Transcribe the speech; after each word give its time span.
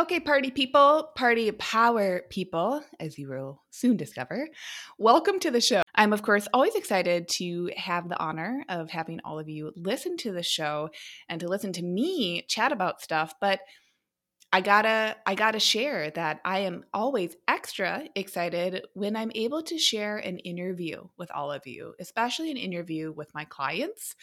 Okay, 0.00 0.18
party 0.18 0.50
people, 0.50 1.10
party 1.14 1.50
power 1.52 2.22
people, 2.30 2.82
as 2.98 3.18
you 3.18 3.28
will 3.28 3.60
soon 3.68 3.98
discover, 3.98 4.48
welcome 4.96 5.38
to 5.40 5.50
the 5.50 5.60
show. 5.60 5.82
I'm, 5.94 6.14
of 6.14 6.22
course, 6.22 6.48
always 6.54 6.74
excited 6.74 7.28
to 7.28 7.70
have 7.76 8.08
the 8.08 8.18
honor 8.18 8.64
of 8.70 8.88
having 8.88 9.20
all 9.26 9.38
of 9.38 9.50
you 9.50 9.72
listen 9.76 10.16
to 10.18 10.32
the 10.32 10.42
show 10.42 10.88
and 11.28 11.38
to 11.42 11.48
listen 11.48 11.74
to 11.74 11.82
me 11.82 12.46
chat 12.48 12.72
about 12.72 13.02
stuff. 13.02 13.34
But 13.42 13.60
I 14.54 14.62
gotta, 14.62 15.16
I 15.26 15.34
gotta 15.34 15.60
share 15.60 16.10
that 16.12 16.40
I 16.46 16.60
am 16.60 16.84
always 16.94 17.36
extra 17.46 18.04
excited 18.14 18.86
when 18.94 19.16
I'm 19.16 19.30
able 19.34 19.62
to 19.64 19.76
share 19.76 20.16
an 20.16 20.38
interview 20.38 21.08
with 21.18 21.30
all 21.30 21.52
of 21.52 21.66
you, 21.66 21.92
especially 22.00 22.50
an 22.50 22.56
interview 22.56 23.12
with 23.12 23.34
my 23.34 23.44
clients, 23.44 24.16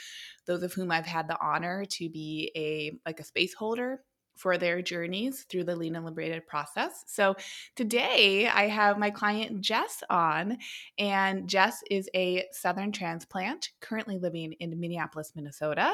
those 0.47 0.63
of 0.63 0.73
whom 0.73 0.91
I've 0.91 1.05
had 1.05 1.27
the 1.27 1.39
honor 1.39 1.85
to 1.85 2.09
be 2.09 2.51
a 2.55 2.97
like 3.07 3.19
a 3.19 3.23
space 3.23 3.53
holder 3.53 4.01
for 4.37 4.57
their 4.57 4.81
journeys 4.81 5.43
through 5.43 5.65
the 5.65 5.75
lean 5.75 5.95
and 5.95 6.05
liberated 6.05 6.47
process. 6.47 7.03
So 7.07 7.35
today 7.75 8.47
I 8.47 8.67
have 8.67 8.97
my 8.97 9.09
client 9.09 9.61
Jess 9.61 10.03
on, 10.09 10.57
and 10.97 11.49
Jess 11.49 11.83
is 11.91 12.09
a 12.15 12.45
Southern 12.51 12.91
transplant 12.91 13.71
currently 13.81 14.17
living 14.17 14.53
in 14.53 14.79
Minneapolis, 14.79 15.33
Minnesota, 15.35 15.93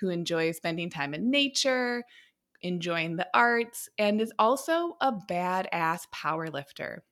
who 0.00 0.08
enjoys 0.08 0.56
spending 0.56 0.90
time 0.90 1.14
in 1.14 1.30
nature, 1.30 2.02
enjoying 2.62 3.16
the 3.16 3.28
arts, 3.34 3.88
and 3.98 4.20
is 4.20 4.32
also 4.38 4.96
a 5.00 5.12
badass 5.12 6.10
power 6.10 6.48
lifter. 6.48 7.04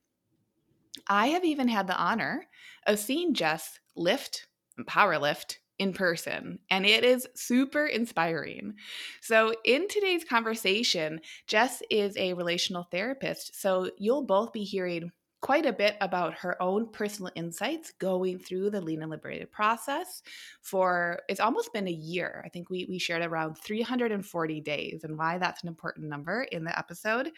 I 1.07 1.27
have 1.27 1.45
even 1.45 1.69
had 1.69 1.87
the 1.87 1.95
honor 1.95 2.47
of 2.85 2.99
seeing 2.99 3.33
Jess 3.33 3.79
lift 3.95 4.47
power 4.87 5.17
lift 5.17 5.60
in 5.81 5.93
person, 5.93 6.59
and 6.69 6.85
it 6.85 7.03
is 7.03 7.27
super 7.33 7.87
inspiring. 7.87 8.75
So, 9.19 9.51
in 9.65 9.87
today's 9.87 10.23
conversation, 10.23 11.21
Jess 11.47 11.81
is 11.89 12.15
a 12.17 12.33
relational 12.33 12.83
therapist. 12.83 13.59
So, 13.59 13.89
you'll 13.97 14.21
both 14.21 14.53
be 14.53 14.63
hearing 14.63 15.11
quite 15.41 15.65
a 15.65 15.73
bit 15.73 15.97
about 15.99 16.35
her 16.35 16.61
own 16.61 16.91
personal 16.91 17.31
insights 17.33 17.93
going 17.97 18.37
through 18.37 18.69
the 18.69 18.79
lean 18.79 19.01
and 19.01 19.09
liberated 19.09 19.51
process 19.51 20.21
for 20.61 21.19
it's 21.27 21.39
almost 21.39 21.73
been 21.73 21.87
a 21.87 21.91
year 21.91 22.43
i 22.45 22.49
think 22.49 22.69
we, 22.69 22.85
we 22.87 22.99
shared 22.99 23.23
around 23.23 23.55
340 23.55 24.61
days 24.61 25.03
and 25.03 25.17
why 25.17 25.39
that's 25.39 25.63
an 25.63 25.67
important 25.67 26.07
number 26.07 26.43
in 26.43 26.63
the 26.63 26.77
episode 26.77 27.31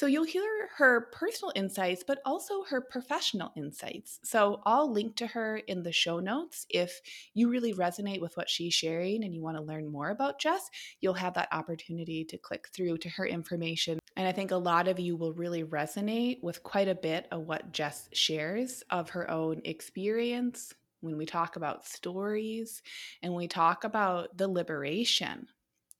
so 0.00 0.06
you'll 0.06 0.24
hear 0.24 0.70
her 0.78 1.08
personal 1.12 1.52
insights, 1.54 2.02
but 2.02 2.22
also 2.24 2.62
her 2.62 2.80
professional 2.80 3.52
insights. 3.54 4.18
So 4.22 4.62
I'll 4.64 4.90
link 4.90 5.14
to 5.16 5.26
her 5.26 5.58
in 5.58 5.82
the 5.82 5.92
show 5.92 6.20
notes. 6.20 6.64
If 6.70 7.02
you 7.34 7.50
really 7.50 7.74
resonate 7.74 8.22
with 8.22 8.34
what 8.34 8.48
she's 8.48 8.72
sharing 8.72 9.22
and 9.22 9.34
you 9.34 9.42
want 9.42 9.58
to 9.58 9.62
learn 9.62 9.92
more 9.92 10.08
about 10.08 10.40
Jess, 10.40 10.70
you'll 11.02 11.12
have 11.12 11.34
that 11.34 11.50
opportunity 11.52 12.24
to 12.24 12.38
click 12.38 12.68
through 12.74 12.96
to 12.96 13.10
her 13.10 13.26
information. 13.26 13.98
And 14.16 14.26
I 14.26 14.32
think 14.32 14.52
a 14.52 14.56
lot 14.56 14.88
of 14.88 14.98
you 14.98 15.18
will 15.18 15.34
really 15.34 15.64
resonate 15.64 16.42
with 16.42 16.62
quite 16.62 16.88
a 16.88 16.94
bit 16.94 17.26
of 17.30 17.42
what 17.42 17.70
Jess 17.70 18.08
shares 18.14 18.82
of 18.88 19.10
her 19.10 19.30
own 19.30 19.60
experience 19.66 20.72
when 21.02 21.18
we 21.18 21.26
talk 21.26 21.56
about 21.56 21.86
stories 21.86 22.80
and 23.22 23.34
we 23.34 23.48
talk 23.48 23.84
about 23.84 24.34
the 24.38 24.48
liberation 24.48 25.46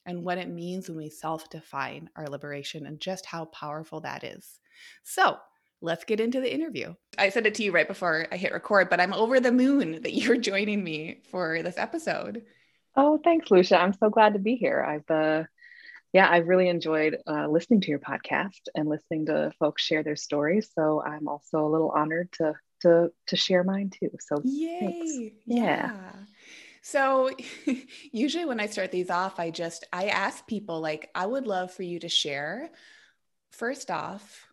and 0.07 0.23
what 0.23 0.39
it 0.39 0.49
means 0.49 0.89
when 0.89 0.99
we 0.99 1.11
self 1.11 1.49
define 1.51 2.11
our 2.17 2.27
liberation 2.27 2.87
and 2.87 3.01
just 3.01 3.27
how 3.27 3.47
powerful 3.47 4.01
that 4.01 4.25
is. 4.25 4.61
So, 5.03 5.37
let's 5.83 6.05
get 6.05 6.21
into 6.21 6.41
the 6.41 6.53
interview. 6.53 6.95
I 7.19 7.31
said 7.31 7.47
it 7.47 7.55
to 7.55 7.63
you 7.63 7.73
right 7.73 7.89
before 7.89 8.27
I 8.31 8.37
hit 8.37 8.53
record, 8.53 8.91
but 8.91 9.01
I'm 9.01 9.15
over 9.15 9.41
the 9.41 9.53
moon 9.53 10.03
that 10.03 10.15
you're 10.15 10.37
joining 10.39 10.83
me 10.83 11.23
for 11.31 11.63
this 11.63 11.79
episode. 11.79 12.43
Oh, 12.97 13.19
thanks, 13.23 13.51
Lucia. 13.51 13.81
I'm 13.81 13.93
so 13.95 14.11
glad 14.11 14.35
to 14.35 14.39
be 14.39 14.57
here. 14.57 14.83
I've, 14.83 15.11
uh, 15.15 15.45
yeah, 16.13 16.29
I've 16.29 16.49
really 16.49 16.69
enjoyed 16.69 17.19
uh, 17.27 17.47
listening 17.47 17.81
to 17.83 17.89
your 17.89 18.01
podcast 18.01 18.61
and 18.75 18.89
listening 18.89 19.27
to 19.27 19.53
folks 19.59 19.83
share 19.83 20.03
their 20.03 20.17
stories. 20.17 20.71
So 20.75 21.03
I'm 21.03 21.29
also 21.29 21.65
a 21.67 21.71
little 21.71 21.91
honored 21.91 22.33
to 22.33 22.55
to 22.83 23.13
to 23.27 23.37
share 23.37 23.63
mine 23.63 23.91
too. 23.91 24.11
So 24.19 24.41
yay, 24.43 24.79
thanks. 24.81 25.37
yeah. 25.47 25.65
yeah. 25.65 26.13
So 26.83 27.31
usually 28.13 28.45
when 28.45 28.61
I 28.61 28.67
start 28.67 28.91
these 28.91 29.11
off, 29.11 29.39
I 29.39 29.51
just 29.51 29.85
I 29.93 30.07
ask 30.07 30.47
people 30.47 30.81
like 30.81 31.11
I 31.15 31.27
would 31.27 31.47
love 31.47 31.73
for 31.73 31.83
you 31.83 32.01
to 32.01 32.09
share 32.09 32.71
first 33.51 33.91
off 33.91 34.47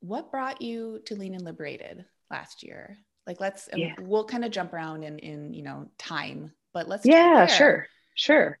what 0.00 0.30
brought 0.30 0.60
you 0.60 1.00
to 1.06 1.14
Lean 1.14 1.34
and 1.34 1.44
Liberated 1.44 2.04
last 2.30 2.62
year? 2.62 2.98
Like 3.26 3.40
let's 3.40 3.68
yeah. 3.74 3.94
we'll 4.00 4.24
kind 4.24 4.44
of 4.44 4.50
jump 4.50 4.72
around 4.72 5.04
in 5.04 5.18
in 5.20 5.54
you 5.54 5.62
know 5.62 5.88
time, 5.96 6.52
but 6.74 6.88
let's 6.88 7.06
Yeah, 7.06 7.46
sure. 7.46 7.86
Sure. 8.14 8.58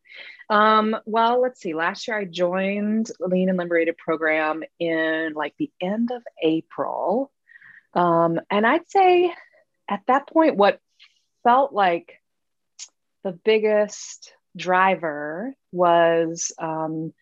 Um, 0.48 0.96
well, 1.04 1.42
let's 1.42 1.60
see. 1.60 1.74
Last 1.74 2.08
year 2.08 2.18
I 2.18 2.24
joined 2.24 3.10
Lean 3.20 3.50
and 3.50 3.58
Liberated 3.58 3.98
program 3.98 4.62
in 4.78 5.32
like 5.34 5.54
the 5.58 5.70
end 5.80 6.10
of 6.10 6.22
April. 6.42 7.30
Um, 7.92 8.40
and 8.50 8.66
I'd 8.66 8.88
say 8.88 9.30
at 9.88 10.00
that 10.06 10.26
point, 10.28 10.56
what 10.56 10.80
felt 11.42 11.74
like 11.74 12.21
the 13.24 13.32
biggest 13.32 14.32
driver 14.56 15.54
was 15.70 16.52
um, 16.58 17.12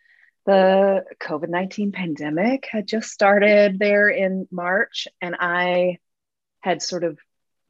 the 0.46 1.04
COVID 1.20 1.48
19 1.48 1.92
pandemic 1.92 2.66
had 2.70 2.86
just 2.86 3.10
started 3.10 3.78
there 3.78 4.08
in 4.08 4.48
March, 4.50 5.08
and 5.20 5.36
I 5.38 5.98
had 6.60 6.82
sort 6.82 7.04
of 7.04 7.18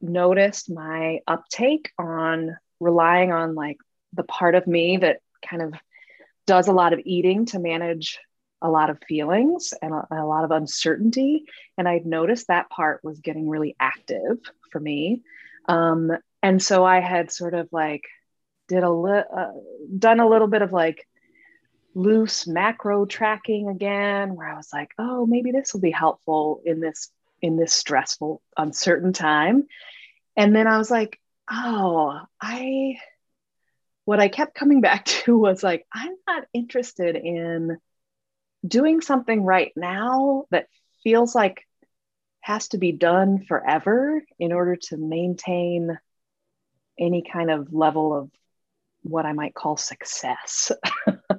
noticed 0.01 0.69
my 0.69 1.19
uptake 1.27 1.91
on 1.97 2.57
relying 2.79 3.31
on 3.31 3.55
like 3.55 3.77
the 4.13 4.23
part 4.23 4.55
of 4.55 4.67
me 4.67 4.97
that 4.97 5.19
kind 5.47 5.61
of 5.61 5.73
does 6.47 6.67
a 6.67 6.73
lot 6.73 6.93
of 6.93 6.99
eating 7.05 7.45
to 7.45 7.59
manage 7.59 8.19
a 8.61 8.69
lot 8.69 8.89
of 8.89 8.99
feelings 9.07 9.73
and 9.81 9.93
a, 9.93 10.07
a 10.11 10.25
lot 10.25 10.43
of 10.43 10.51
uncertainty. 10.51 11.45
And 11.77 11.87
I'd 11.87 12.05
noticed 12.05 12.47
that 12.47 12.69
part 12.69 13.03
was 13.03 13.19
getting 13.19 13.47
really 13.47 13.75
active 13.79 14.39
for 14.71 14.79
me. 14.79 15.21
Um, 15.67 16.11
and 16.43 16.61
so 16.61 16.83
I 16.83 16.99
had 16.99 17.31
sort 17.31 17.53
of 17.53 17.69
like 17.71 18.03
did 18.71 18.83
a 18.83 18.89
uh, 18.89 19.51
done 19.99 20.21
a 20.21 20.27
little 20.29 20.47
bit 20.47 20.61
of 20.61 20.71
like 20.71 21.05
loose 21.93 22.47
macro 22.47 23.05
tracking 23.05 23.67
again 23.67 24.33
where 24.33 24.47
i 24.47 24.55
was 24.55 24.69
like 24.71 24.91
oh 24.97 25.25
maybe 25.25 25.51
this 25.51 25.73
will 25.73 25.81
be 25.81 25.91
helpful 25.91 26.61
in 26.65 26.79
this 26.79 27.11
in 27.41 27.57
this 27.57 27.73
stressful 27.73 28.41
uncertain 28.57 29.13
time. 29.13 29.67
And 30.37 30.55
then 30.55 30.67
i 30.67 30.77
was 30.77 30.89
like 30.89 31.19
oh 31.51 32.17
i 32.39 32.95
what 34.05 34.21
i 34.21 34.29
kept 34.29 34.55
coming 34.55 34.79
back 34.87 35.03
to 35.05 35.37
was 35.37 35.61
like 35.61 35.85
i'm 35.91 36.15
not 36.25 36.45
interested 36.53 37.17
in 37.17 37.77
doing 38.65 39.01
something 39.01 39.43
right 39.43 39.73
now 39.75 40.45
that 40.51 40.67
feels 41.03 41.35
like 41.35 41.67
has 42.39 42.69
to 42.69 42.77
be 42.77 42.93
done 42.93 43.43
forever 43.43 44.23
in 44.39 44.53
order 44.53 44.77
to 44.77 44.97
maintain 44.97 45.99
any 46.97 47.23
kind 47.23 47.51
of 47.51 47.73
level 47.73 48.15
of 48.15 48.29
what 49.03 49.25
I 49.25 49.33
might 49.33 49.53
call 49.53 49.77
success. 49.77 50.71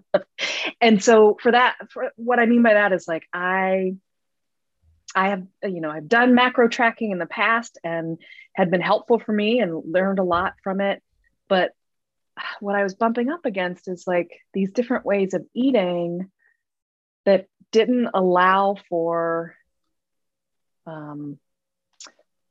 and 0.80 1.02
so 1.02 1.36
for 1.40 1.52
that, 1.52 1.76
for 1.90 2.12
what 2.16 2.38
I 2.38 2.46
mean 2.46 2.62
by 2.62 2.74
that 2.74 2.92
is 2.92 3.06
like 3.06 3.24
I 3.32 3.94
I 5.14 5.28
have, 5.28 5.46
you 5.62 5.80
know, 5.80 5.90
I've 5.90 6.08
done 6.08 6.34
macro 6.34 6.68
tracking 6.68 7.10
in 7.10 7.18
the 7.18 7.26
past 7.26 7.78
and 7.84 8.18
had 8.54 8.70
been 8.70 8.80
helpful 8.80 9.18
for 9.18 9.32
me 9.32 9.60
and 9.60 9.82
learned 9.92 10.18
a 10.18 10.24
lot 10.24 10.54
from 10.64 10.80
it. 10.80 11.03
But 11.48 11.72
what 12.60 12.76
I 12.76 12.82
was 12.82 12.94
bumping 12.94 13.28
up 13.28 13.44
against 13.44 13.88
is 13.88 14.04
like 14.06 14.30
these 14.54 14.72
different 14.72 15.04
ways 15.04 15.34
of 15.34 15.44
eating 15.54 16.30
that 17.26 17.47
didn't 17.72 18.08
allow 18.15 18.76
for 18.88 19.54
um, 20.86 21.38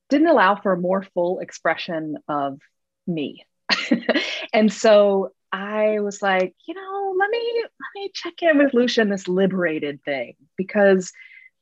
didn't 0.09 0.27
allow 0.27 0.55
for 0.55 0.73
a 0.73 0.79
more 0.79 1.03
full 1.13 1.39
expression 1.39 2.17
of 2.27 2.59
me 3.07 3.45
and 4.53 4.71
so 4.71 5.31
I 5.51 5.99
was 5.99 6.21
like, 6.21 6.55
you 6.65 6.73
know, 6.73 7.15
let 7.17 7.29
me 7.29 7.63
let 7.63 8.01
me 8.01 8.11
check 8.13 8.41
in 8.41 8.57
with 8.57 8.73
Lucia 8.73 9.01
and 9.01 9.11
this 9.11 9.27
liberated 9.27 10.03
thing 10.03 10.35
because 10.57 11.11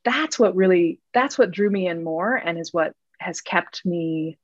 that's 0.04 0.38
what 0.38 0.56
really 0.56 1.00
that's 1.12 1.38
what 1.38 1.50
drew 1.50 1.70
me 1.70 1.88
in 1.88 2.04
more 2.04 2.34
and 2.34 2.58
is 2.58 2.72
what 2.72 2.94
has 3.18 3.40
kept 3.40 3.84
me 3.84 4.38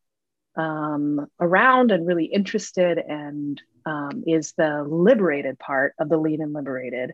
um, 0.57 1.27
around 1.41 1.91
and 1.91 2.07
really 2.07 2.25
interested 2.25 2.99
and 2.99 3.61
um, 3.85 4.25
is 4.27 4.53
the 4.53 4.83
liberated 4.83 5.59
part 5.59 5.95
of 5.99 6.09
the 6.09 6.17
lean 6.17 6.43
and 6.43 6.53
liberated 6.53 7.13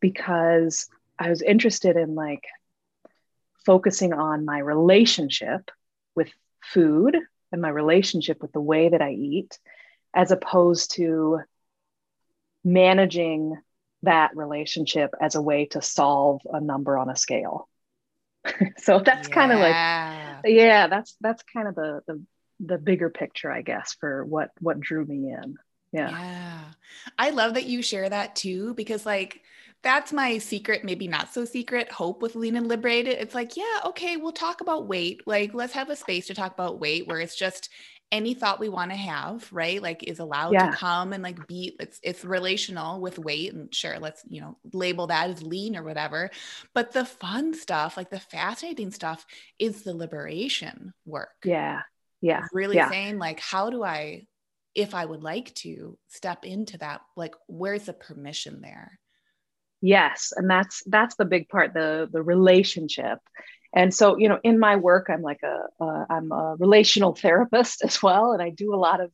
because 0.00 0.88
I 1.18 1.30
was 1.30 1.42
interested 1.42 1.96
in 1.96 2.14
like 2.14 2.44
focusing 3.64 4.12
on 4.12 4.44
my 4.44 4.58
relationship 4.58 5.70
with 6.14 6.30
food 6.62 7.16
and 7.52 7.62
my 7.62 7.68
relationship 7.68 8.42
with 8.42 8.52
the 8.52 8.60
way 8.60 8.88
that 8.88 9.02
I 9.02 9.12
eat, 9.12 9.58
as 10.14 10.30
opposed 10.30 10.92
to 10.92 11.40
managing 12.64 13.56
that 14.02 14.36
relationship 14.36 15.14
as 15.20 15.34
a 15.34 15.42
way 15.42 15.66
to 15.66 15.82
solve 15.82 16.40
a 16.50 16.60
number 16.60 16.96
on 16.96 17.10
a 17.10 17.16
scale. 17.16 17.68
so 18.78 19.00
that's 19.00 19.28
yeah. 19.28 19.34
kind 19.34 19.52
of 19.52 19.58
like 19.58 20.44
yeah, 20.44 20.86
that's 20.86 21.14
that's 21.20 21.42
kind 21.52 21.68
of 21.68 21.74
the, 21.74 22.00
the 22.06 22.22
the 22.60 22.78
bigger 22.78 23.10
picture, 23.10 23.50
I 23.50 23.62
guess, 23.62 23.96
for 24.00 24.24
what 24.24 24.50
what 24.60 24.80
drew 24.80 25.04
me 25.04 25.32
in. 25.32 25.56
Yeah. 25.92 26.10
Yeah. 26.10 26.60
I 27.18 27.30
love 27.30 27.54
that 27.54 27.66
you 27.66 27.82
share 27.82 28.08
that 28.08 28.36
too, 28.36 28.74
because 28.74 29.04
like 29.04 29.42
that's 29.82 30.12
my 30.12 30.38
secret, 30.38 30.84
maybe 30.84 31.08
not 31.08 31.32
so 31.32 31.44
secret 31.44 31.90
hope 31.90 32.20
with 32.20 32.36
Lean 32.36 32.56
and 32.56 32.68
Liberated. 32.68 33.16
It's 33.18 33.34
like, 33.34 33.56
yeah, 33.56 33.80
okay, 33.86 34.16
we'll 34.16 34.32
talk 34.32 34.60
about 34.60 34.86
weight. 34.86 35.22
Like, 35.26 35.54
let's 35.54 35.72
have 35.72 35.88
a 35.88 35.96
space 35.96 36.26
to 36.26 36.34
talk 36.34 36.52
about 36.52 36.78
weight 36.78 37.06
where 37.06 37.18
it's 37.18 37.36
just 37.36 37.70
any 38.12 38.34
thought 38.34 38.60
we 38.60 38.68
want 38.68 38.90
to 38.90 38.96
have, 38.96 39.48
right? 39.52 39.80
Like 39.80 40.02
is 40.02 40.18
allowed 40.18 40.52
yeah. 40.52 40.70
to 40.70 40.76
come 40.76 41.12
and 41.12 41.22
like 41.22 41.46
be 41.46 41.76
it's 41.78 42.00
it's 42.02 42.24
relational 42.24 43.00
with 43.00 43.18
weight 43.18 43.52
and 43.52 43.72
sure, 43.74 43.98
let's, 43.98 44.22
you 44.28 44.40
know, 44.40 44.56
label 44.72 45.06
that 45.08 45.30
as 45.30 45.42
lean 45.42 45.76
or 45.76 45.82
whatever. 45.82 46.30
But 46.74 46.92
the 46.92 47.04
fun 47.04 47.54
stuff, 47.54 47.96
like 47.96 48.10
the 48.10 48.20
fascinating 48.20 48.90
stuff 48.90 49.24
is 49.58 49.82
the 49.82 49.94
liberation 49.94 50.92
work. 51.04 51.30
Yeah. 51.44 51.82
Yeah. 52.20 52.46
Really 52.52 52.76
yeah. 52.76 52.90
saying 52.90 53.18
like 53.18 53.40
how 53.40 53.70
do 53.70 53.82
I 53.84 54.26
if 54.74 54.94
I 54.94 55.04
would 55.04 55.22
like 55.22 55.54
to 55.56 55.98
step 56.08 56.44
into 56.44 56.78
that, 56.78 57.00
like 57.16 57.34
where's 57.46 57.84
the 57.84 57.92
permission 57.92 58.60
there? 58.60 58.98
Yes, 59.82 60.32
and 60.36 60.48
that's 60.48 60.82
that's 60.86 61.16
the 61.16 61.24
big 61.24 61.48
part 61.48 61.72
the 61.72 62.08
the 62.12 62.22
relationship. 62.22 63.18
And 63.72 63.94
so, 63.94 64.16
you 64.18 64.28
know, 64.28 64.40
in 64.42 64.58
my 64.58 64.76
work, 64.76 65.08
I'm 65.08 65.22
like 65.22 65.42
a 65.42 66.06
am 66.10 66.32
a 66.32 66.56
relational 66.58 67.14
therapist 67.14 67.82
as 67.84 68.02
well, 68.02 68.32
and 68.32 68.42
I 68.42 68.50
do 68.50 68.74
a 68.74 68.76
lot 68.76 69.00
of 69.00 69.10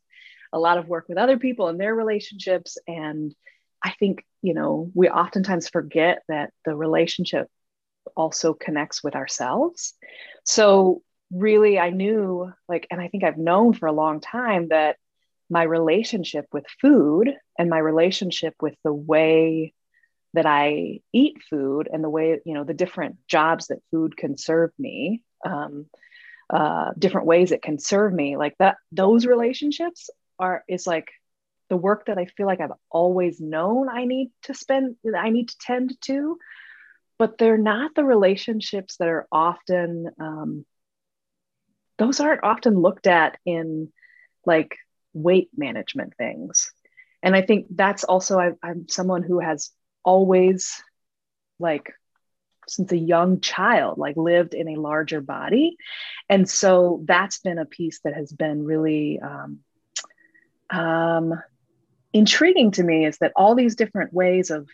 a 0.53 0.59
lot 0.59 0.79
of 0.79 0.89
work 0.89 1.07
with 1.09 1.19
other 1.19 1.39
people 1.39 1.69
and 1.69 1.79
their 1.79 1.95
relationships. 1.95 2.79
And 2.87 3.35
I 3.83 3.93
think 3.99 4.25
you 4.43 4.55
know 4.55 4.91
we 4.95 5.09
oftentimes 5.09 5.69
forget 5.69 6.23
that 6.29 6.53
the 6.65 6.75
relationship 6.75 7.49
also 8.17 8.55
connects 8.55 9.03
with 9.03 9.15
ourselves. 9.15 9.95
So 10.45 11.03
really, 11.31 11.79
I 11.79 11.91
knew 11.91 12.53
like, 12.69 12.87
and 12.91 13.01
I 13.01 13.09
think 13.09 13.25
I've 13.25 13.39
known 13.39 13.73
for 13.73 13.87
a 13.87 13.93
long 13.93 14.21
time 14.21 14.69
that 14.69 14.97
my 15.49 15.63
relationship 15.63 16.47
with 16.53 16.65
food 16.81 17.33
and 17.59 17.71
my 17.71 17.79
relationship 17.79 18.55
with 18.61 18.75
the 18.85 18.93
way 18.93 19.75
that 20.35 20.47
I 20.47 21.01
eat 21.13 21.43
food 21.49 21.89
and 21.93 22.03
the 22.05 22.11
way, 22.11 22.41
you 22.45 22.55
know, 22.55 22.65
the 22.65 22.75
different 22.75 23.17
jobs 23.27 23.69
that 23.69 23.83
food 23.91 24.17
can 24.17 24.37
serve 24.37 24.71
me, 24.79 25.23
um, 25.45 25.87
uh, 26.51 26.91
different 26.99 27.27
ways 27.27 27.53
it 27.53 27.63
can 27.63 27.79
serve 27.79 28.13
me, 28.13 28.37
like 28.37 28.55
that, 28.59 28.77
those 28.93 29.27
relationships 29.27 30.11
are, 30.39 30.63
is 30.69 30.87
like 30.87 31.11
the 31.69 31.77
work 31.77 32.07
that 32.07 32.19
I 32.19 32.27
feel 32.27 32.47
like 32.47 32.61
I've 32.61 32.71
always 32.91 33.41
known 33.41 33.89
I 33.89 34.05
need 34.05 34.31
to 34.43 34.55
spend, 34.55 34.97
I 35.17 35.31
need 35.31 35.49
to 35.49 35.59
tend 35.59 35.97
to, 36.03 36.39
but 37.19 37.39
they're 37.39 37.59
not 37.59 37.95
the 37.95 38.05
relationships 38.05 38.99
that 38.99 39.09
are 39.09 39.27
often, 39.33 40.11
um, 40.21 40.67
those 41.99 42.21
aren't 42.21 42.45
often 42.45 42.79
looked 42.79 43.07
at 43.07 43.39
in 43.47 43.91
like 44.45 44.77
weight 45.15 45.49
management 45.57 46.15
things. 46.17 46.71
And 47.23 47.35
I 47.35 47.43
think 47.43 47.67
that's 47.71 48.05
also, 48.05 48.39
I, 48.39 48.51
I'm 48.63 48.87
someone 48.89 49.23
who 49.23 49.41
has 49.41 49.71
always 50.07 50.83
like 51.59 51.93
since 52.69 52.91
a 52.93 52.97
young 52.97 53.41
child 53.41 53.99
like 53.99 54.17
lived 54.17 54.55
in 54.55 54.69
a 54.69 54.81
larger 54.81 55.21
body 55.21 55.77
and 56.29 56.49
so 56.49 57.03
that's 57.05 57.41
been 57.41 57.59
a 57.59 57.67
piece 57.67 58.01
that 58.05 58.15
has 58.15 58.33
been 58.33 58.65
really 58.65 59.21
um, 59.21 59.61
um, 60.71 61.35
intriguing 62.13 62.71
to 62.71 62.83
me 62.83 63.05
is 63.05 63.19
that 63.19 63.33
all 63.37 63.55
these 63.55 63.77
different 63.77 64.13
ways 64.13 64.51
of 64.51 64.69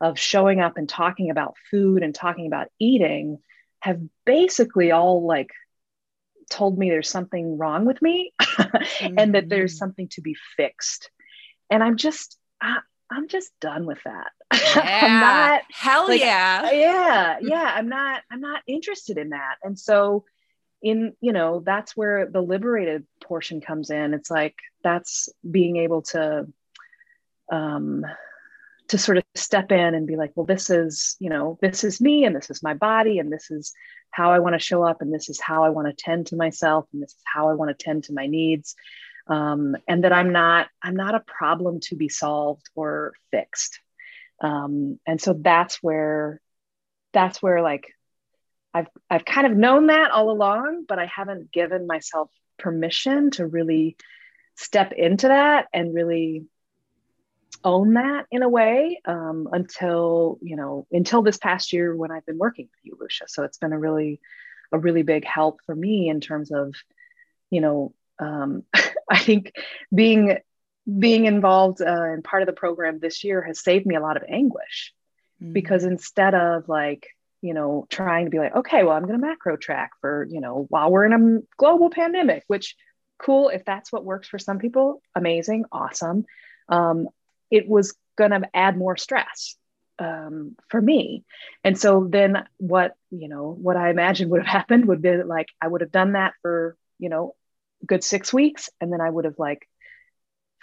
of 0.00 0.18
showing 0.18 0.60
up 0.60 0.76
and 0.76 0.88
talking 0.88 1.30
about 1.30 1.54
food 1.70 2.02
and 2.02 2.14
talking 2.14 2.46
about 2.46 2.68
eating 2.78 3.38
have 3.80 4.00
basically 4.26 4.90
all 4.90 5.24
like 5.24 5.50
told 6.50 6.76
me 6.76 6.90
there's 6.90 7.08
something 7.08 7.56
wrong 7.56 7.84
with 7.84 8.02
me 8.02 8.32
mm-hmm. 8.40 9.14
and 9.18 9.34
that 9.34 9.48
there's 9.48 9.72
mm-hmm. 9.72 9.78
something 9.78 10.08
to 10.08 10.20
be 10.20 10.36
fixed 10.56 11.10
and 11.70 11.82
i'm 11.82 11.96
just 11.96 12.38
I, 12.60 12.78
I'm 13.14 13.28
just 13.28 13.52
done 13.60 13.86
with 13.86 13.98
that. 14.04 14.32
Yeah. 14.76 15.00
I'm 15.02 15.20
not 15.20 15.62
hell 15.70 16.08
like, 16.08 16.20
yeah. 16.20 16.70
Yeah. 16.70 17.38
Yeah. 17.42 17.72
I'm 17.74 17.88
not, 17.88 18.22
I'm 18.30 18.40
not 18.40 18.62
interested 18.66 19.18
in 19.18 19.30
that. 19.30 19.56
And 19.62 19.78
so 19.78 20.24
in, 20.82 21.14
you 21.20 21.32
know, 21.32 21.62
that's 21.64 21.96
where 21.96 22.26
the 22.26 22.40
liberated 22.40 23.06
portion 23.22 23.60
comes 23.60 23.90
in. 23.90 24.14
It's 24.14 24.30
like 24.30 24.56
that's 24.82 25.28
being 25.48 25.76
able 25.76 26.02
to 26.02 26.46
um 27.52 28.04
to 28.88 28.98
sort 28.98 29.16
of 29.16 29.24
step 29.34 29.72
in 29.72 29.94
and 29.94 30.06
be 30.06 30.16
like, 30.16 30.32
well, 30.34 30.46
this 30.46 30.68
is, 30.68 31.16
you 31.18 31.30
know, 31.30 31.58
this 31.62 31.84
is 31.84 32.00
me 32.00 32.24
and 32.24 32.36
this 32.36 32.50
is 32.50 32.62
my 32.62 32.74
body 32.74 33.18
and 33.18 33.32
this 33.32 33.50
is 33.50 33.72
how 34.10 34.32
I 34.32 34.40
want 34.40 34.54
to 34.54 34.58
show 34.58 34.82
up 34.82 35.00
and 35.00 35.12
this 35.12 35.28
is 35.28 35.40
how 35.40 35.64
I 35.64 35.70
want 35.70 35.88
to 35.88 36.04
tend 36.04 36.26
to 36.28 36.36
myself 36.36 36.86
and 36.92 37.02
this 37.02 37.12
is 37.12 37.22
how 37.24 37.48
I 37.48 37.54
want 37.54 37.76
to 37.76 37.84
tend 37.84 38.04
to 38.04 38.12
my 38.12 38.26
needs 38.26 38.76
um, 39.26 39.76
and 39.88 40.04
that 40.04 40.12
I'm 40.12 40.32
not 40.32 40.68
I'm 40.82 40.96
not 40.96 41.14
a 41.14 41.20
problem 41.20 41.80
to 41.84 41.96
be 41.96 42.08
solved 42.08 42.68
or 42.74 43.14
fixed. 43.30 43.80
Um, 44.40 44.98
and 45.06 45.20
so 45.20 45.32
that's 45.32 45.82
where 45.82 46.40
that's 47.12 47.42
where 47.42 47.62
like 47.62 47.86
I've 48.72 48.88
I've 49.08 49.24
kind 49.24 49.46
of 49.46 49.56
known 49.56 49.86
that 49.86 50.10
all 50.10 50.30
along, 50.30 50.84
but 50.88 50.98
I 50.98 51.06
haven't 51.06 51.52
given 51.52 51.86
myself 51.86 52.30
permission 52.58 53.30
to 53.32 53.46
really 53.46 53.96
step 54.56 54.92
into 54.92 55.28
that 55.28 55.66
and 55.72 55.94
really 55.94 56.44
own 57.62 57.94
that 57.94 58.26
in 58.30 58.42
a 58.42 58.48
way 58.48 59.00
um, 59.06 59.48
until 59.52 60.38
you 60.42 60.56
know 60.56 60.86
until 60.92 61.22
this 61.22 61.38
past 61.38 61.72
year 61.72 61.96
when 61.96 62.10
I've 62.10 62.26
been 62.26 62.38
working 62.38 62.66
with 62.66 62.80
you, 62.82 62.96
Lucia. 63.00 63.24
So 63.28 63.44
it's 63.44 63.58
been 63.58 63.72
a 63.72 63.78
really 63.78 64.20
a 64.72 64.78
really 64.78 65.02
big 65.02 65.24
help 65.24 65.60
for 65.64 65.74
me 65.74 66.08
in 66.08 66.20
terms 66.20 66.50
of 66.50 66.74
you 67.50 67.60
know 67.60 67.94
um, 68.18 68.62
I 69.10 69.18
think 69.18 69.52
being 69.94 70.38
being 70.98 71.26
involved 71.26 71.80
uh, 71.80 72.12
in 72.12 72.22
part 72.22 72.42
of 72.42 72.46
the 72.46 72.52
program 72.52 72.98
this 72.98 73.24
year 73.24 73.42
has 73.42 73.62
saved 73.62 73.86
me 73.86 73.94
a 73.94 74.00
lot 74.00 74.16
of 74.16 74.24
anguish 74.28 74.92
mm-hmm. 75.42 75.52
because 75.52 75.84
instead 75.84 76.34
of 76.34 76.68
like 76.68 77.08
you 77.40 77.54
know 77.54 77.86
trying 77.90 78.24
to 78.26 78.30
be 78.30 78.38
like 78.38 78.54
okay 78.54 78.82
well 78.82 78.96
i'm 78.96 79.06
going 79.06 79.18
to 79.18 79.26
macro 79.26 79.56
track 79.56 79.92
for 80.00 80.26
you 80.30 80.40
know 80.40 80.66
while 80.68 80.90
we're 80.90 81.04
in 81.04 81.12
a 81.12 81.56
global 81.56 81.90
pandemic 81.90 82.44
which 82.46 82.74
cool 83.18 83.48
if 83.48 83.64
that's 83.64 83.92
what 83.92 84.04
works 84.04 84.28
for 84.28 84.38
some 84.38 84.58
people 84.58 85.02
amazing 85.14 85.64
awesome 85.72 86.24
um, 86.68 87.08
it 87.50 87.68
was 87.68 87.94
going 88.16 88.30
to 88.30 88.42
add 88.54 88.78
more 88.78 88.96
stress 88.96 89.56
um, 89.98 90.56
for 90.68 90.80
me 90.80 91.24
and 91.62 91.78
so 91.78 92.06
then 92.08 92.44
what 92.56 92.94
you 93.10 93.28
know 93.28 93.54
what 93.60 93.76
i 93.76 93.90
imagined 93.90 94.30
would 94.30 94.42
have 94.42 94.52
happened 94.60 94.86
would 94.86 95.02
be 95.02 95.22
like 95.22 95.48
i 95.60 95.68
would 95.68 95.82
have 95.82 95.92
done 95.92 96.12
that 96.12 96.34
for 96.42 96.76
you 96.98 97.08
know 97.08 97.34
good 97.86 98.04
six 98.04 98.32
weeks 98.32 98.70
and 98.80 98.92
then 98.92 99.00
i 99.00 99.10
would 99.10 99.24
have 99.24 99.38
like 99.38 99.68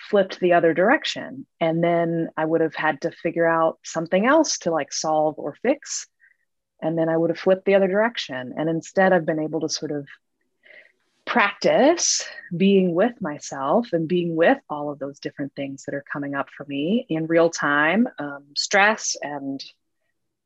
flipped 0.09 0.39
the 0.39 0.53
other 0.53 0.73
direction. 0.73 1.45
And 1.59 1.83
then 1.83 2.29
i 2.35 2.43
would 2.43 2.61
have 2.61 2.75
had 2.75 3.01
to 3.01 3.11
figure 3.11 3.47
out 3.47 3.79
something 3.83 4.25
else 4.25 4.57
to 4.59 4.71
like 4.71 4.91
solve 4.91 5.35
or 5.37 5.55
fix. 5.61 6.07
And 6.81 6.97
then 6.97 7.09
i 7.09 7.17
would 7.17 7.29
have 7.29 7.39
flipped 7.39 7.65
the 7.65 7.75
other 7.75 7.87
direction. 7.87 8.53
And 8.57 8.69
instead 8.69 9.13
i've 9.13 9.25
been 9.25 9.39
able 9.39 9.61
to 9.61 9.69
sort 9.69 9.91
of 9.91 10.07
practice 11.25 12.25
being 12.55 12.95
with 12.95 13.21
myself 13.21 13.93
and 13.93 14.07
being 14.07 14.35
with 14.35 14.57
all 14.69 14.89
of 14.89 14.97
those 14.97 15.19
different 15.19 15.53
things 15.55 15.83
that 15.85 15.93
are 15.93 16.03
coming 16.11 16.33
up 16.33 16.49
for 16.49 16.65
me 16.65 17.05
in 17.09 17.27
real 17.27 17.49
time 17.49 18.07
um, 18.17 18.43
stress 18.57 19.15
and 19.21 19.63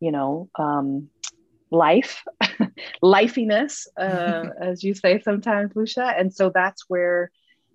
you 0.02 0.12
know 0.12 0.50
um, 0.56 1.10
life, 1.76 2.24
lifiness, 3.04 3.88
uh, 3.98 4.46
as 4.62 4.84
you 4.84 4.94
say 4.94 5.22
sometimes, 5.22 5.76
Lucia. 5.76 6.14
And 6.18 6.34
so 6.34 6.52
that's 6.54 6.86
where, 6.88 7.32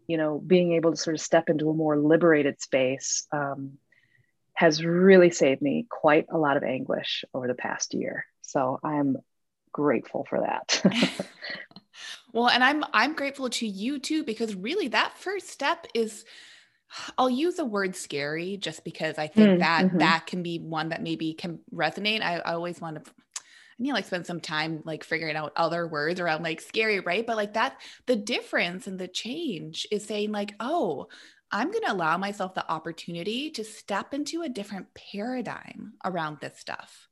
you 0.07 0.17
know, 0.17 0.39
being 0.39 0.73
able 0.73 0.91
to 0.91 0.97
sort 0.97 1.15
of 1.15 1.21
step 1.21 1.49
into 1.49 1.71
a 1.71 1.75
more 1.75 1.97
liberated 1.99 2.61
space 2.61 3.27
um, 3.33 3.73
has 4.55 4.85
really 4.85 5.31
saved 5.31 5.63
me 5.63 5.87
quite 5.89 6.27
a 6.31 6.39
lot 6.39 6.57
of 6.57 6.63
anguish 6.63 7.25
over 7.33 7.47
the 7.47 7.55
past 7.55 7.95
year. 7.95 8.27
So 8.43 8.81
I'm 8.83 9.17
grateful 9.73 10.27
for 10.29 10.41
that. 10.41 10.83
well, 12.33 12.49
and 12.49 12.65
I'm 12.65 12.85
I'm 12.93 13.15
grateful 13.15 13.49
to 13.51 13.67
you 13.67 13.99
too 13.99 14.25
because 14.25 14.55
really 14.55 14.89
that 14.89 15.17
first 15.17 15.49
step 15.49 15.87
is 15.95 16.25
I'll 17.17 17.31
use 17.31 17.55
the 17.55 17.65
word 17.65 17.95
scary 17.95 18.57
just 18.57 18.85
because 18.85 19.17
I 19.17 19.29
think 19.29 19.49
mm, 19.49 19.59
that 19.61 19.87
mm-hmm. 19.87 19.99
that 19.99 20.27
can 20.27 20.43
be 20.43 20.59
one 20.59 20.89
that 20.89 21.03
maybe 21.03 21.35
can 21.35 21.61
resonate. 21.73 22.21
I, 22.23 22.39
I 22.39 22.55
always 22.55 22.81
want 22.81 23.05
to 23.05 23.13
I 23.81 23.83
need 23.83 23.89
to 23.91 23.95
like 23.95 24.07
spend 24.07 24.27
some 24.27 24.41
time 24.41 24.83
like 24.85 25.05
figuring 25.05 25.37
out 25.37 25.55
other 25.57 25.87
words 25.87 26.21
around 26.21 26.43
like 26.43 26.61
scary, 26.61 27.01
right? 27.01 27.27
But 27.27 27.37
like 27.37 27.55
that, 27.55 27.81
the 28.05 28.17
difference 28.17 28.87
and 28.87 28.99
the 28.99 29.09
change 29.09 29.87
is 29.91 30.05
saying 30.05 30.33
like, 30.33 30.55
oh, 30.61 31.09
I'm 31.51 31.71
going 31.71 31.85
to 31.85 31.93
allow 31.93 32.19
myself 32.19 32.55
the 32.55 32.71
opportunity 32.71 33.51
to 33.53 33.65
step 33.65 34.13
into 34.13 34.43
a 34.43 34.51
different 34.51 34.89
paradigm 34.95 35.95
around 36.05 36.39
this 36.41 36.59
stuff 36.59 37.09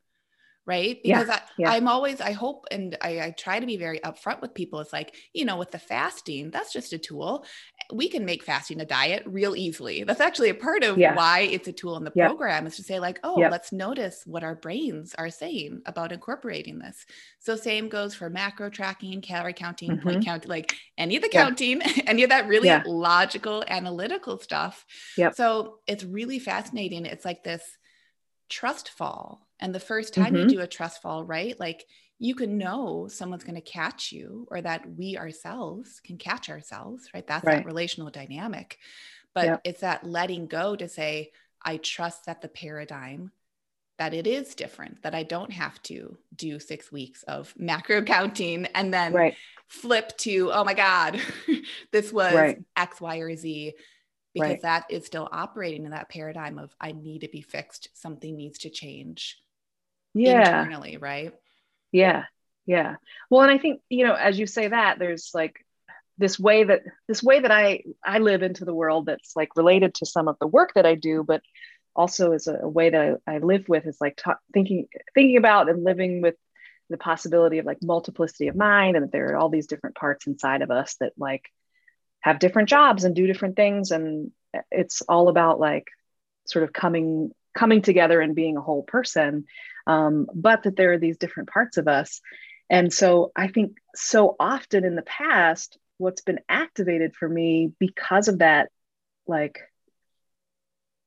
right? 0.68 1.02
Because 1.02 1.28
yeah, 1.28 1.34
I, 1.34 1.40
yeah. 1.56 1.70
I'm 1.72 1.88
always, 1.88 2.20
I 2.20 2.32
hope, 2.32 2.66
and 2.70 2.94
I, 3.00 3.20
I, 3.20 3.30
try 3.30 3.58
to 3.58 3.64
be 3.64 3.78
very 3.78 4.00
upfront 4.00 4.42
with 4.42 4.52
people. 4.52 4.80
It's 4.80 4.92
like, 4.92 5.16
you 5.32 5.46
know, 5.46 5.56
with 5.56 5.70
the 5.70 5.78
fasting, 5.78 6.50
that's 6.50 6.74
just 6.74 6.92
a 6.92 6.98
tool. 6.98 7.46
We 7.92 8.08
can 8.08 8.24
make 8.24 8.42
fasting 8.42 8.80
a 8.80 8.84
diet 8.84 9.22
real 9.26 9.56
easily. 9.56 10.04
That's 10.04 10.20
actually 10.20 10.50
a 10.50 10.54
part 10.54 10.84
of 10.84 10.98
yeah. 10.98 11.14
why 11.14 11.40
it's 11.40 11.68
a 11.68 11.72
tool 11.72 11.96
in 11.96 12.04
the 12.04 12.10
program 12.10 12.66
is 12.66 12.76
to 12.76 12.82
say, 12.82 12.98
like, 12.98 13.18
oh, 13.24 13.36
let's 13.36 13.72
notice 13.72 14.22
what 14.26 14.44
our 14.44 14.54
brains 14.54 15.14
are 15.16 15.30
saying 15.30 15.82
about 15.86 16.12
incorporating 16.12 16.78
this. 16.78 17.06
So, 17.38 17.56
same 17.56 17.88
goes 17.88 18.14
for 18.14 18.28
macro 18.28 18.68
tracking, 18.68 19.22
calorie 19.22 19.54
counting, 19.54 19.92
mm-hmm. 19.92 20.08
point 20.08 20.24
count, 20.24 20.46
like 20.46 20.74
any 20.98 21.16
of 21.16 21.22
the 21.22 21.28
counting, 21.28 21.80
any 22.06 22.24
of 22.24 22.30
that 22.30 22.46
really 22.46 22.70
logical, 22.86 23.64
analytical 23.66 24.38
stuff. 24.38 24.84
Yep. 25.16 25.34
So, 25.34 25.78
it's 25.86 26.04
really 26.04 26.38
fascinating. 26.38 27.06
It's 27.06 27.24
like 27.24 27.42
this 27.42 27.62
trust 28.48 28.90
fall 28.90 29.46
and 29.60 29.74
the 29.74 29.80
first 29.80 30.14
time 30.14 30.34
mm-hmm. 30.34 30.48
you 30.48 30.56
do 30.56 30.60
a 30.60 30.66
trust 30.66 31.02
fall, 31.02 31.24
right? 31.24 31.58
Like 31.58 31.84
you 32.18 32.34
can 32.34 32.58
know 32.58 33.06
someone's 33.08 33.44
going 33.44 33.54
to 33.54 33.60
catch 33.60 34.10
you 34.10 34.46
or 34.50 34.60
that 34.60 34.84
we 34.96 35.16
ourselves 35.16 36.00
can 36.00 36.16
catch 36.16 36.48
ourselves, 36.50 37.08
right? 37.14 37.26
That's 37.26 37.44
right. 37.44 37.58
that 37.58 37.66
relational 37.66 38.10
dynamic. 38.10 38.78
But 39.34 39.60
it's 39.64 39.80
that 39.80 40.04
letting 40.04 40.46
go 40.48 40.74
to 40.74 40.88
say, 40.88 41.30
I 41.62 41.76
trust 41.76 42.26
that 42.26 42.42
the 42.42 42.48
paradigm 42.48 43.30
that 43.98 44.14
it 44.14 44.26
is 44.26 44.54
different, 44.54 45.02
that 45.02 45.14
I 45.14 45.24
don't 45.24 45.52
have 45.52 45.80
to 45.84 46.16
do 46.34 46.58
six 46.60 46.90
weeks 46.90 47.24
of 47.24 47.52
macro 47.56 48.02
counting 48.02 48.66
and 48.66 48.94
then 48.94 49.12
right. 49.12 49.34
flip 49.66 50.16
to, 50.18 50.50
oh 50.52 50.64
my 50.64 50.74
God, 50.74 51.20
this 51.92 52.12
was 52.12 52.32
right. 52.32 52.62
X, 52.76 53.00
Y, 53.00 53.18
or 53.18 53.34
Z, 53.36 53.74
because 54.34 54.50
right. 54.50 54.62
that 54.62 54.84
is 54.88 55.04
still 55.04 55.28
operating 55.30 55.84
in 55.84 55.90
that 55.90 56.08
paradigm 56.08 56.58
of 56.58 56.74
I 56.80 56.92
need 56.92 57.20
to 57.22 57.28
be 57.28 57.42
fixed, 57.42 57.88
something 57.94 58.36
needs 58.36 58.58
to 58.60 58.70
change 58.70 59.40
yeah. 60.14 60.60
internally, 60.60 60.96
right? 60.96 61.34
Yeah. 61.92 62.24
Yeah. 62.66 62.96
Well, 63.30 63.42
and 63.42 63.50
I 63.50 63.58
think, 63.58 63.80
you 63.88 64.06
know, 64.06 64.14
as 64.14 64.38
you 64.38 64.46
say 64.46 64.68
that, 64.68 64.98
there's 64.98 65.30
like 65.32 65.64
this 66.18 66.38
way 66.38 66.64
that 66.64 66.82
this 67.06 67.22
way 67.22 67.40
that 67.40 67.50
I 67.50 67.84
I 68.04 68.18
live 68.18 68.42
into 68.42 68.64
the 68.64 68.74
world 68.74 69.06
that's 69.06 69.34
like 69.36 69.56
related 69.56 69.94
to 69.94 70.06
some 70.06 70.28
of 70.28 70.36
the 70.40 70.46
work 70.46 70.74
that 70.74 70.84
I 70.84 70.94
do, 70.96 71.24
but 71.26 71.42
also 71.96 72.32
is 72.32 72.46
a, 72.46 72.58
a 72.62 72.68
way 72.68 72.90
that 72.90 73.18
I, 73.26 73.34
I, 73.34 73.38
live 73.38 73.68
with 73.68 73.86
is 73.86 73.98
like 74.00 74.16
ta- 74.16 74.38
thinking 74.52 74.86
thinking 75.14 75.36
about 75.36 75.68
and 75.68 75.84
living 75.84 76.20
with 76.20 76.34
the 76.90 76.96
possibility 76.96 77.58
of 77.58 77.66
like 77.66 77.82
multiplicity 77.82 78.48
of 78.48 78.56
mind 78.56 78.96
and 78.96 79.04
that 79.04 79.12
there 79.12 79.32
are 79.32 79.36
all 79.36 79.48
these 79.48 79.66
different 79.66 79.96
parts 79.96 80.26
inside 80.26 80.62
of 80.62 80.70
us 80.70 80.96
that 81.00 81.12
like 81.18 81.44
have 82.20 82.38
different 82.38 82.68
jobs 82.68 83.04
and 83.04 83.14
do 83.14 83.26
different 83.26 83.56
things 83.56 83.90
and 83.90 84.30
it's 84.70 85.02
all 85.02 85.28
about 85.28 85.60
like 85.60 85.88
sort 86.46 86.64
of 86.64 86.72
coming 86.72 87.30
coming 87.54 87.82
together 87.82 88.20
and 88.20 88.34
being 88.34 88.56
a 88.56 88.62
whole 88.62 88.82
person 88.82 89.44
um, 89.88 90.26
but 90.34 90.62
that 90.62 90.76
there 90.76 90.92
are 90.92 90.98
these 90.98 91.18
different 91.18 91.48
parts 91.48 91.76
of 91.78 91.88
us. 91.88 92.20
And 92.70 92.92
so 92.92 93.32
i 93.34 93.48
think 93.48 93.78
so 93.94 94.36
often 94.38 94.84
in 94.84 94.94
the 94.94 95.02
past 95.02 95.78
what's 95.96 96.20
been 96.22 96.38
activated 96.48 97.14
for 97.16 97.28
me 97.28 97.72
because 97.78 98.28
of 98.28 98.38
that 98.38 98.68
like 99.26 99.58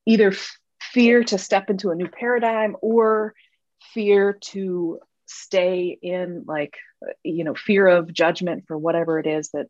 either 0.06 0.32
fear 0.80 1.24
to 1.24 1.38
step 1.38 1.70
into 1.70 1.90
a 1.90 1.94
new 1.94 2.08
paradigm 2.08 2.76
or 2.82 3.34
fear 3.94 4.38
to 4.40 4.98
stay 5.26 5.96
in 6.02 6.44
like 6.46 6.76
you 7.22 7.44
know 7.44 7.54
fear 7.54 7.86
of 7.86 8.12
judgment 8.12 8.64
for 8.66 8.76
whatever 8.76 9.18
it 9.18 9.26
is 9.26 9.50
that 9.50 9.66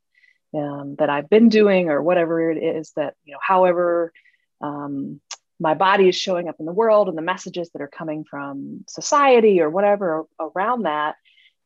um, 0.54 0.96
that 0.98 1.08
I've 1.08 1.30
been 1.30 1.48
doing 1.48 1.88
or 1.88 2.02
whatever 2.02 2.50
it 2.50 2.58
is 2.58 2.92
that 2.96 3.14
you 3.24 3.32
know 3.32 3.38
however 3.40 4.12
um, 4.60 5.20
my 5.60 5.74
body 5.74 6.08
is 6.08 6.16
showing 6.16 6.48
up 6.48 6.56
in 6.58 6.66
the 6.66 6.72
world 6.72 7.08
and 7.08 7.16
the 7.16 7.22
messages 7.22 7.70
that 7.70 7.82
are 7.82 7.88
coming 7.88 8.24
from 8.24 8.84
society 8.88 9.60
or 9.60 9.70
whatever 9.70 10.24
around 10.40 10.82
that 10.82 11.16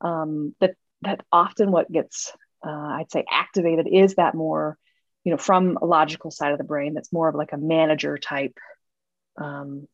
um, 0.00 0.54
that 0.60 0.74
that 1.02 1.20
often 1.32 1.70
what 1.70 1.90
gets 1.90 2.32
uh, 2.66 2.70
I'd 2.70 3.10
say 3.10 3.24
activated 3.30 3.86
is 3.90 4.14
that 4.16 4.34
more 4.34 4.76
you 5.24 5.30
know 5.30 5.38
from 5.38 5.78
a 5.80 5.86
logical 5.86 6.30
side 6.30 6.52
of 6.52 6.58
the 6.58 6.64
brain 6.64 6.94
that's 6.94 7.12
more 7.12 7.28
of 7.28 7.34
like 7.34 7.52
a 7.52 7.58
manager 7.58 8.18
type 8.18 8.58
um, 9.36 9.86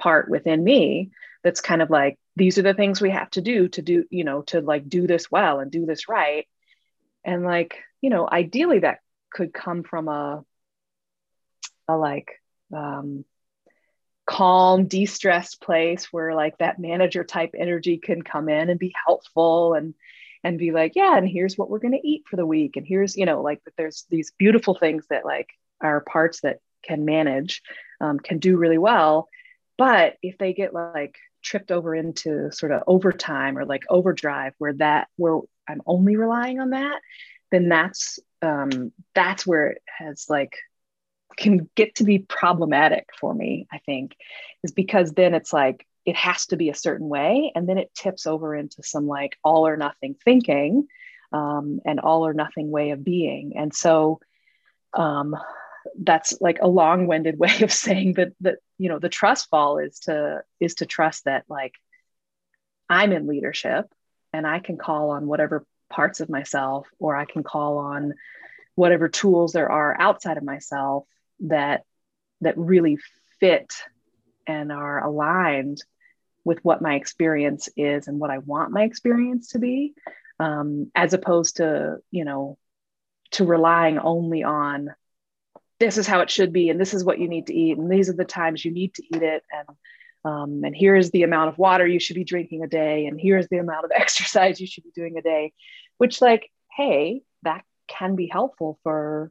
part 0.00 0.28
within 0.28 0.62
me 0.62 1.10
that's 1.42 1.60
kind 1.60 1.82
of 1.82 1.90
like 1.90 2.18
these 2.36 2.58
are 2.58 2.62
the 2.62 2.74
things 2.74 3.00
we 3.00 3.10
have 3.10 3.30
to 3.30 3.40
do 3.40 3.68
to 3.68 3.82
do 3.82 4.04
you 4.10 4.24
know 4.24 4.42
to 4.42 4.60
like 4.60 4.88
do 4.88 5.06
this 5.06 5.30
well 5.30 5.60
and 5.60 5.70
do 5.70 5.86
this 5.86 6.08
right. 6.08 6.46
And 7.24 7.44
like 7.44 7.78
you 8.00 8.10
know 8.10 8.28
ideally 8.30 8.80
that 8.80 8.98
could 9.30 9.52
come 9.52 9.82
from 9.82 10.08
a 10.08 10.44
a 11.88 11.96
like 11.96 12.40
um, 12.74 13.24
calm 14.26 14.86
de-stressed 14.86 15.60
place 15.60 16.12
where 16.12 16.34
like 16.34 16.56
that 16.58 16.78
manager 16.78 17.24
type 17.24 17.50
energy 17.58 17.98
can 17.98 18.22
come 18.22 18.48
in 18.48 18.70
and 18.70 18.78
be 18.78 18.94
helpful 19.06 19.74
and 19.74 19.94
and 20.44 20.58
be 20.58 20.70
like 20.70 20.92
yeah 20.94 21.16
and 21.16 21.28
here's 21.28 21.58
what 21.58 21.68
we're 21.68 21.78
going 21.78 21.92
to 21.92 22.08
eat 22.08 22.22
for 22.28 22.36
the 22.36 22.46
week 22.46 22.76
and 22.76 22.86
here's 22.86 23.16
you 23.16 23.26
know 23.26 23.42
like 23.42 23.60
there's 23.76 24.06
these 24.10 24.32
beautiful 24.38 24.74
things 24.74 25.04
that 25.10 25.24
like 25.24 25.50
are 25.80 26.00
parts 26.00 26.40
that 26.42 26.60
can 26.82 27.04
manage 27.04 27.62
um, 28.00 28.18
can 28.18 28.38
do 28.38 28.56
really 28.56 28.78
well. 28.78 29.28
But 29.78 30.16
if 30.22 30.36
they 30.38 30.52
get 30.52 30.74
like 30.74 31.16
tripped 31.42 31.72
over 31.72 31.94
into 31.94 32.52
sort 32.52 32.72
of 32.72 32.82
overtime 32.86 33.56
or 33.58 33.64
like 33.64 33.82
overdrive 33.88 34.54
where 34.58 34.74
that 34.74 35.08
where 35.16 35.40
i'm 35.68 35.82
only 35.86 36.14
relying 36.14 36.60
on 36.60 36.70
that 36.70 37.00
then 37.50 37.68
that's 37.68 38.20
um, 38.42 38.92
that's 39.14 39.44
where 39.44 39.68
it 39.68 39.82
has 39.86 40.26
like 40.28 40.56
can 41.36 41.68
get 41.74 41.94
to 41.96 42.04
be 42.04 42.18
problematic 42.18 43.08
for 43.18 43.34
me 43.34 43.66
i 43.72 43.78
think 43.78 44.16
is 44.62 44.72
because 44.72 45.12
then 45.12 45.34
it's 45.34 45.52
like 45.52 45.86
it 46.04 46.16
has 46.16 46.46
to 46.46 46.56
be 46.56 46.68
a 46.68 46.74
certain 46.74 47.08
way 47.08 47.52
and 47.54 47.68
then 47.68 47.78
it 47.78 47.94
tips 47.94 48.26
over 48.26 48.54
into 48.56 48.82
some 48.82 49.06
like 49.06 49.36
all 49.44 49.66
or 49.66 49.76
nothing 49.76 50.16
thinking 50.24 50.88
um, 51.32 51.80
and 51.84 52.00
all 52.00 52.26
or 52.26 52.34
nothing 52.34 52.70
way 52.70 52.90
of 52.90 53.04
being. 53.04 53.56
And 53.56 53.74
so 53.74 54.20
um, 54.94 55.36
that's 55.98 56.40
like 56.40 56.58
a 56.60 56.68
long-winded 56.68 57.38
way 57.38 57.60
of 57.62 57.72
saying 57.72 58.14
that 58.14 58.32
that 58.40 58.58
you 58.78 58.88
know 58.88 58.98
the 58.98 59.08
trust 59.08 59.48
fall 59.48 59.78
is 59.78 60.00
to 60.00 60.42
is 60.60 60.76
to 60.76 60.86
trust 60.86 61.24
that 61.24 61.44
like 61.48 61.74
i'm 62.88 63.12
in 63.12 63.26
leadership 63.26 63.86
and 64.32 64.46
i 64.46 64.58
can 64.58 64.76
call 64.76 65.10
on 65.10 65.26
whatever 65.26 65.64
parts 65.90 66.20
of 66.20 66.28
myself 66.28 66.86
or 66.98 67.16
i 67.16 67.24
can 67.24 67.42
call 67.42 67.78
on 67.78 68.14
whatever 68.74 69.08
tools 69.08 69.52
there 69.52 69.70
are 69.70 69.96
outside 70.00 70.36
of 70.36 70.42
myself 70.42 71.04
that 71.42 71.84
that 72.40 72.58
really 72.58 72.98
fit 73.40 73.72
and 74.46 74.72
are 74.72 75.04
aligned 75.04 75.82
with 76.44 76.58
what 76.64 76.82
my 76.82 76.94
experience 76.94 77.68
is 77.76 78.08
and 78.08 78.18
what 78.18 78.30
i 78.30 78.38
want 78.38 78.72
my 78.72 78.82
experience 78.82 79.48
to 79.48 79.58
be 79.58 79.94
um, 80.40 80.90
as 80.94 81.14
opposed 81.14 81.58
to 81.58 81.98
you 82.10 82.24
know 82.24 82.58
to 83.32 83.44
relying 83.44 83.98
only 83.98 84.42
on 84.42 84.90
this 85.78 85.98
is 85.98 86.06
how 86.06 86.20
it 86.20 86.30
should 86.30 86.52
be 86.52 86.68
and 86.68 86.80
this 86.80 86.94
is 86.94 87.04
what 87.04 87.18
you 87.18 87.28
need 87.28 87.46
to 87.46 87.54
eat 87.54 87.78
and 87.78 87.90
these 87.90 88.08
are 88.08 88.14
the 88.14 88.24
times 88.24 88.64
you 88.64 88.72
need 88.72 88.94
to 88.94 89.02
eat 89.14 89.22
it 89.22 89.42
and 89.52 89.76
um, 90.24 90.62
and 90.64 90.76
here's 90.76 91.10
the 91.10 91.24
amount 91.24 91.48
of 91.48 91.58
water 91.58 91.84
you 91.84 91.98
should 91.98 92.14
be 92.14 92.24
drinking 92.24 92.62
a 92.62 92.68
day 92.68 93.06
and 93.06 93.20
here's 93.20 93.48
the 93.48 93.58
amount 93.58 93.84
of 93.84 93.90
exercise 93.94 94.60
you 94.60 94.66
should 94.66 94.84
be 94.84 94.92
doing 94.94 95.16
a 95.18 95.22
day 95.22 95.52
which 95.98 96.20
like 96.20 96.50
hey 96.76 97.22
that 97.42 97.64
can 97.88 98.16
be 98.16 98.26
helpful 98.26 98.78
for 98.82 99.30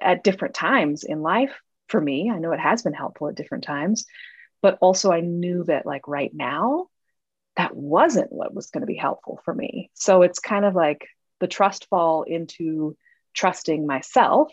at 0.00 0.24
different 0.24 0.54
times 0.54 1.04
in 1.04 1.22
life 1.22 1.52
for 1.88 2.00
me 2.00 2.30
i 2.30 2.38
know 2.38 2.52
it 2.52 2.60
has 2.60 2.82
been 2.82 2.92
helpful 2.92 3.28
at 3.28 3.34
different 3.34 3.64
times 3.64 4.06
but 4.62 4.78
also 4.80 5.10
i 5.10 5.20
knew 5.20 5.64
that 5.64 5.86
like 5.86 6.06
right 6.08 6.32
now 6.34 6.86
that 7.56 7.74
wasn't 7.74 8.32
what 8.32 8.54
was 8.54 8.70
going 8.70 8.82
to 8.82 8.86
be 8.86 8.96
helpful 8.96 9.40
for 9.44 9.54
me 9.54 9.90
so 9.94 10.22
it's 10.22 10.38
kind 10.38 10.64
of 10.64 10.74
like 10.74 11.06
the 11.40 11.48
trust 11.48 11.86
fall 11.88 12.22
into 12.22 12.96
trusting 13.34 13.86
myself 13.86 14.52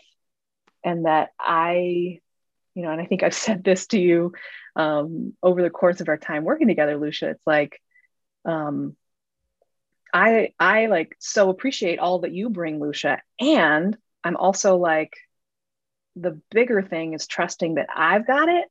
and 0.84 1.06
that 1.06 1.30
i 1.38 2.18
you 2.74 2.82
know 2.82 2.90
and 2.90 3.00
i 3.00 3.06
think 3.06 3.22
i've 3.22 3.34
said 3.46 3.62
this 3.64 3.86
to 3.88 3.98
you 3.98 4.32
um, 4.76 5.32
over 5.42 5.62
the 5.62 5.70
course 5.70 6.02
of 6.02 6.08
our 6.08 6.18
time 6.18 6.44
working 6.44 6.68
together 6.68 6.98
lucia 6.98 7.30
it's 7.30 7.46
like 7.46 7.80
um, 8.44 8.96
I 10.12 10.54
I 10.58 10.86
like 10.86 11.14
so 11.18 11.50
appreciate 11.50 11.98
all 11.98 12.20
that 12.20 12.32
you 12.32 12.48
bring, 12.48 12.80
Lucia. 12.80 13.20
And 13.38 13.96
I'm 14.24 14.36
also 14.36 14.76
like 14.76 15.14
the 16.16 16.40
bigger 16.50 16.82
thing 16.82 17.12
is 17.12 17.26
trusting 17.26 17.74
that 17.74 17.88
I've 17.94 18.26
got 18.26 18.48
it. 18.48 18.68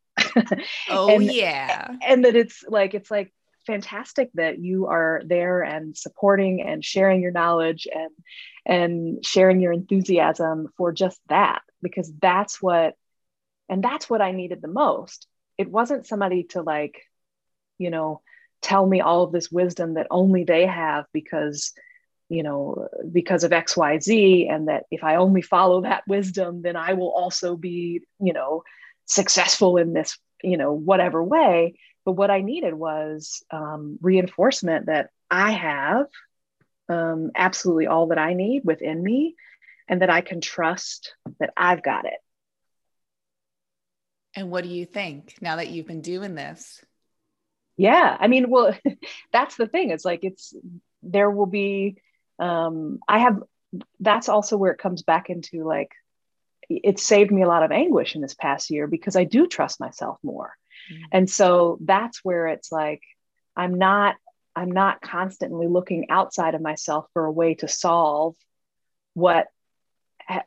oh 0.89 1.09
and, 1.09 1.23
yeah. 1.23 1.95
And 2.05 2.25
that 2.25 2.35
it's 2.35 2.63
like 2.67 2.93
it's 2.93 3.11
like 3.11 3.31
fantastic 3.67 4.29
that 4.33 4.59
you 4.59 4.87
are 4.87 5.21
there 5.25 5.61
and 5.61 5.97
supporting 5.97 6.61
and 6.61 6.83
sharing 6.83 7.21
your 7.21 7.31
knowledge 7.31 7.87
and 7.93 8.11
and 8.65 9.25
sharing 9.25 9.59
your 9.59 9.71
enthusiasm 9.71 10.69
for 10.77 10.91
just 10.91 11.19
that 11.29 11.61
because 11.81 12.11
that's 12.21 12.61
what 12.61 12.95
and 13.69 13.83
that's 13.83 14.09
what 14.09 14.21
I 14.21 14.31
needed 14.31 14.61
the 14.61 14.67
most. 14.67 15.27
It 15.57 15.69
wasn't 15.69 16.07
somebody 16.07 16.43
to 16.49 16.61
like 16.61 17.01
you 17.77 17.89
know 17.89 18.21
tell 18.61 18.85
me 18.85 19.01
all 19.01 19.23
of 19.23 19.31
this 19.31 19.51
wisdom 19.51 19.93
that 19.93 20.07
only 20.09 20.43
they 20.43 20.65
have 20.65 21.05
because 21.13 21.73
you 22.29 22.43
know 22.43 22.87
because 23.11 23.43
of 23.43 23.51
xyz 23.51 24.51
and 24.51 24.67
that 24.67 24.83
if 24.91 25.03
i 25.03 25.15
only 25.15 25.41
follow 25.41 25.81
that 25.81 26.03
wisdom 26.07 26.61
then 26.61 26.75
i 26.75 26.93
will 26.93 27.11
also 27.11 27.55
be 27.55 28.01
you 28.19 28.33
know 28.33 28.63
successful 29.05 29.77
in 29.77 29.93
this 29.93 30.17
you 30.43 30.57
know 30.57 30.73
whatever 30.73 31.23
way 31.23 31.75
but 32.05 32.13
what 32.13 32.29
I 32.29 32.41
needed 32.41 32.73
was 32.73 33.43
um, 33.49 33.97
reinforcement 33.99 34.85
that 34.85 35.09
I 35.29 35.51
have 35.51 36.05
um, 36.87 37.31
absolutely 37.35 37.87
all 37.87 38.07
that 38.07 38.19
I 38.19 38.35
need 38.35 38.61
within 38.63 39.03
me 39.03 39.35
and 39.89 40.01
that 40.01 40.11
I 40.11 40.21
can 40.21 40.39
trust 40.39 41.15
that 41.39 41.51
I've 41.57 41.81
got 41.81 42.05
it. 42.05 42.19
And 44.35 44.51
what 44.51 44.63
do 44.63 44.69
you 44.69 44.85
think 44.85 45.35
now 45.41 45.55
that 45.55 45.69
you've 45.69 45.87
been 45.87 46.01
doing 46.01 46.35
this? 46.35 46.83
Yeah, 47.75 48.15
I 48.19 48.27
mean, 48.27 48.49
well, 48.49 48.77
that's 49.33 49.55
the 49.55 49.67
thing. 49.67 49.89
It's 49.89 50.05
like 50.05 50.19
it's 50.23 50.53
there 51.01 51.29
will 51.29 51.45
be 51.47 51.97
um 52.39 52.99
I 53.07 53.19
have 53.19 53.41
that's 53.99 54.29
also 54.29 54.57
where 54.57 54.71
it 54.71 54.79
comes 54.79 55.03
back 55.03 55.29
into 55.29 55.63
like 55.63 55.91
it 56.69 56.99
saved 56.99 57.31
me 57.31 57.43
a 57.43 57.47
lot 57.47 57.63
of 57.63 57.71
anguish 57.71 58.15
in 58.15 58.21
this 58.21 58.33
past 58.33 58.69
year 58.69 58.87
because 58.87 59.15
I 59.15 59.23
do 59.23 59.47
trust 59.47 59.79
myself 59.79 60.17
more. 60.23 60.55
Mm-hmm. 60.91 61.03
And 61.11 61.29
so 61.29 61.77
that's 61.81 62.23
where 62.23 62.47
it's 62.47 62.71
like 62.71 63.01
I'm 63.55 63.75
not 63.77 64.15
I'm 64.55 64.71
not 64.71 65.01
constantly 65.01 65.67
looking 65.67 66.09
outside 66.09 66.55
of 66.55 66.61
myself 66.61 67.07
for 67.13 67.25
a 67.25 67.31
way 67.31 67.55
to 67.55 67.67
solve 67.67 68.35
what 69.13 69.47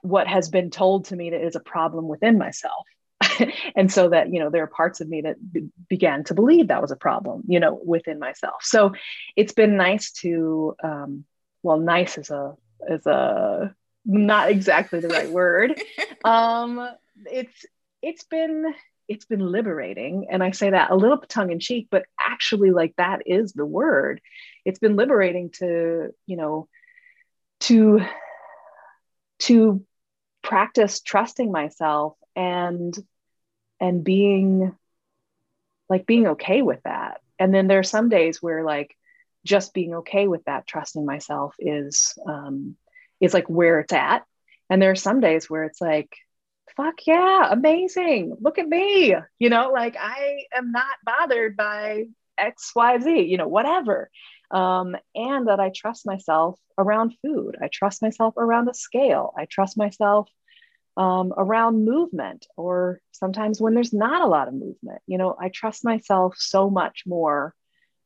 what 0.02 0.26
has 0.26 0.48
been 0.48 0.70
told 0.70 1.06
to 1.06 1.16
me 1.16 1.30
that 1.30 1.44
is 1.44 1.54
a 1.54 1.60
problem 1.60 2.08
within 2.08 2.38
myself. 2.38 2.84
and 3.76 3.92
so 3.92 4.08
that 4.08 4.32
you 4.32 4.38
know 4.38 4.50
there 4.50 4.62
are 4.62 4.68
parts 4.68 5.00
of 5.00 5.08
me 5.08 5.20
that 5.20 5.36
b- 5.52 5.68
began 5.88 6.22
to 6.24 6.34
believe 6.34 6.68
that 6.68 6.80
was 6.80 6.92
a 6.92 6.96
problem 6.96 7.42
you 7.48 7.58
know 7.58 7.80
within 7.84 8.18
myself 8.20 8.62
so 8.62 8.92
it's 9.34 9.52
been 9.52 9.76
nice 9.76 10.12
to 10.12 10.74
um 10.84 11.24
well 11.62 11.78
nice 11.78 12.18
is 12.18 12.30
a 12.30 12.54
is 12.88 13.06
a 13.06 13.74
not 14.04 14.50
exactly 14.50 15.00
the 15.00 15.08
right 15.08 15.30
word. 15.30 15.80
Um 16.24 16.88
it's 17.26 17.64
it's 18.02 18.24
been 18.24 18.74
it's 19.06 19.24
been 19.24 19.40
liberating 19.40 20.26
and 20.30 20.42
i 20.42 20.50
say 20.50 20.70
that 20.70 20.90
a 20.90 20.96
little 20.96 21.18
tongue 21.18 21.52
in 21.52 21.60
cheek 21.60 21.86
but 21.90 22.04
actually 22.20 22.70
like 22.70 22.94
that 22.96 23.22
is 23.26 23.52
the 23.52 23.66
word. 23.66 24.20
It's 24.64 24.78
been 24.78 24.96
liberating 24.96 25.50
to 25.58 26.10
you 26.26 26.36
know 26.36 26.68
to 27.60 28.00
to 29.40 29.84
practice 30.42 31.00
trusting 31.00 31.50
myself 31.50 32.16
and 32.36 32.96
and 33.80 34.04
being 34.04 34.74
like 35.88 36.06
being 36.06 36.28
okay 36.28 36.62
with 36.62 36.82
that. 36.84 37.20
And 37.38 37.54
then 37.54 37.66
there 37.66 37.78
are 37.78 37.84
some 37.84 38.08
days 38.08 38.42
where 38.42 38.64
like 38.64 38.96
just 39.48 39.72
being 39.72 39.94
okay 39.94 40.28
with 40.28 40.44
that 40.44 40.66
trusting 40.66 41.06
myself 41.06 41.54
is 41.58 42.16
um 42.26 42.76
is 43.20 43.34
like 43.34 43.48
where 43.48 43.80
it's 43.80 43.92
at. 43.92 44.24
And 44.70 44.80
there 44.80 44.90
are 44.90 44.96
some 45.08 45.20
days 45.20 45.48
where 45.48 45.64
it's 45.64 45.80
like 45.80 46.10
fuck 46.76 47.06
yeah 47.06 47.48
amazing 47.50 48.36
look 48.40 48.58
at 48.58 48.68
me 48.68 49.12
you 49.40 49.48
know 49.48 49.70
like 49.72 49.96
i 49.98 50.42
am 50.54 50.70
not 50.70 50.94
bothered 51.02 51.56
by 51.56 52.04
xyz 52.38 53.28
you 53.28 53.36
know 53.36 53.48
whatever. 53.48 54.10
Um, 54.50 54.96
and 55.14 55.48
that 55.48 55.60
i 55.60 55.70
trust 55.74 56.06
myself 56.06 56.58
around 56.78 57.14
food. 57.22 57.56
I 57.60 57.68
trust 57.68 58.02
myself 58.02 58.34
around 58.36 58.66
the 58.66 58.74
scale. 58.74 59.32
I 59.36 59.46
trust 59.46 59.76
myself 59.76 60.28
um, 60.96 61.32
around 61.36 61.84
movement 61.84 62.46
or 62.56 63.00
sometimes 63.12 63.60
when 63.60 63.74
there's 63.74 63.92
not 63.92 64.22
a 64.22 64.26
lot 64.26 64.48
of 64.48 64.54
movement. 64.54 65.00
You 65.06 65.16
know 65.18 65.34
i 65.40 65.48
trust 65.48 65.84
myself 65.84 66.34
so 66.38 66.68
much 66.68 67.04
more 67.06 67.54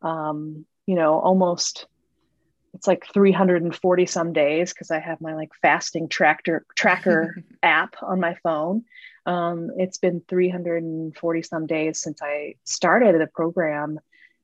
um, 0.03 0.67
you 0.93 0.99
know 0.99 1.19
almost 1.19 1.87
it's 2.75 2.87
like 2.87 3.07
340 3.15 4.05
some 4.05 4.35
days 4.35 4.75
because 4.75 4.91
i 4.91 4.99
have 4.99 5.23
my 5.23 5.35
like 5.35 5.49
fasting 5.63 6.07
tractor 6.07 6.67
tracker 6.77 7.43
app 7.63 7.97
on 8.03 8.21
my 8.21 8.35
phone. 8.43 8.85
Um, 9.25 9.71
it's 9.79 9.97
been 9.97 10.21
340 10.29 11.43
some 11.43 11.67
days 11.67 11.99
since 11.99 12.21
i 12.21 12.57
started 12.65 13.19
the 13.19 13.27
program 13.27 14.01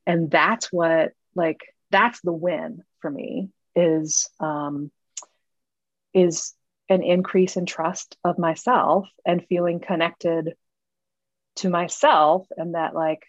and 0.07 0.31
that's 0.31 0.73
what 0.73 1.13
like 1.35 1.61
that's 1.91 2.23
the 2.23 2.33
win 2.33 2.83
for 3.01 3.11
me 3.11 3.51
is 3.77 4.31
um, 4.41 4.91
is 6.15 6.55
an 6.89 7.03
increase 7.03 7.59
in 7.59 7.67
trust 7.67 8.17
of 8.25 8.39
myself 8.39 9.07
and 9.27 9.45
feeling 9.51 9.81
connected 9.81 10.55
to 11.57 11.69
myself 11.69 12.47
and 12.57 12.75
that 12.75 12.95
like 12.95 13.25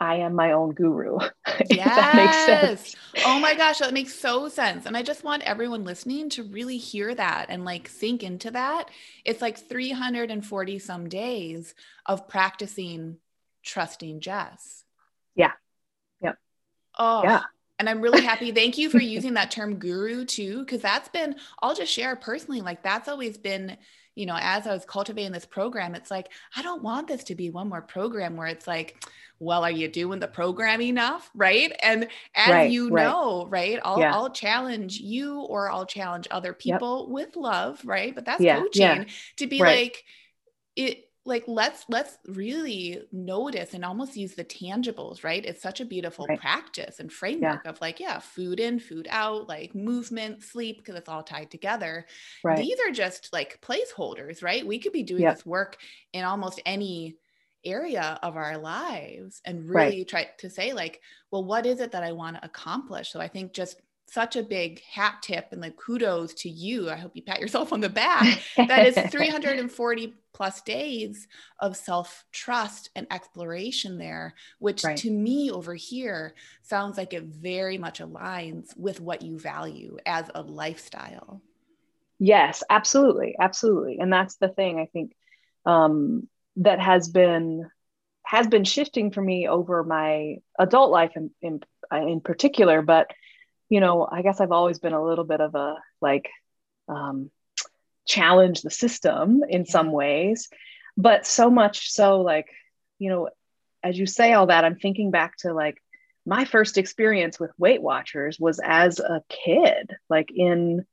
I 0.00 0.16
am 0.16 0.34
my 0.34 0.52
own 0.52 0.72
guru. 0.72 1.18
Yes. 1.68 1.94
that 1.94 2.16
makes 2.16 2.36
sense. 2.46 2.96
Oh 3.24 3.38
my 3.38 3.54
gosh, 3.54 3.78
that 3.78 3.92
makes 3.92 4.14
so 4.14 4.48
sense. 4.48 4.86
And 4.86 4.96
I 4.96 5.02
just 5.02 5.24
want 5.24 5.42
everyone 5.42 5.84
listening 5.84 6.30
to 6.30 6.42
really 6.42 6.78
hear 6.78 7.14
that 7.14 7.46
and 7.48 7.64
like 7.64 7.86
sink 7.86 8.22
into 8.22 8.50
that. 8.50 8.90
It's 9.24 9.42
like 9.42 9.58
340 9.58 10.78
some 10.78 11.08
days 11.08 11.74
of 12.06 12.28
practicing 12.28 13.18
trusting 13.62 14.20
Jess. 14.20 14.84
Yeah. 15.34 15.52
Yep. 16.22 16.38
Oh, 16.98 17.22
yeah. 17.22 17.42
And 17.78 17.88
I'm 17.88 18.00
really 18.00 18.22
happy. 18.22 18.52
Thank 18.52 18.78
you 18.78 18.90
for 18.90 19.00
using 19.00 19.34
that 19.34 19.50
term 19.50 19.76
guru 19.76 20.24
too, 20.24 20.60
because 20.60 20.80
that's 20.80 21.08
been, 21.08 21.36
I'll 21.62 21.74
just 21.74 21.92
share 21.92 22.16
personally, 22.16 22.62
like 22.62 22.82
that's 22.82 23.08
always 23.08 23.38
been, 23.38 23.76
you 24.14 24.26
know, 24.26 24.36
as 24.38 24.66
I 24.66 24.72
was 24.72 24.84
cultivating 24.84 25.32
this 25.32 25.46
program, 25.46 25.94
it's 25.94 26.10
like, 26.10 26.28
I 26.56 26.62
don't 26.62 26.82
want 26.82 27.08
this 27.08 27.24
to 27.24 27.34
be 27.34 27.50
one 27.50 27.68
more 27.68 27.82
program 27.82 28.36
where 28.36 28.48
it's 28.48 28.66
like, 28.66 29.02
well, 29.38 29.64
are 29.64 29.70
you 29.70 29.88
doing 29.88 30.20
the 30.20 30.28
program 30.28 30.82
enough? 30.82 31.30
Right. 31.34 31.72
And 31.82 32.08
as 32.34 32.50
right, 32.50 32.70
you 32.70 32.90
right. 32.90 33.04
know, 33.04 33.46
right, 33.46 33.78
I'll, 33.82 33.98
yeah. 33.98 34.14
I'll 34.14 34.30
challenge 34.30 34.98
you 34.98 35.40
or 35.40 35.70
I'll 35.70 35.86
challenge 35.86 36.26
other 36.30 36.52
people 36.52 37.06
yep. 37.06 37.12
with 37.12 37.36
love, 37.36 37.80
right? 37.84 38.14
But 38.14 38.26
that's 38.26 38.42
yeah, 38.42 38.58
coaching 38.58 38.82
yeah. 38.82 39.04
to 39.38 39.46
be 39.46 39.60
right. 39.60 39.78
like, 39.78 40.04
it, 40.76 41.09
like 41.26 41.44
let's 41.46 41.84
let's 41.88 42.18
really 42.28 43.02
notice 43.12 43.74
and 43.74 43.84
almost 43.84 44.16
use 44.16 44.34
the 44.34 44.44
tangibles 44.44 45.22
right 45.22 45.44
it's 45.44 45.62
such 45.62 45.80
a 45.80 45.84
beautiful 45.84 46.26
right. 46.26 46.40
practice 46.40 46.98
and 46.98 47.12
framework 47.12 47.60
yeah. 47.64 47.70
of 47.70 47.80
like 47.80 48.00
yeah 48.00 48.18
food 48.18 48.58
in 48.58 48.78
food 48.78 49.06
out 49.10 49.46
like 49.46 49.74
movement 49.74 50.42
sleep 50.42 50.78
because 50.78 50.94
it's 50.94 51.08
all 51.08 51.22
tied 51.22 51.50
together 51.50 52.06
right. 52.42 52.56
these 52.56 52.78
are 52.86 52.90
just 52.90 53.30
like 53.32 53.60
placeholders 53.60 54.42
right 54.42 54.66
we 54.66 54.78
could 54.78 54.92
be 54.92 55.02
doing 55.02 55.22
yep. 55.22 55.36
this 55.36 55.46
work 55.46 55.76
in 56.12 56.24
almost 56.24 56.60
any 56.64 57.16
area 57.66 58.18
of 58.22 58.36
our 58.36 58.56
lives 58.56 59.42
and 59.44 59.68
really 59.68 59.98
right. 59.98 60.08
try 60.08 60.28
to 60.38 60.48
say 60.48 60.72
like 60.72 61.02
well 61.30 61.44
what 61.44 61.66
is 61.66 61.80
it 61.80 61.92
that 61.92 62.02
i 62.02 62.12
want 62.12 62.34
to 62.34 62.44
accomplish 62.44 63.12
so 63.12 63.20
i 63.20 63.28
think 63.28 63.52
just 63.52 63.76
such 64.10 64.34
a 64.34 64.42
big 64.42 64.82
hat 64.82 65.22
tip 65.22 65.46
and 65.52 65.60
like 65.60 65.76
kudos 65.76 66.34
to 66.34 66.48
you. 66.48 66.90
I 66.90 66.96
hope 66.96 67.12
you 67.14 67.22
pat 67.22 67.40
yourself 67.40 67.72
on 67.72 67.80
the 67.80 67.88
back. 67.88 68.40
That 68.56 68.86
is 68.86 68.98
340 69.10 70.14
plus 70.32 70.60
days 70.62 71.28
of 71.60 71.76
self 71.76 72.24
trust 72.32 72.90
and 72.96 73.06
exploration 73.12 73.98
there, 73.98 74.34
which 74.58 74.82
right. 74.82 74.96
to 74.96 75.10
me 75.10 75.52
over 75.52 75.74
here 75.74 76.34
sounds 76.62 76.98
like 76.98 77.12
it 77.12 77.22
very 77.22 77.78
much 77.78 78.00
aligns 78.00 78.76
with 78.76 79.00
what 79.00 79.22
you 79.22 79.38
value 79.38 79.96
as 80.04 80.28
a 80.34 80.42
lifestyle. 80.42 81.40
Yes, 82.18 82.64
absolutely. 82.68 83.36
Absolutely. 83.38 83.98
And 84.00 84.12
that's 84.12 84.36
the 84.36 84.48
thing 84.48 84.80
I 84.80 84.86
think 84.86 85.12
um, 85.64 86.28
that 86.56 86.80
has 86.80 87.08
been 87.08 87.70
has 88.24 88.48
been 88.48 88.64
shifting 88.64 89.10
for 89.12 89.22
me 89.22 89.48
over 89.48 89.82
my 89.82 90.36
adult 90.58 90.90
life 90.90 91.12
in, 91.16 91.30
in, 91.42 91.60
in 91.92 92.20
particular, 92.20 92.80
but 92.80 93.10
you 93.70 93.80
know, 93.80 94.06
I 94.10 94.20
guess 94.20 94.40
I've 94.40 94.52
always 94.52 94.80
been 94.80 94.92
a 94.92 95.02
little 95.02 95.24
bit 95.24 95.40
of 95.40 95.54
a 95.54 95.76
like 96.02 96.28
um, 96.88 97.30
challenge 98.06 98.60
the 98.60 98.70
system 98.70 99.42
in 99.48 99.64
yeah. 99.64 99.70
some 99.70 99.92
ways, 99.92 100.48
but 100.96 101.26
so 101.26 101.48
much 101.48 101.90
so, 101.90 102.20
like, 102.20 102.48
you 102.98 103.08
know, 103.08 103.30
as 103.82 103.98
you 103.98 104.06
say 104.06 104.34
all 104.34 104.48
that, 104.48 104.64
I'm 104.64 104.76
thinking 104.76 105.10
back 105.10 105.36
to 105.38 105.54
like 105.54 105.78
my 106.26 106.44
first 106.44 106.76
experience 106.76 107.40
with 107.40 107.52
Weight 107.56 107.80
Watchers 107.80 108.38
was 108.38 108.60
as 108.62 108.98
a 108.98 109.22
kid, 109.28 109.96
like 110.10 110.30
in, 110.34 110.84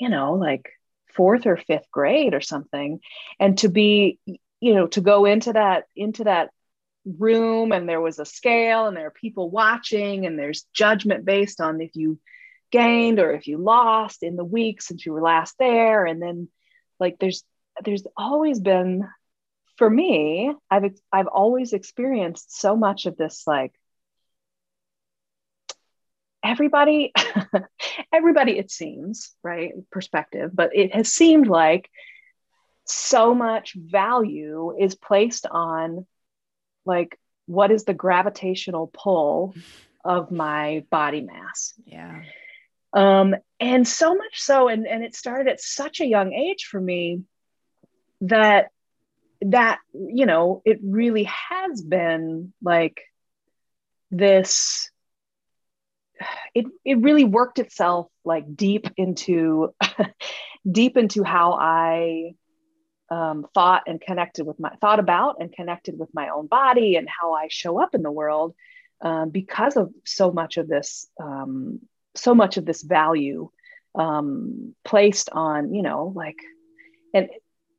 you 0.00 0.08
know, 0.08 0.34
like 0.34 0.68
fourth 1.14 1.46
or 1.46 1.58
fifth 1.58 1.90
grade 1.92 2.32
or 2.34 2.40
something. 2.40 3.00
And 3.38 3.58
to 3.58 3.68
be, 3.68 4.18
you 4.26 4.74
know, 4.74 4.86
to 4.88 5.00
go 5.02 5.26
into 5.26 5.52
that, 5.52 5.84
into 5.94 6.24
that 6.24 6.50
room 7.04 7.72
and 7.72 7.88
there 7.88 8.00
was 8.00 8.18
a 8.18 8.24
scale 8.24 8.86
and 8.86 8.96
there 8.96 9.06
are 9.06 9.10
people 9.10 9.50
watching 9.50 10.26
and 10.26 10.38
there's 10.38 10.66
judgment 10.72 11.24
based 11.24 11.60
on 11.60 11.80
if 11.80 11.94
you 11.94 12.18
gained 12.70 13.18
or 13.18 13.32
if 13.32 13.46
you 13.46 13.58
lost 13.58 14.22
in 14.22 14.36
the 14.36 14.44
week 14.44 14.80
since 14.80 15.04
you 15.04 15.12
were 15.12 15.22
last 15.22 15.56
there. 15.58 16.06
And 16.06 16.22
then 16.22 16.48
like 17.02 17.18
there's 17.18 17.44
there's 17.84 18.04
always 18.16 18.60
been 18.60 19.06
for 19.76 19.88
me 19.88 20.54
i've 20.70 20.84
i've 21.12 21.26
always 21.26 21.72
experienced 21.72 22.58
so 22.58 22.76
much 22.76 23.06
of 23.06 23.16
this 23.16 23.42
like 23.46 23.72
everybody 26.44 27.12
everybody 28.12 28.58
it 28.58 28.70
seems 28.70 29.34
right 29.42 29.72
perspective 29.90 30.50
but 30.54 30.74
it 30.74 30.94
has 30.94 31.12
seemed 31.12 31.48
like 31.48 31.90
so 32.84 33.34
much 33.34 33.74
value 33.74 34.74
is 34.78 34.94
placed 34.94 35.46
on 35.50 36.06
like 36.84 37.18
what 37.46 37.70
is 37.70 37.84
the 37.84 37.94
gravitational 37.94 38.90
pull 38.92 39.54
of 40.04 40.30
my 40.30 40.84
body 40.90 41.20
mass? 41.20 41.74
Yeah. 41.84 42.22
Um 42.92 43.34
and 43.58 43.86
so 43.86 44.14
much 44.14 44.40
so 44.40 44.68
and 44.68 44.86
and 44.86 45.04
it 45.04 45.14
started 45.14 45.48
at 45.48 45.60
such 45.60 46.00
a 46.00 46.06
young 46.06 46.32
age 46.32 46.64
for 46.64 46.80
me 46.80 47.22
that 48.22 48.68
that 49.42 49.78
you 49.92 50.26
know 50.26 50.62
it 50.64 50.78
really 50.82 51.24
has 51.24 51.82
been 51.82 52.52
like 52.62 53.00
this 54.10 54.90
it 56.54 56.66
it 56.84 56.98
really 56.98 57.24
worked 57.24 57.58
itself 57.58 58.08
like 58.24 58.54
deep 58.54 58.86
into 58.96 59.74
deep 60.70 60.96
into 60.96 61.24
how 61.24 61.54
i 61.54 62.34
um, 63.12 63.46
thought 63.54 63.82
and 63.86 64.00
connected 64.00 64.46
with 64.46 64.58
my 64.58 64.70
thought 64.80 64.98
about 64.98 65.36
and 65.40 65.52
connected 65.52 65.98
with 65.98 66.08
my 66.14 66.28
own 66.28 66.46
body 66.46 66.96
and 66.96 67.08
how 67.08 67.32
i 67.34 67.46
show 67.48 67.80
up 67.80 67.94
in 67.94 68.02
the 68.02 68.10
world 68.10 68.54
um, 69.02 69.30
because 69.30 69.76
of 69.76 69.92
so 70.04 70.30
much 70.30 70.56
of 70.56 70.68
this 70.68 71.08
um, 71.20 71.80
so 72.14 72.34
much 72.34 72.56
of 72.56 72.64
this 72.64 72.82
value 72.82 73.50
um, 73.94 74.74
placed 74.84 75.28
on 75.30 75.74
you 75.74 75.82
know 75.82 76.12
like 76.14 76.38
and 77.12 77.28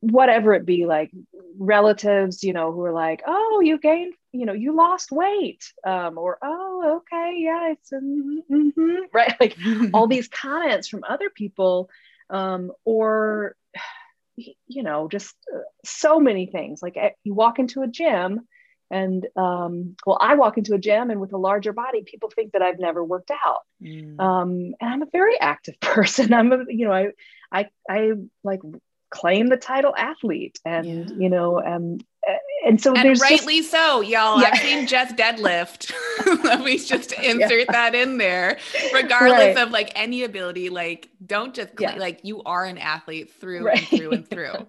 whatever 0.00 0.52
it 0.52 0.66
be 0.66 0.86
like 0.86 1.10
relatives 1.58 2.44
you 2.44 2.52
know 2.52 2.72
who 2.72 2.82
are 2.82 2.92
like 2.92 3.22
oh 3.26 3.60
you 3.64 3.78
gained 3.78 4.14
you 4.32 4.44
know 4.46 4.52
you 4.52 4.74
lost 4.76 5.10
weight 5.10 5.64
um, 5.86 6.18
or 6.18 6.38
oh 6.42 7.00
okay 7.00 7.36
yeah 7.38 7.72
it's 7.72 7.90
mm-hmm, 7.92 8.98
right? 9.12 9.34
Like 9.40 9.56
all 9.92 10.06
these 10.14 10.28
comments 10.28 10.88
from 10.88 11.04
other 11.08 11.30
people 11.30 11.88
um, 12.30 12.72
or 12.84 13.56
you 14.36 14.82
know 14.82 15.08
just 15.08 15.34
uh, 15.54 15.60
so 15.84 16.18
many 16.18 16.46
things 16.46 16.82
like 16.82 16.96
eh, 16.96 17.10
you 17.22 17.34
walk 17.34 17.58
into 17.58 17.82
a 17.82 17.88
gym 17.88 18.40
and 18.90 19.26
um, 19.36 19.96
well 20.06 20.18
i 20.20 20.34
walk 20.34 20.58
into 20.58 20.74
a 20.74 20.78
gym 20.78 21.10
and 21.10 21.20
with 21.20 21.32
a 21.32 21.38
larger 21.38 21.72
body 21.72 22.02
people 22.04 22.30
think 22.30 22.52
that 22.52 22.62
i've 22.62 22.78
never 22.78 23.04
worked 23.04 23.30
out 23.30 23.62
mm. 23.82 24.18
um, 24.20 24.74
and 24.80 24.90
i'm 24.90 25.02
a 25.02 25.10
very 25.12 25.38
active 25.40 25.78
person 25.80 26.32
i'm 26.32 26.52
a 26.52 26.64
you 26.68 26.86
know 26.86 26.92
i 26.92 27.08
i 27.52 27.68
i 27.88 28.12
like 28.42 28.60
claim 29.10 29.48
the 29.48 29.56
title 29.56 29.94
athlete 29.96 30.58
and 30.64 31.10
yeah. 31.10 31.16
you 31.16 31.28
know 31.28 31.58
and 31.58 32.04
and 32.64 32.80
so 32.80 32.94
and 32.94 33.20
rightly 33.20 33.58
just, 33.58 33.70
so 33.70 34.00
y'all 34.00 34.40
yeah. 34.40 34.50
i've 34.52 34.58
seen 34.58 34.86
jess 34.86 35.12
deadlift 35.12 35.92
let 36.44 36.60
me 36.60 36.78
just 36.78 37.12
insert 37.22 37.60
yeah. 37.60 37.72
that 37.72 37.94
in 37.94 38.18
there 38.18 38.58
regardless 38.92 39.56
right. 39.56 39.58
of 39.58 39.70
like 39.70 39.92
any 39.94 40.24
ability 40.24 40.68
like 40.70 41.08
don't 41.24 41.54
just 41.54 41.70
yeah. 41.78 41.94
like 41.96 42.20
you 42.22 42.42
are 42.44 42.64
an 42.64 42.78
athlete 42.78 43.32
through 43.40 43.64
right. 43.64 43.78
and 43.78 44.00
through 44.00 44.10
and 44.10 44.28
through 44.28 44.66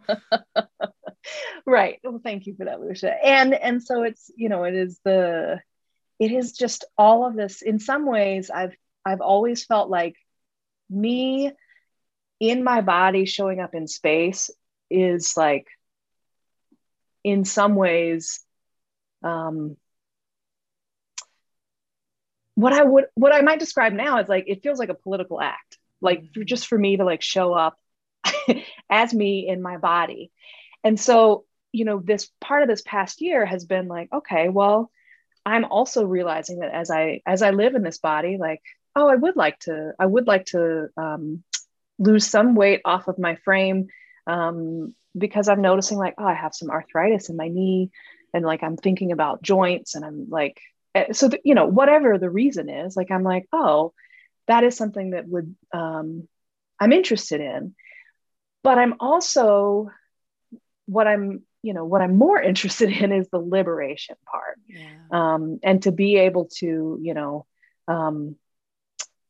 right 1.66 2.00
well 2.04 2.20
thank 2.24 2.46
you 2.46 2.56
for 2.56 2.66
that 2.66 2.82
lucia 2.82 3.14
and 3.26 3.54
and 3.54 3.82
so 3.82 4.04
it's 4.04 4.30
you 4.36 4.50
know 4.50 4.64
it 4.64 4.76
is 4.76 5.00
the 5.04 5.60
it 6.20 6.32
is 6.32 6.52
just 6.52 6.86
all 6.98 7.26
of 7.26 7.36
this 7.36 7.62
in 7.62 7.80
some 7.80 8.06
ways 8.06 8.50
i've 8.50 8.76
i've 9.06 9.22
always 9.22 9.66
felt 9.66 9.90
like 9.90 10.16
me 10.90 11.52
in 12.40 12.64
my 12.64 12.82
body 12.82 13.26
showing 13.26 13.60
up 13.60 13.74
in 13.74 13.88
space 13.88 14.50
is 14.92 15.36
like 15.36 15.68
in 17.26 17.44
some 17.44 17.76
ways 17.76 18.40
um 19.24 19.76
what 22.54 22.72
i 22.72 22.84
would 22.84 23.06
what 23.16 23.34
i 23.34 23.42
might 23.42 23.60
describe 23.60 23.94
now 23.94 24.20
is 24.20 24.30
like 24.30 24.46
it 24.48 24.62
feels 24.64 24.80
like 24.80 24.90
a 24.90 24.94
political 24.94 25.42
act. 25.42 25.78
Like 26.02 26.34
for, 26.34 26.44
just 26.44 26.68
for 26.68 26.78
me 26.78 26.98
to 26.98 27.06
like 27.06 27.22
show 27.22 27.54
up 27.54 27.80
as 28.90 29.14
me 29.14 29.48
in 29.48 29.62
my 29.62 29.78
body. 29.78 30.32
And 30.84 31.00
so 31.00 31.46
you 31.76 31.84
know 31.84 32.00
this 32.00 32.30
part 32.40 32.62
of 32.62 32.70
this 32.70 32.84
past 32.84 33.22
year 33.22 33.46
has 33.46 33.66
been 33.66 33.90
like 33.90 34.08
okay 34.14 34.48
well 34.48 34.90
i'm 35.46 35.66
also 35.66 36.06
realizing 36.06 36.60
that 36.60 36.74
as 36.74 36.90
i 36.90 37.20
as 37.26 37.42
i 37.42 37.50
live 37.50 37.76
in 37.76 37.84
this 37.84 37.98
body 37.98 38.38
like 38.40 38.62
oh 38.96 39.10
i 39.10 39.16
would 39.16 39.36
like 39.36 39.60
to 39.60 39.92
i 40.00 40.06
would 40.06 40.26
like 40.26 40.46
to 40.46 40.88
um, 40.96 41.44
lose 42.00 42.26
some 42.26 42.56
weight 42.56 42.80
off 42.86 43.10
of 43.10 43.20
my 43.20 43.36
frame 43.44 43.88
um, 44.28 44.94
because 45.18 45.48
I'm 45.48 45.62
noticing 45.62 45.98
like, 45.98 46.16
oh, 46.18 46.26
I 46.26 46.34
have 46.34 46.54
some 46.54 46.70
arthritis 46.70 47.30
in 47.30 47.38
my 47.38 47.48
knee, 47.48 47.92
and 48.34 48.46
like 48.46 48.64
I'm 48.64 48.78
thinking 48.78 49.12
about 49.12 49.42
joints, 49.42 49.96
and 49.96 50.04
I'm 50.04 50.30
like, 50.30 50.60
eh, 50.94 51.14
so 51.14 51.30
the, 51.30 51.40
you 51.44 51.56
know, 51.56 51.66
whatever 51.66 52.18
the 52.18 52.30
reason 52.30 52.70
is, 52.70 52.96
like 52.96 53.12
I'm 53.12 53.24
like, 53.24 53.48
oh, 53.52 53.94
that 54.48 54.64
is 54.64 54.76
something 54.76 55.12
that 55.12 55.28
would 55.28 55.56
um, 55.74 56.28
I'm 56.80 56.92
interested 56.92 57.42
in, 57.42 57.76
but 58.64 58.78
I'm 58.78 58.96
also 59.00 59.90
what 60.86 61.08
I'm 61.08 61.44
you 61.64 61.74
know 61.74 61.86
what 61.86 62.02
I'm 62.02 62.18
more 62.18 62.42
interested 62.52 62.90
in 62.90 63.12
is 63.12 63.30
the 63.30 63.40
liberation 63.40 64.16
part, 64.26 64.60
yeah. 64.68 64.90
um, 65.12 65.60
and 65.64 65.82
to 65.84 65.92
be 65.92 66.18
able 66.18 66.46
to 66.58 67.00
you 67.02 67.14
know 67.14 67.46
um, 67.88 68.36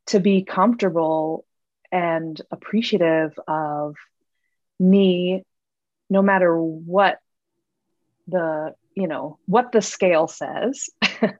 to 0.07 0.19
be 0.19 0.43
comfortable 0.43 1.45
and 1.91 2.39
appreciative 2.51 3.37
of 3.47 3.95
me 4.79 5.43
no 6.09 6.21
matter 6.21 6.55
what 6.57 7.19
the 8.27 8.73
you 8.95 9.07
know 9.07 9.37
what 9.45 9.71
the 9.71 9.81
scale 9.81 10.27
says 10.27 10.89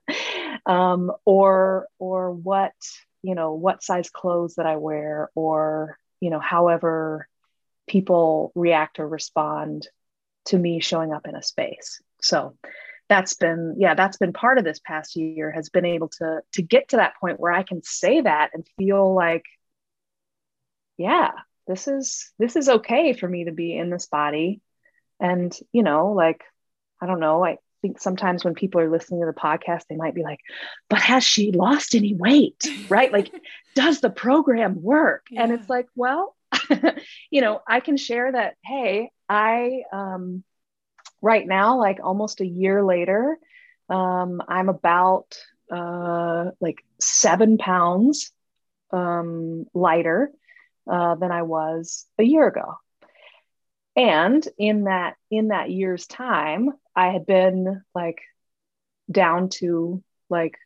um, 0.66 1.12
or 1.24 1.86
or 1.98 2.32
what 2.32 2.72
you 3.22 3.34
know 3.34 3.54
what 3.54 3.82
size 3.82 4.10
clothes 4.10 4.54
that 4.56 4.66
i 4.66 4.76
wear 4.76 5.30
or 5.34 5.98
you 6.20 6.30
know 6.30 6.40
however 6.40 7.26
people 7.86 8.52
react 8.54 8.98
or 8.98 9.08
respond 9.08 9.88
to 10.46 10.58
me 10.58 10.80
showing 10.80 11.12
up 11.12 11.26
in 11.26 11.34
a 11.34 11.42
space. 11.42 12.00
So 12.20 12.56
that's 13.08 13.34
been 13.34 13.76
yeah 13.78 13.94
that's 13.94 14.16
been 14.16 14.32
part 14.32 14.58
of 14.58 14.64
this 14.64 14.80
past 14.80 15.14
year 15.14 15.52
has 15.52 15.68
been 15.68 15.84
able 15.84 16.08
to 16.08 16.40
to 16.52 16.60
get 16.60 16.88
to 16.88 16.96
that 16.96 17.14
point 17.20 17.38
where 17.38 17.52
i 17.52 17.62
can 17.62 17.80
say 17.84 18.20
that 18.20 18.50
and 18.52 18.66
feel 18.76 19.14
like 19.14 19.44
yeah 20.96 21.30
this 21.66 21.88
is 21.88 22.30
this 22.38 22.56
is 22.56 22.68
okay 22.68 23.12
for 23.12 23.28
me 23.28 23.44
to 23.44 23.52
be 23.52 23.76
in 23.76 23.90
this 23.90 24.06
body. 24.06 24.60
And 25.20 25.56
you 25.72 25.82
know 25.82 26.12
like 26.12 26.42
i 27.00 27.06
don't 27.06 27.20
know 27.20 27.44
i 27.44 27.56
think 27.82 27.98
sometimes 28.00 28.44
when 28.44 28.54
people 28.54 28.80
are 28.80 28.90
listening 28.90 29.20
to 29.20 29.26
the 29.26 29.32
podcast 29.32 29.82
they 29.88 29.96
might 29.96 30.14
be 30.14 30.22
like 30.22 30.40
but 30.90 31.00
has 31.00 31.24
she 31.24 31.52
lost 31.52 31.94
any 31.94 32.14
weight? 32.14 32.62
Right? 32.90 33.12
Like 33.12 33.30
does 33.74 34.00
the 34.00 34.10
program 34.10 34.82
work? 34.82 35.26
Yeah. 35.30 35.42
and 35.42 35.52
it's 35.52 35.68
like 35.68 35.86
well 35.94 36.34
you 37.30 37.40
know 37.40 37.60
i 37.66 37.80
can 37.80 37.96
share 37.96 38.30
that 38.32 38.54
hey 38.64 39.10
i 39.28 39.82
um 39.92 40.42
right 41.20 41.46
now 41.46 41.78
like 41.78 41.98
almost 42.02 42.40
a 42.40 42.46
year 42.46 42.84
later 42.84 43.38
um 43.90 44.42
i'm 44.48 44.68
about 44.68 45.36
uh 45.72 46.50
like 46.60 46.84
seven 47.00 47.58
pounds 47.58 48.30
um 48.92 49.64
lighter 49.74 50.30
uh, 50.90 51.14
than 51.16 51.30
I 51.30 51.42
was 51.42 52.06
a 52.18 52.22
year 52.22 52.46
ago. 52.46 52.74
And 53.96 54.46
in 54.58 54.84
that 54.84 55.16
in 55.30 55.48
that 55.48 55.70
year's 55.70 56.06
time, 56.06 56.70
I 56.94 57.08
had 57.08 57.26
been 57.26 57.82
like 57.94 58.20
down 59.10 59.48
to 59.48 60.02
like 60.28 60.56